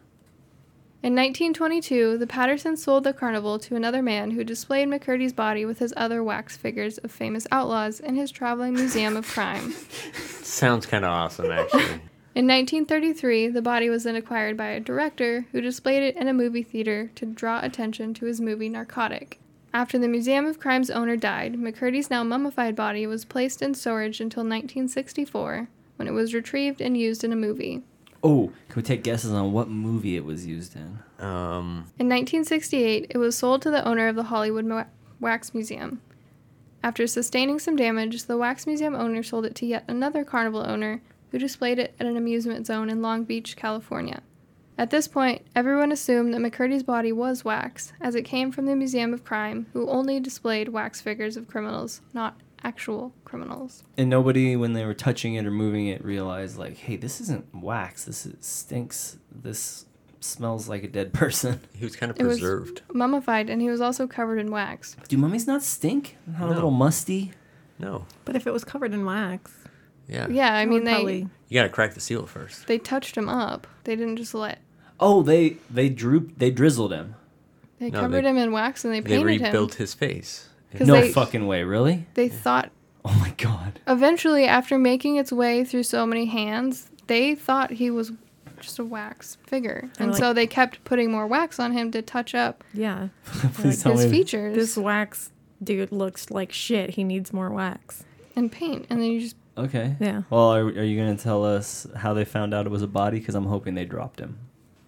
In 1.03 1.15
1922, 1.15 2.17
the 2.19 2.27
Pattersons 2.27 2.83
sold 2.83 3.05
the 3.05 3.13
carnival 3.13 3.59
to 3.59 3.77
another 3.77 4.03
man 4.03 4.31
who 4.33 4.45
displayed 4.45 4.89
McCurdy's 4.89 5.33
body 5.33 5.65
with 5.65 5.79
his 5.79 5.93
other 5.97 6.23
wax 6.23 6.57
figures 6.57 6.99
of 6.99 7.11
famous 7.11 7.47
outlaws 7.53 8.01
in 8.01 8.15
his 8.15 8.31
traveling 8.31 8.75
museum 8.75 9.17
of 9.17 9.27
crime. 9.27 9.73
Sounds 10.43 10.87
kind 10.87 11.05
of 11.05 11.11
awesome, 11.11 11.51
actually. 11.51 12.01
In 12.37 12.47
1933, 12.47 13.49
the 13.49 13.63
body 13.63 13.89
was 13.89 14.05
then 14.05 14.15
acquired 14.15 14.59
by 14.59 14.67
a 14.67 14.79
director 14.79 15.47
who 15.53 15.63
displayed 15.63 16.03
it 16.03 16.17
in 16.17 16.29
a 16.29 16.35
movie 16.35 16.63
theater 16.63 17.11
to 17.15 17.25
draw 17.25 17.61
attention 17.65 18.13
to 18.13 18.27
his 18.27 18.43
movie 18.43 18.69
Narcotic. 18.69 19.41
After 19.73 19.99
the 19.99 20.07
Museum 20.07 20.45
of 20.45 20.61
Crime's 20.61 20.91
owner 20.91 21.17
died, 21.17 21.55
McCurdy's 21.55 22.11
now 22.11 22.23
mummified 22.25 22.77
body 22.77 23.07
was 23.07 23.25
placed 23.25 23.63
in 23.63 23.73
storage 23.73 24.21
until 24.21 24.43
1964, 24.43 25.69
when 25.97 26.07
it 26.07 26.11
was 26.11 26.35
retrieved 26.35 26.83
and 26.83 26.95
used 26.95 27.25
in 27.25 27.33
a 27.33 27.37
movie. 27.37 27.81
Oh, 28.23 28.53
can 28.69 28.83
we 28.83 28.83
take 28.83 29.03
guesses 29.03 29.33
on 29.33 29.53
what 29.53 29.71
movie 29.71 30.17
it 30.17 30.25
was 30.27 30.45
used 30.45 30.77
in? 30.77 30.99
um, 31.19 31.87
In 31.99 32.07
1968, 32.11 33.07
it 33.09 33.17
was 33.17 33.35
sold 33.35 33.63
to 33.63 33.71
the 33.71 33.83
owner 33.89 34.09
of 34.09 34.17
the 34.17 34.25
Hollywood 34.25 34.67
Mo- 34.67 34.85
Wax 35.21 35.55
Museum. 35.55 36.03
After 36.83 37.07
sustaining 37.07 37.59
some 37.59 37.77
damage, 37.77 38.25
the 38.25 38.37
Wax 38.37 38.67
Museum 38.67 38.95
owner 38.95 39.23
sold 39.23 39.47
it 39.47 39.55
to 39.55 39.65
yet 39.65 39.85
another 39.89 40.23
carnival 40.23 40.61
owner 40.61 41.01
who 41.31 41.39
displayed 41.39 41.79
it 41.79 41.95
at 41.99 42.07
an 42.07 42.17
amusement 42.17 42.67
zone 42.67 42.89
in 42.91 43.03
Long 43.03 43.25
Beach, 43.25 43.57
California. 43.57 44.23
At 44.79 44.91
this 44.91 45.09
point, 45.09 45.43
everyone 45.55 45.91
assumed 45.91 46.35
that 46.35 46.41
McCurdy's 46.41 46.83
body 46.83 47.11
was 47.11 47.45
wax, 47.45 47.93
as 48.01 48.15
it 48.15 48.23
came 48.23 48.53
from 48.53 48.67
the 48.67 48.77
Museum 48.77 49.15
of 49.15 49.25
Crime, 49.25 49.67
who 49.73 49.89
only 49.89 50.21
displayed 50.21 50.69
wax 50.69 51.01
figures 51.01 51.37
of 51.37 51.49
criminals, 51.49 52.03
not 52.13 52.39
actual 52.63 53.15
criminals. 53.25 53.85
And 53.97 54.11
nobody, 54.11 54.55
when 54.55 54.75
they 54.75 54.85
were 54.85 54.93
touching 54.95 55.35
it 55.35 55.47
or 55.47 55.51
moving 55.51 55.87
it, 55.87 56.05
realized 56.05 56.59
like, 56.59 56.77
"Hey, 56.77 56.97
this 56.97 57.21
isn't 57.23 57.47
wax. 57.55 58.05
This 58.05 58.27
is, 58.27 58.35
stinks. 58.45 59.17
This 59.35 59.87
smells 60.21 60.69
like 60.69 60.83
a 60.85 60.89
dead 60.89 61.15
person." 61.15 61.61
he 61.75 61.85
was 61.85 61.97
kind 61.97 62.11
of 62.11 62.21
It 62.21 62.25
was- 62.25 62.39
preserved. 62.39 62.83
Mummified, 62.93 63.49
and 63.49 63.63
he 63.63 63.71
was 63.71 63.81
also 63.81 64.07
covered 64.07 64.39
in 64.39 64.51
wax. 64.51 64.95
Do 65.09 65.17
mummies 65.17 65.47
not 65.47 65.63
stink? 65.63 66.17
Not 66.27 66.51
a 66.51 66.53
little 66.53 66.71
musty? 66.71 67.33
No. 67.79 68.05
But 68.27 68.37
if 68.37 68.47
it 68.47 68.53
was 68.53 68.65
covered 68.65 68.93
in 68.93 69.07
wax, 69.07 69.53
Yeah. 70.09 70.29
Yeah, 70.29 70.55
I 70.55 70.65
mean, 70.67 70.85
they, 70.85 70.93
probably- 70.93 71.29
You 71.49 71.55
gotta 71.61 71.69
crack 71.69 71.95
the 71.95 72.01
seal 72.01 72.27
first. 72.27 72.67
they 72.67 72.79
touched 72.79 73.17
him 73.17 73.29
up. 73.29 73.67
They 73.85 73.97
didn't 73.97 74.17
just 74.17 74.35
let. 74.35 74.61
Oh, 75.01 75.23
they 75.23 75.57
they 75.71 75.89
drooped. 75.89 76.39
They 76.39 76.51
drizzled 76.51 76.93
him. 76.93 77.15
They 77.79 77.91
No, 77.91 78.01
covered 78.01 78.25
they- 78.25 78.31
him 78.31 78.37
in 78.39 78.53
wax 78.53 78.85
and 78.85 78.95
they 78.95 79.01
painted 79.01 79.21
him. 79.21 79.27
They 79.27 79.45
rebuilt 79.45 79.75
him. 79.75 79.79
his 79.79 79.95
face. 79.95 80.49
'Cause 80.77 80.87
No 80.89 81.01
they- 81.01 81.13
fucking 81.13 81.47
way. 81.47 81.63
Really? 81.65 82.07
They 82.15 82.29
thought 82.29 82.71
Oh 83.05 83.17
my 83.21 83.33
god. 83.37 83.79
Eventually, 83.87 84.47
after 84.47 84.77
making 84.79 85.15
its 85.17 85.31
way 85.31 85.65
through 85.65 85.85
so 85.85 86.05
many 86.07 86.25
hands, 86.27 86.91
they 87.07 87.37
thought 87.37 87.71
he 87.71 87.89
was 87.91 88.11
just 88.61 88.79
a 88.81 88.85
wax 88.85 89.37
figure. 89.47 89.89
And 90.01 90.11
like- 90.11 90.19
so 90.19 90.33
they 90.33 90.47
kept 90.49 90.83
putting 90.85 91.13
more 91.13 91.27
wax 91.27 91.61
on 91.61 91.71
him 91.73 91.91
to 91.93 92.03
touch 92.03 92.35
up 92.35 92.65
yeah, 92.75 93.09
Please 93.55 93.81
tell 93.83 93.93
his 93.97 94.07
me. 94.07 94.11
features 94.19 94.57
this 94.57 94.77
wax 94.77 95.31
dude 95.63 95.93
looks 95.93 96.31
like 96.33 96.51
shit. 96.53 96.91
He 96.91 97.05
needs 97.05 97.33
more 97.33 97.51
wax. 97.51 98.03
and 98.35 98.51
paint. 98.51 98.87
And 98.91 99.01
then 99.01 99.11
you 99.13 99.21
just, 99.21 99.37
Okay. 99.57 99.97
Yeah. 100.01 100.23
Well, 100.31 100.55
are, 100.55 100.65
are 100.65 100.83
you 100.83 100.97
going 100.97 101.17
to 101.17 101.23
tell 101.23 101.45
us 101.45 101.87
how 101.97 102.13
they 102.15 102.25
found 102.25 102.53
out 102.53 102.67
it 102.67 102.71
was 102.71 102.83
a 102.83 102.89
body? 102.89 103.19
Because 103.19 103.35
I'm 103.35 103.47
hoping 103.47 103.75
they 103.75 103.85
dropped 103.85 104.21
him. 104.21 104.39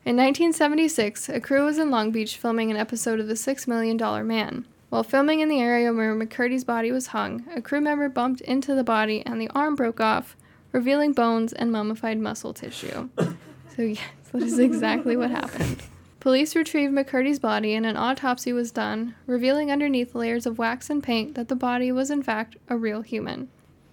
in 0.04 0.16
1976, 0.16 1.28
a 1.28 1.40
crew 1.40 1.64
was 1.64 1.78
in 1.78 1.90
Long 1.90 2.10
Beach 2.10 2.36
filming 2.36 2.70
an 2.70 2.76
episode 2.76 3.20
of 3.20 3.28
The 3.28 3.36
Six 3.36 3.66
Million 3.66 3.96
Dollar 3.96 4.24
Man. 4.24 4.66
While 4.90 5.02
filming 5.02 5.40
in 5.40 5.48
the 5.48 5.60
area 5.60 5.92
where 5.92 6.14
McCurdy's 6.14 6.64
body 6.64 6.90
was 6.92 7.08
hung, 7.08 7.44
a 7.54 7.60
crew 7.60 7.80
member 7.80 8.08
bumped 8.08 8.40
into 8.42 8.74
the 8.74 8.84
body 8.84 9.22
and 9.26 9.40
the 9.40 9.50
arm 9.50 9.74
broke 9.74 10.00
off, 10.00 10.36
revealing 10.72 11.12
bones 11.12 11.52
and 11.52 11.70
mummified 11.70 12.18
muscle 12.18 12.54
tissue. 12.54 13.08
so, 13.18 13.82
yes, 13.82 14.00
that 14.32 14.42
is 14.42 14.58
exactly 14.58 15.16
what 15.16 15.30
happened. 15.30 15.82
Police 16.20 16.56
retrieved 16.56 16.92
McCurdy's 16.92 17.38
body 17.38 17.74
and 17.74 17.86
an 17.86 17.96
autopsy 17.96 18.52
was 18.52 18.70
done, 18.70 19.14
revealing 19.26 19.70
underneath 19.70 20.14
layers 20.14 20.46
of 20.46 20.58
wax 20.58 20.90
and 20.90 21.02
paint 21.02 21.34
that 21.34 21.48
the 21.48 21.54
body 21.54 21.92
was 21.92 22.10
in 22.10 22.22
fact 22.22 22.56
a 22.68 22.76
real 22.76 23.02
human. 23.02 23.48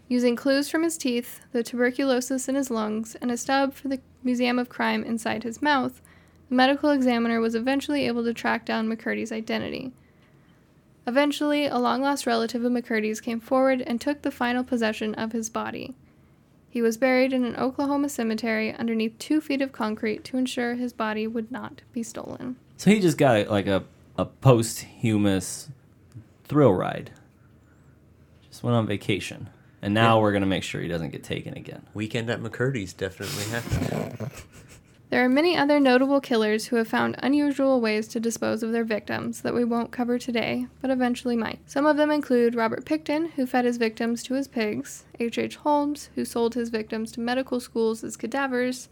Using 0.08 0.36
clues 0.36 0.70
from 0.70 0.84
his 0.84 0.98
teeth, 0.98 1.42
the 1.52 1.64
tuberculosis 1.64 2.48
in 2.48 2.56
his 2.56 2.70
lungs, 2.70 3.16
and 3.16 3.32
a 3.32 3.38
stub 3.38 3.74
for 3.74 3.88
the 3.88 4.00
Museum 4.24 4.60
of 4.60 4.70
Crime 4.70 5.04
inside 5.04 5.44
his 5.44 5.62
mouth, 5.62 6.02
the 6.50 6.56
medical 6.56 6.92
examiner 6.92 7.40
was 7.40 7.56
eventually 7.56 8.06
able 8.06 8.24
to 8.24 8.34
track 8.34 8.66
down 8.66 8.88
McCurdy's 8.88 9.32
identity. 9.32 9.92
Eventually, 11.08 11.66
a 11.66 11.78
long 11.78 12.02
lost 12.02 12.28
relative 12.28 12.64
of 12.64 12.72
McCurdy's 12.72 13.22
came 13.22 13.40
forward 13.40 13.82
and 13.82 14.00
took 14.00 14.22
the 14.22 14.32
final 14.32 14.64
possession 14.64 15.16
of 15.16 15.32
his 15.32 15.50
body. 15.50 15.96
He 16.70 16.82
was 16.82 16.98
buried 16.98 17.34
in 17.34 17.46
an 17.46 17.56
Oklahoma 17.56 18.10
cemetery 18.10 18.74
underneath 18.74 19.18
two 19.18 19.40
feet 19.42 19.62
of 19.62 19.72
concrete 19.72 20.24
to 20.26 20.38
ensure 20.38 20.76
his 20.76 20.94
body 20.94 21.26
would 21.26 21.52
not 21.52 21.82
be 21.94 22.04
stolen. 22.04 22.58
So 22.78 22.92
he 22.92 23.00
just 23.00 23.18
got 23.18 23.50
like 23.50 23.66
a, 23.66 23.86
a 24.18 24.26
posthumous 24.26 25.70
thrill 26.44 26.74
ride. 26.74 27.12
Just 28.50 28.62
went 28.62 28.76
on 28.76 28.86
vacation. 28.86 29.50
And 29.86 29.94
now 29.94 30.20
we're 30.20 30.32
gonna 30.32 30.48
make 30.48 30.64
sure 30.64 30.82
he 30.82 30.88
doesn't 30.88 31.12
get 31.12 31.24
taken 31.24 31.56
again. 31.56 31.86
Weekend 31.94 32.28
at 32.32 32.42
McCurdy's 32.42 32.92
definitely 32.92 33.44
happened. 33.44 34.32
There 35.12 35.24
are 35.24 35.30
many 35.30 35.56
other 35.56 35.80
notable 35.80 36.20
killers 36.20 36.66
who 36.66 36.78
have 36.78 36.88
found 36.88 37.18
unusual 37.20 37.80
ways 37.80 38.08
to 38.08 38.20
dispose 38.20 38.64
of 38.64 38.72
their 38.72 38.84
victims 38.84 39.42
that 39.42 39.54
we 39.54 39.64
won't 39.64 39.92
cover 39.92 40.18
today, 40.18 40.66
but 40.82 40.90
eventually 40.90 41.36
might. 41.36 41.60
Some 41.70 41.86
of 41.86 41.98
them 41.98 42.10
include 42.10 42.56
Robert 42.56 42.84
Pickton, 42.84 43.34
who 43.34 43.46
fed 43.46 43.66
his 43.66 43.78
victims 43.78 44.24
to 44.24 44.34
his 44.34 44.48
pigs, 44.48 45.04
H.H. 45.20 45.38
H. 45.38 45.56
Holmes, 45.58 46.10
who 46.16 46.26
sold 46.26 46.56
his 46.56 46.70
victims 46.70 47.12
to 47.12 47.20
medical 47.20 47.60
schools 47.60 48.04
as 48.04 48.18
cadavers, 48.18 48.90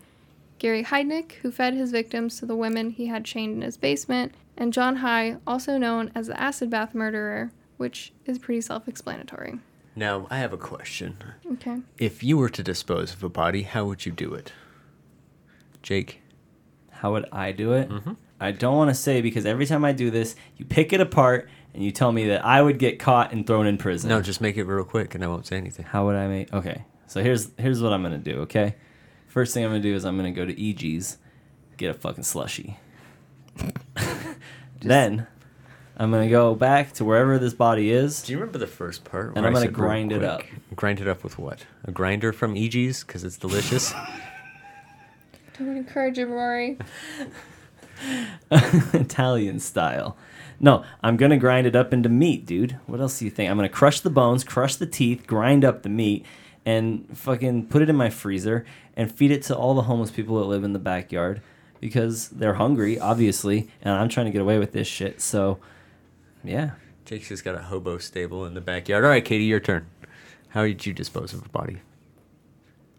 Gary 0.60 0.84
Heidnik, 0.84 1.32
who 1.42 1.50
fed 1.50 1.74
his 1.74 1.90
victims 1.90 2.38
to 2.38 2.46
the 2.46 2.56
women 2.56 2.92
he 2.92 3.08
had 3.08 3.26
chained 3.26 3.56
in 3.56 3.62
his 3.64 3.78
basement, 3.78 4.36
and 4.56 4.72
John 4.72 4.98
High, 4.98 5.38
also 5.48 5.80
known 5.80 6.12
as 6.14 6.28
the 6.28 6.40
acid 6.40 6.70
bath 6.70 6.94
murderer, 6.94 7.52
which 7.78 8.14
is 8.28 8.38
pretty 8.38 8.62
self 8.62 8.88
explanatory. 8.88 9.58
Now, 9.96 10.28
I 10.30 10.38
have 10.38 10.54
a 10.54 10.58
question. 10.58 11.18
Okay. 11.54 11.80
If 11.98 12.24
you 12.24 12.38
were 12.38 12.50
to 12.50 12.64
dispose 12.64 13.14
of 13.14 13.24
a 13.24 13.30
body, 13.30 13.64
how 13.64 13.86
would 13.86 14.06
you 14.06 14.12
do 14.12 14.34
it? 14.34 14.52
Jake? 15.82 16.22
How 16.90 17.12
would 17.12 17.28
I 17.32 17.52
do 17.52 17.74
it? 17.74 17.90
Mm-hmm. 17.90 18.14
I 18.40 18.52
don't 18.52 18.76
want 18.76 18.90
to 18.90 18.96
say 18.96 19.22
because 19.22 19.46
every 19.46 19.66
time 19.66 19.86
I 19.86 19.92
do 19.92 20.10
this, 20.10 20.36
you 20.58 20.66
pick 20.66 20.94
it 20.94 21.00
apart 21.00 21.50
and 21.74 21.84
you 21.84 21.92
tell 21.92 22.12
me 22.12 22.28
that 22.28 22.44
I 22.44 22.62
would 22.62 22.80
get 22.80 23.00
caught 23.00 23.32
and 23.32 23.46
thrown 23.46 23.68
in 23.68 23.78
prison. 23.78 24.10
No, 24.10 24.22
just 24.22 24.42
make 24.42 24.58
it 24.58 24.66
real 24.66 24.84
quick 24.84 25.16
and 25.16 25.24
I 25.24 25.28
won't 25.28 25.46
say 25.46 25.58
anything. 25.58 25.86
How 25.86 26.06
would 26.06 26.16
I 26.16 26.28
make? 26.28 26.54
Okay, 26.54 26.84
so 27.08 27.22
here's 27.22 27.50
here's 27.58 27.82
what 27.82 27.94
I'm 27.94 28.04
gonna 28.04 28.18
do. 28.18 28.42
Okay, 28.42 28.76
first 29.28 29.54
thing 29.54 29.64
I'm 29.64 29.72
gonna 29.72 29.82
do 29.82 29.96
is 29.96 30.06
I'm 30.06 30.18
gonna 30.18 30.32
go 30.32 30.46
to 30.46 30.70
EG's, 30.70 31.18
get 31.78 31.90
a 31.90 31.94
fucking 31.94 32.24
slushy. 32.24 32.78
then 34.82 35.28
I'm 35.96 36.12
gonna 36.12 36.30
go 36.30 36.56
back 36.56 36.94
to 36.94 37.06
wherever 37.06 37.38
this 37.38 37.54
body 37.54 37.92
is. 37.92 38.24
Do 38.24 38.32
you 38.32 38.40
remember 38.40 38.58
the 38.58 38.68
first 38.68 39.04
part? 39.04 39.34
And 39.36 39.46
I'm 39.46 39.54
gonna 39.54 39.68
grind 39.68 40.12
it 40.12 40.24
up. 40.24 40.42
Grind 40.76 41.00
it 41.00 41.08
up 41.08 41.24
with 41.24 41.38
what? 41.38 41.66
A 41.84 41.92
grinder 41.92 42.34
from 42.34 42.58
EG's 42.58 43.04
because 43.04 43.24
it's 43.24 43.38
delicious. 43.38 43.94
Don't 45.60 45.78
encourage 45.78 46.18
him, 46.18 46.32
Rory. 46.32 46.80
Italian 48.52 49.60
style. 49.60 50.18
No, 50.60 50.84
I'm 51.04 51.16
gonna 51.16 51.38
grind 51.38 51.68
it 51.68 51.76
up 51.76 51.94
into 51.94 52.10
meat, 52.10 52.46
dude. 52.46 52.80
What 52.88 53.00
else 53.00 53.20
do 53.20 53.26
you 53.26 53.32
think? 53.32 53.52
I'm 53.52 53.58
gonna 53.58 53.70
crush 53.70 54.00
the 54.00 54.10
bones, 54.10 54.44
crush 54.44 54.76
the 54.76 54.88
teeth, 54.88 55.28
grind 55.28 55.64
up 55.64 55.84
the 55.84 55.90
meat, 55.90 56.26
and 56.66 57.06
fucking 57.16 57.68
put 57.68 57.84
it 57.84 57.90
in 57.90 57.96
my 57.96 58.10
freezer 58.10 58.66
and 58.96 59.14
feed 59.14 59.30
it 59.30 59.44
to 59.44 59.56
all 59.56 59.76
the 59.76 59.84
homeless 59.84 60.10
people 60.10 60.40
that 60.40 60.46
live 60.46 60.64
in 60.64 60.74
the 60.74 60.80
backyard 60.80 61.42
because 61.80 62.30
they're 62.30 62.54
hungry, 62.54 62.98
obviously, 63.00 63.68
and 63.82 63.94
I'm 63.94 64.08
trying 64.10 64.26
to 64.28 64.32
get 64.32 64.42
away 64.42 64.58
with 64.58 64.72
this 64.72 64.88
shit. 64.88 65.20
So, 65.22 65.60
yeah. 66.44 66.72
Jake's 67.06 67.28
just 67.28 67.44
got 67.44 67.56
a 67.56 67.62
hobo 67.62 67.98
stable 67.98 68.46
in 68.46 68.54
the 68.54 68.62
backyard. 68.62 69.04
All 69.04 69.10
right, 69.10 69.24
Katie, 69.24 69.44
your 69.44 69.60
turn. 69.60 69.86
How 70.50 70.62
would 70.62 70.86
you 70.86 70.94
dispose 70.94 71.34
of 71.34 71.46
a 71.46 71.50
body? 71.50 71.82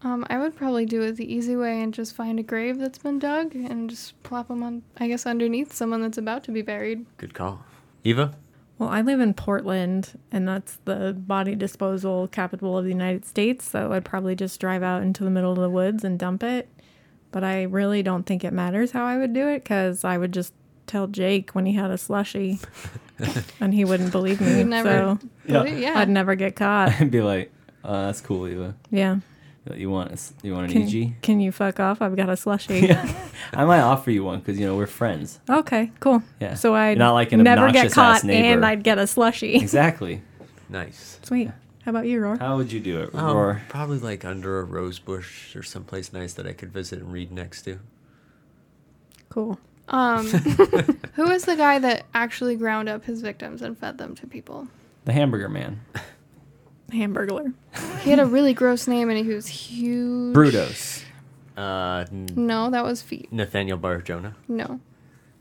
Um, 0.01 0.25
I 0.29 0.37
would 0.37 0.55
probably 0.55 0.85
do 0.85 1.01
it 1.01 1.13
the 1.13 1.33
easy 1.33 1.55
way 1.55 1.81
and 1.81 1.93
just 1.93 2.15
find 2.15 2.39
a 2.39 2.43
grave 2.43 2.77
that's 2.77 2.99
been 2.99 3.17
dug 3.17 3.55
and 3.55 3.89
just 3.89 4.21
plop 4.21 4.49
them 4.49 4.61
on, 4.61 4.83
I 4.97 5.07
guess, 5.07 5.25
underneath 5.25 5.73
someone 5.73 6.01
that's 6.01 6.17
about 6.17 6.43
to 6.43 6.51
be 6.51 6.61
buried. 6.61 7.05
Good 7.17 7.33
call. 7.33 7.63
Eva? 8.03 8.35
Well, 8.77 8.89
I 8.89 9.01
live 9.01 9.21
in 9.21 9.33
Portland, 9.33 10.19
and 10.31 10.47
that's 10.47 10.77
the 10.83 11.13
body 11.17 11.55
disposal 11.55 12.27
capital 12.27 12.77
of 12.77 12.83
the 12.83 12.91
United 12.91 13.25
States. 13.25 13.69
So 13.69 13.93
I'd 13.93 14.05
probably 14.05 14.35
just 14.35 14.59
drive 14.59 14.83
out 14.83 15.01
into 15.01 15.23
the 15.23 15.29
middle 15.29 15.53
of 15.53 15.59
the 15.59 15.69
woods 15.69 16.03
and 16.03 16.19
dump 16.19 16.43
it. 16.43 16.69
But 17.31 17.43
I 17.43 17.63
really 17.63 18.03
don't 18.03 18.25
think 18.25 18.43
it 18.43 18.53
matters 18.53 18.91
how 18.91 19.05
I 19.05 19.17
would 19.17 19.33
do 19.33 19.47
it 19.47 19.63
because 19.63 20.03
I 20.03 20.17
would 20.17 20.33
just 20.33 20.53
tell 20.87 21.07
Jake 21.07 21.51
when 21.51 21.65
he 21.65 21.73
had 21.73 21.89
a 21.89 21.97
slushy, 21.97 22.59
and 23.59 23.73
he 23.73 23.85
wouldn't 23.85 24.11
believe 24.11 24.41
me. 24.41 24.57
You'd 24.59 24.67
never, 24.67 24.89
So 24.89 25.19
Yeah. 25.47 25.63
yeah. 25.65 25.75
yeah. 25.75 25.99
I'd 25.99 26.09
never 26.09 26.35
get 26.35 26.55
caught. 26.55 26.89
I'd 26.99 27.11
be 27.11 27.21
like, 27.21 27.51
uh, 27.83 28.07
"That's 28.07 28.21
cool, 28.21 28.47
Eva. 28.47 28.75
Yeah. 28.91 29.17
You 29.73 29.89
want 29.89 30.31
you 30.43 30.53
want 30.53 30.67
an 30.67 30.73
Can, 30.73 30.81
EG? 30.83 31.21
can 31.23 31.39
you 31.39 31.51
fuck 31.51 31.79
off? 31.79 31.99
I've 31.99 32.15
got 32.15 32.29
a 32.29 32.37
slushy. 32.37 32.81
Yeah. 32.81 33.11
I 33.53 33.65
might 33.65 33.79
offer 33.79 34.11
you 34.11 34.23
one 34.23 34.37
because 34.39 34.59
you 34.59 34.65
know 34.67 34.75
we're 34.77 34.85
friends. 34.85 35.39
Okay, 35.49 35.91
cool. 35.99 36.21
Yeah. 36.39 36.53
So 36.53 36.75
I'd 36.75 36.99
Not 36.99 37.13
like 37.13 37.31
an 37.31 37.41
never 37.41 37.67
get 37.71 37.77
obnoxious-ass 37.87 37.95
caught 38.21 38.23
neighbor. 38.25 38.47
and 38.53 38.65
I'd 38.65 38.83
get 38.83 38.99
a 38.99 39.07
slushy. 39.07 39.55
Exactly. 39.55 40.21
Nice. 40.69 41.19
Sweet. 41.23 41.49
How 41.83 41.89
about 41.91 42.05
you, 42.05 42.19
Roar? 42.19 42.37
How 42.37 42.57
would 42.57 42.71
you 42.71 42.79
do 42.79 43.01
it, 43.01 43.15
Um, 43.15 43.25
Roar? 43.35 43.61
probably 43.69 43.97
like 43.99 44.23
under 44.25 44.59
a 44.59 44.63
rose 44.63 44.99
bush 44.99 45.55
or 45.55 45.63
someplace 45.63 46.13
nice 46.13 46.33
that 46.33 46.45
I 46.45 46.53
could 46.53 46.71
visit 46.71 46.99
and 46.99 47.11
read 47.11 47.31
next 47.31 47.63
to. 47.63 47.79
Cool. 49.29 49.59
Um, 49.87 50.25
who 51.13 51.29
is 51.31 51.45
the 51.45 51.55
guy 51.55 51.79
that 51.79 52.05
actually 52.13 52.55
ground 52.55 52.89
up 52.89 53.05
his 53.05 53.21
victims 53.21 53.61
and 53.61 53.77
fed 53.77 53.97
them 53.97 54.15
to 54.15 54.27
people? 54.27 54.67
The 55.05 55.13
Hamburger 55.13 55.49
Man. 55.49 55.81
Hamburglar. 56.91 57.53
He 58.01 58.09
had 58.09 58.19
a 58.19 58.25
really 58.25 58.53
gross 58.53 58.87
name 58.87 59.09
and 59.09 59.17
he 59.25 59.33
was 59.33 59.47
huge. 59.47 60.33
Brutus. 60.33 61.03
Uh, 61.57 62.05
N- 62.11 62.27
No, 62.35 62.69
that 62.69 62.83
was 62.83 63.01
feet. 63.01 63.31
Nathaniel 63.31 63.77
Bar 63.77 64.01
Jonah, 64.01 64.35
No. 64.47 64.79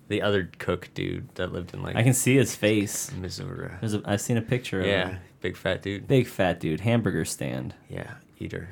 the 0.08 0.22
other 0.22 0.50
cook 0.58 0.90
dude 0.94 1.28
that 1.34 1.52
lived 1.52 1.74
in 1.74 1.82
like 1.82 1.96
I 1.96 2.02
can 2.02 2.14
see 2.14 2.36
his 2.36 2.54
face. 2.54 3.12
Missouri. 3.12 3.72
There's 3.80 3.94
a, 3.94 4.02
I've 4.04 4.20
seen 4.20 4.36
a 4.36 4.42
picture 4.42 4.80
of 4.80 4.86
Yeah, 4.86 5.08
him. 5.10 5.18
big 5.40 5.56
fat 5.56 5.82
dude. 5.82 6.06
Big 6.08 6.26
fat 6.26 6.60
dude, 6.60 6.80
hamburger 6.80 7.24
stand. 7.24 7.74
Yeah, 7.88 8.14
eater. 8.38 8.68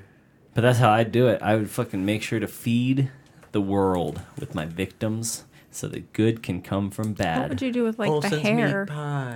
But 0.55 0.61
that's 0.63 0.79
how 0.79 0.91
I'd 0.91 1.13
do 1.13 1.29
it. 1.29 1.41
I 1.43 1.57
would 1.57 1.71
fucking 1.71 2.05
make 2.05 2.23
sure 2.23 2.39
to 2.41 2.47
feed 2.49 3.11
the 3.53 3.61
world 3.61 4.23
with 4.39 4.55
my 4.55 4.65
victims 4.67 5.45
so 5.75 5.89
that 5.89 6.13
good 6.13 6.43
can 6.43 6.63
come 6.63 6.91
from 6.91 7.13
bad. 7.15 7.41
What 7.41 7.49
would 7.51 7.63
you 7.63 7.73
do 7.73 7.85
with 7.85 7.99
like 7.99 8.21
the 8.23 8.41
hair? 8.41 8.85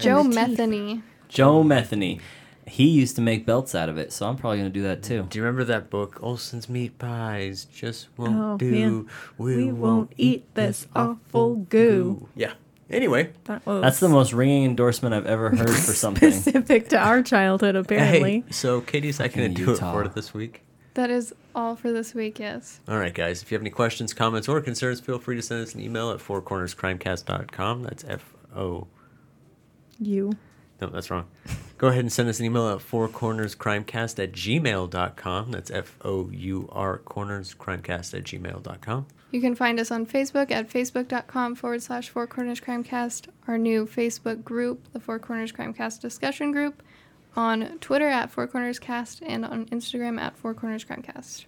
Joe 0.01 0.23
the. 0.23 0.29
Metheny. 0.35 1.03
Joe 1.29 1.63
Metheny. 1.63 2.21
He 2.69 2.89
used 2.89 3.15
to 3.15 3.23
make 3.23 3.47
belts 3.47 3.77
out 3.77 3.89
of 3.89 3.97
it, 3.97 4.13
so 4.13 4.29
I'm 4.29 4.37
probably 4.37 4.59
going 4.59 4.73
to 4.73 4.75
do 4.77 4.83
that 4.83 5.01
too. 5.05 5.25
Do 5.31 5.39
you 5.39 5.45
remember 5.45 5.63
that 5.65 5.89
book, 5.89 6.19
Olson's 6.21 6.69
Meat 6.69 6.99
Pies 6.99 7.65
Just 7.67 8.09
Won't 8.17 8.37
Oh, 8.37 8.57
Do? 8.59 8.67
yeah. 9.07 9.13
We 9.39 9.71
won't 9.71 10.13
eat 10.17 10.53
this 10.55 10.89
awful 10.97 11.55
goo. 11.57 12.29
Yeah. 12.35 12.55
Anyway, 12.91 13.33
That 13.45 13.65
was 13.67 13.83
That's 13.83 14.01
the 14.01 14.09
most 14.09 14.33
ringing 14.33 14.65
endorsement 14.65 15.15
I've 15.15 15.27
ever 15.27 15.51
heard 15.51 15.71
for 15.71 15.93
something. 15.93 16.31
specific 16.33 16.89
to 16.89 16.99
our 16.99 17.23
childhood, 17.23 17.77
apparently. 17.77 18.41
hey, 18.41 18.45
so 18.51 18.81
Katie's 18.81 19.21
not 19.21 19.33
going 19.33 19.55
to 19.55 19.65
do 19.65 19.73
it 19.73 19.79
for 19.79 20.03
it 20.05 20.15
this 20.15 20.35
week. 20.35 20.63
That 20.97 21.11
is 21.11 21.35
all 21.55 21.77
for 21.77 21.93
this 21.93 22.15
week, 22.15 22.39
yes. 22.39 22.81
All 22.89 22.97
right, 22.97 23.13
guys. 23.13 23.43
If 23.43 23.51
you 23.51 23.55
have 23.57 23.63
any 23.63 23.69
questions, 23.69 24.15
comments, 24.15 24.49
or 24.49 24.63
concerns, 24.63 24.99
feel 24.99 25.19
free 25.19 25.37
to 25.37 25.43
send 25.43 25.63
us 25.63 25.75
an 25.75 25.83
email 25.83 26.11
at 26.11 26.21
fourcornerscrimecast.com. 26.21 27.83
That's 27.83 28.03
F 28.05 28.33
O. 28.57 28.87
You. 30.01 30.33
No, 30.81 30.89
that's 30.89 31.11
wrong. 31.11 31.27
Go 31.79 31.89
ahead 31.89 32.01
and 32.01 32.11
send 32.11 32.31
us 32.31 32.41
an 32.41 32.47
email 32.47 32.71
at 32.71 32.79
fourcornerscrimecast 32.79 34.23
at 34.23 34.33
gmail.com. 34.33 35.51
That's 35.51 35.71
F 35.71 35.99
O 36.03 36.31
U 36.31 36.67
R 36.73 36.99
cornerscrimecast 37.01 38.15
at 38.15 38.25
gmail.com. 38.25 39.07
You 39.33 39.41
can 39.43 39.55
find 39.55 39.79
us 39.79 39.91
on 39.91 40.07
Facebook 40.07 40.51
at 40.51 40.71
facebook.com 40.71 41.57
forward 41.57 41.83
slash 41.83 42.09
Four 42.09 42.27
Corners 42.27 42.59
Crimecast, 42.59 43.27
our 43.47 43.59
new 43.59 43.85
Facebook 43.85 44.43
group, 44.45 44.91
the 44.95 45.01
Four 45.01 45.19
Corners 45.19 45.53
Crimecast 45.53 46.01
discussion 46.01 46.53
group, 46.53 46.83
on 47.37 47.79
Twitter 47.81 48.09
at 48.09 48.31
Four 48.31 48.47
Corners 48.47 48.79
Cast, 48.79 49.23
and 49.23 49.45
on 49.45 49.67
Instagram 49.67 50.21
at 50.21 50.37
Four 50.37 50.55
Corners 50.55 50.85
Crimecast. 50.85 51.45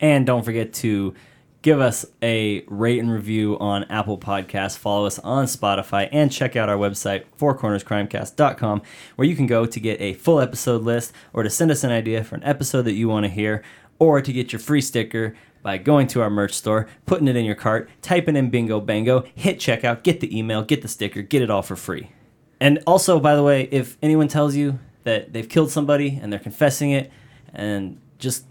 And 0.00 0.26
don't 0.26 0.44
forget 0.44 0.72
to 0.74 1.14
give 1.62 1.80
us 1.80 2.06
a 2.22 2.64
rate 2.68 2.98
and 2.98 3.10
review 3.10 3.58
on 3.58 3.84
Apple 3.84 4.18
Podcasts, 4.18 4.78
follow 4.78 5.06
us 5.06 5.18
on 5.18 5.44
Spotify, 5.44 6.08
and 6.10 6.32
check 6.32 6.56
out 6.56 6.68
our 6.68 6.76
website, 6.76 7.24
fourcornerscrimecast.com, 7.38 8.82
where 9.16 9.28
you 9.28 9.36
can 9.36 9.46
go 9.46 9.66
to 9.66 9.80
get 9.80 10.00
a 10.00 10.14
full 10.14 10.40
episode 10.40 10.82
list 10.82 11.12
or 11.32 11.42
to 11.42 11.50
send 11.50 11.70
us 11.70 11.84
an 11.84 11.90
idea 11.90 12.24
for 12.24 12.34
an 12.34 12.44
episode 12.44 12.82
that 12.82 12.92
you 12.92 13.08
want 13.08 13.24
to 13.24 13.30
hear, 13.30 13.62
or 13.98 14.22
to 14.22 14.32
get 14.32 14.52
your 14.52 14.60
free 14.60 14.80
sticker 14.80 15.34
by 15.62 15.76
going 15.76 16.06
to 16.06 16.22
our 16.22 16.30
merch 16.30 16.54
store, 16.54 16.88
putting 17.04 17.28
it 17.28 17.36
in 17.36 17.44
your 17.44 17.54
cart, 17.54 17.90
typing 18.00 18.36
in 18.36 18.48
bingo 18.48 18.80
bango, 18.80 19.24
hit 19.34 19.58
checkout, 19.58 20.02
get 20.02 20.20
the 20.20 20.38
email, 20.38 20.62
get 20.62 20.80
the 20.80 20.88
sticker, 20.88 21.20
get 21.20 21.42
it 21.42 21.50
all 21.50 21.60
for 21.60 21.76
free. 21.76 22.10
And 22.58 22.82
also, 22.86 23.20
by 23.20 23.36
the 23.36 23.42
way, 23.42 23.68
if 23.70 23.98
anyone 24.02 24.28
tells 24.28 24.54
you 24.56 24.78
that 25.04 25.32
they've 25.32 25.48
killed 25.48 25.70
somebody 25.70 26.18
and 26.22 26.32
they're 26.32 26.40
confessing 26.40 26.90
it, 26.90 27.10
and 27.52 27.98
just 28.18 28.44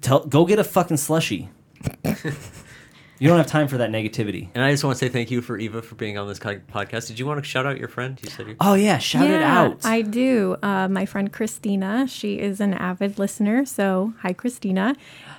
tell, 0.00 0.24
go 0.24 0.44
get 0.44 0.58
a 0.58 0.64
fucking 0.64 0.96
slushy. 0.96 1.48
you 2.04 3.28
don't 3.28 3.38
have 3.38 3.46
time 3.46 3.68
for 3.68 3.78
that 3.78 3.90
negativity. 3.90 4.48
And 4.54 4.64
I 4.64 4.70
just 4.70 4.84
want 4.84 4.98
to 4.98 5.04
say 5.04 5.08
thank 5.08 5.30
you 5.30 5.40
for 5.40 5.58
Eva 5.58 5.82
for 5.82 5.94
being 5.94 6.18
on 6.18 6.28
this 6.28 6.38
podcast. 6.38 7.06
Did 7.06 7.18
you 7.18 7.26
want 7.26 7.42
to 7.42 7.48
shout 7.48 7.66
out 7.66 7.78
your 7.78 7.88
friend? 7.88 8.18
You 8.22 8.30
said 8.30 8.48
you. 8.48 8.56
Oh 8.60 8.74
yeah, 8.74 8.98
shout 8.98 9.30
it 9.30 9.42
out. 9.42 9.84
I 9.84 10.02
do. 10.02 10.56
Uh, 10.62 10.88
my 10.88 11.06
friend 11.06 11.32
Christina, 11.32 12.06
she 12.08 12.38
is 12.38 12.60
an 12.60 12.74
avid 12.74 13.18
listener. 13.18 13.64
So, 13.64 14.14
hi, 14.20 14.32
Christina. 14.32 14.94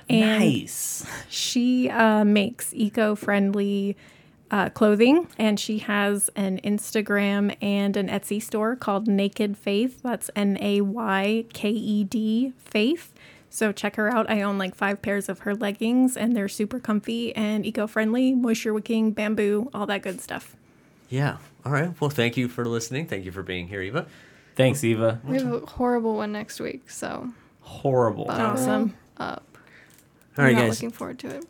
And 0.08 0.38
nice. 0.38 1.06
she 1.28 1.90
uh, 1.90 2.24
makes 2.24 2.72
eco 2.74 3.14
friendly 3.14 3.96
uh, 4.50 4.70
clothing 4.70 5.26
and 5.38 5.58
she 5.58 5.78
has 5.78 6.30
an 6.36 6.60
Instagram 6.62 7.56
and 7.60 7.96
an 7.96 8.08
Etsy 8.08 8.40
store 8.42 8.76
called 8.76 9.06
Nayked 9.08 9.56
Faith. 9.56 10.02
That's 10.02 10.30
N 10.36 10.56
A 10.60 10.80
Y 10.82 11.44
K 11.52 11.70
E 11.70 12.04
D 12.04 12.52
Faith. 12.58 13.12
So 13.50 13.72
check 13.72 13.96
her 13.96 14.08
out. 14.12 14.28
I 14.30 14.42
own 14.42 14.58
like 14.58 14.74
five 14.74 15.00
pairs 15.02 15.28
of 15.28 15.40
her 15.40 15.54
leggings 15.54 16.16
and 16.16 16.36
they're 16.36 16.48
super 16.48 16.78
comfy 16.78 17.34
and 17.34 17.64
eco 17.64 17.86
friendly, 17.86 18.34
moisture 18.34 18.74
wicking, 18.74 19.12
bamboo, 19.12 19.70
all 19.72 19.86
that 19.86 20.02
good 20.02 20.20
stuff. 20.20 20.54
Yeah. 21.08 21.38
All 21.64 21.72
right. 21.72 21.98
Well, 22.00 22.10
thank 22.10 22.36
you 22.36 22.48
for 22.48 22.64
listening. 22.64 23.06
Thank 23.06 23.24
you 23.24 23.32
for 23.32 23.42
being 23.42 23.68
here, 23.68 23.80
Eva. 23.80 24.06
Thanks, 24.56 24.84
Eva. 24.84 25.20
We 25.24 25.38
have 25.38 25.52
a 25.52 25.60
horrible 25.66 26.16
one 26.16 26.32
next 26.32 26.60
week, 26.60 26.90
so 26.90 27.30
Horrible. 27.60 28.24
buckle 28.26 28.44
Awesome. 28.46 28.94
up. 29.16 29.42
All 30.38 30.44
right, 30.44 30.50
I'm 30.50 30.54
not 30.54 30.60
guys. 30.62 30.70
looking 30.70 30.90
forward 30.90 31.18
to 31.20 31.28
it. 31.28 31.44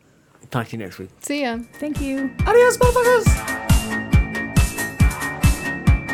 Talk 0.51 0.67
to 0.69 0.77
you 0.77 0.83
next 0.83 0.97
week. 0.99 1.09
See 1.21 1.41
ya. 1.41 1.59
Thank 1.73 1.99
you. 2.01 2.31
Adios, 2.45 2.77
motherfuckers. 2.77 3.27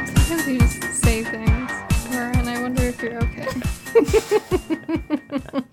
Sometimes 0.08 0.48
you 0.48 0.60
just 0.60 0.82
say 1.04 1.24
things, 1.24 1.72
Laura, 2.12 2.36
and 2.38 2.50
I 2.50 2.62
wonder 2.62 2.84
if 2.84 3.02
you're 3.02 3.22
okay. 3.24 3.48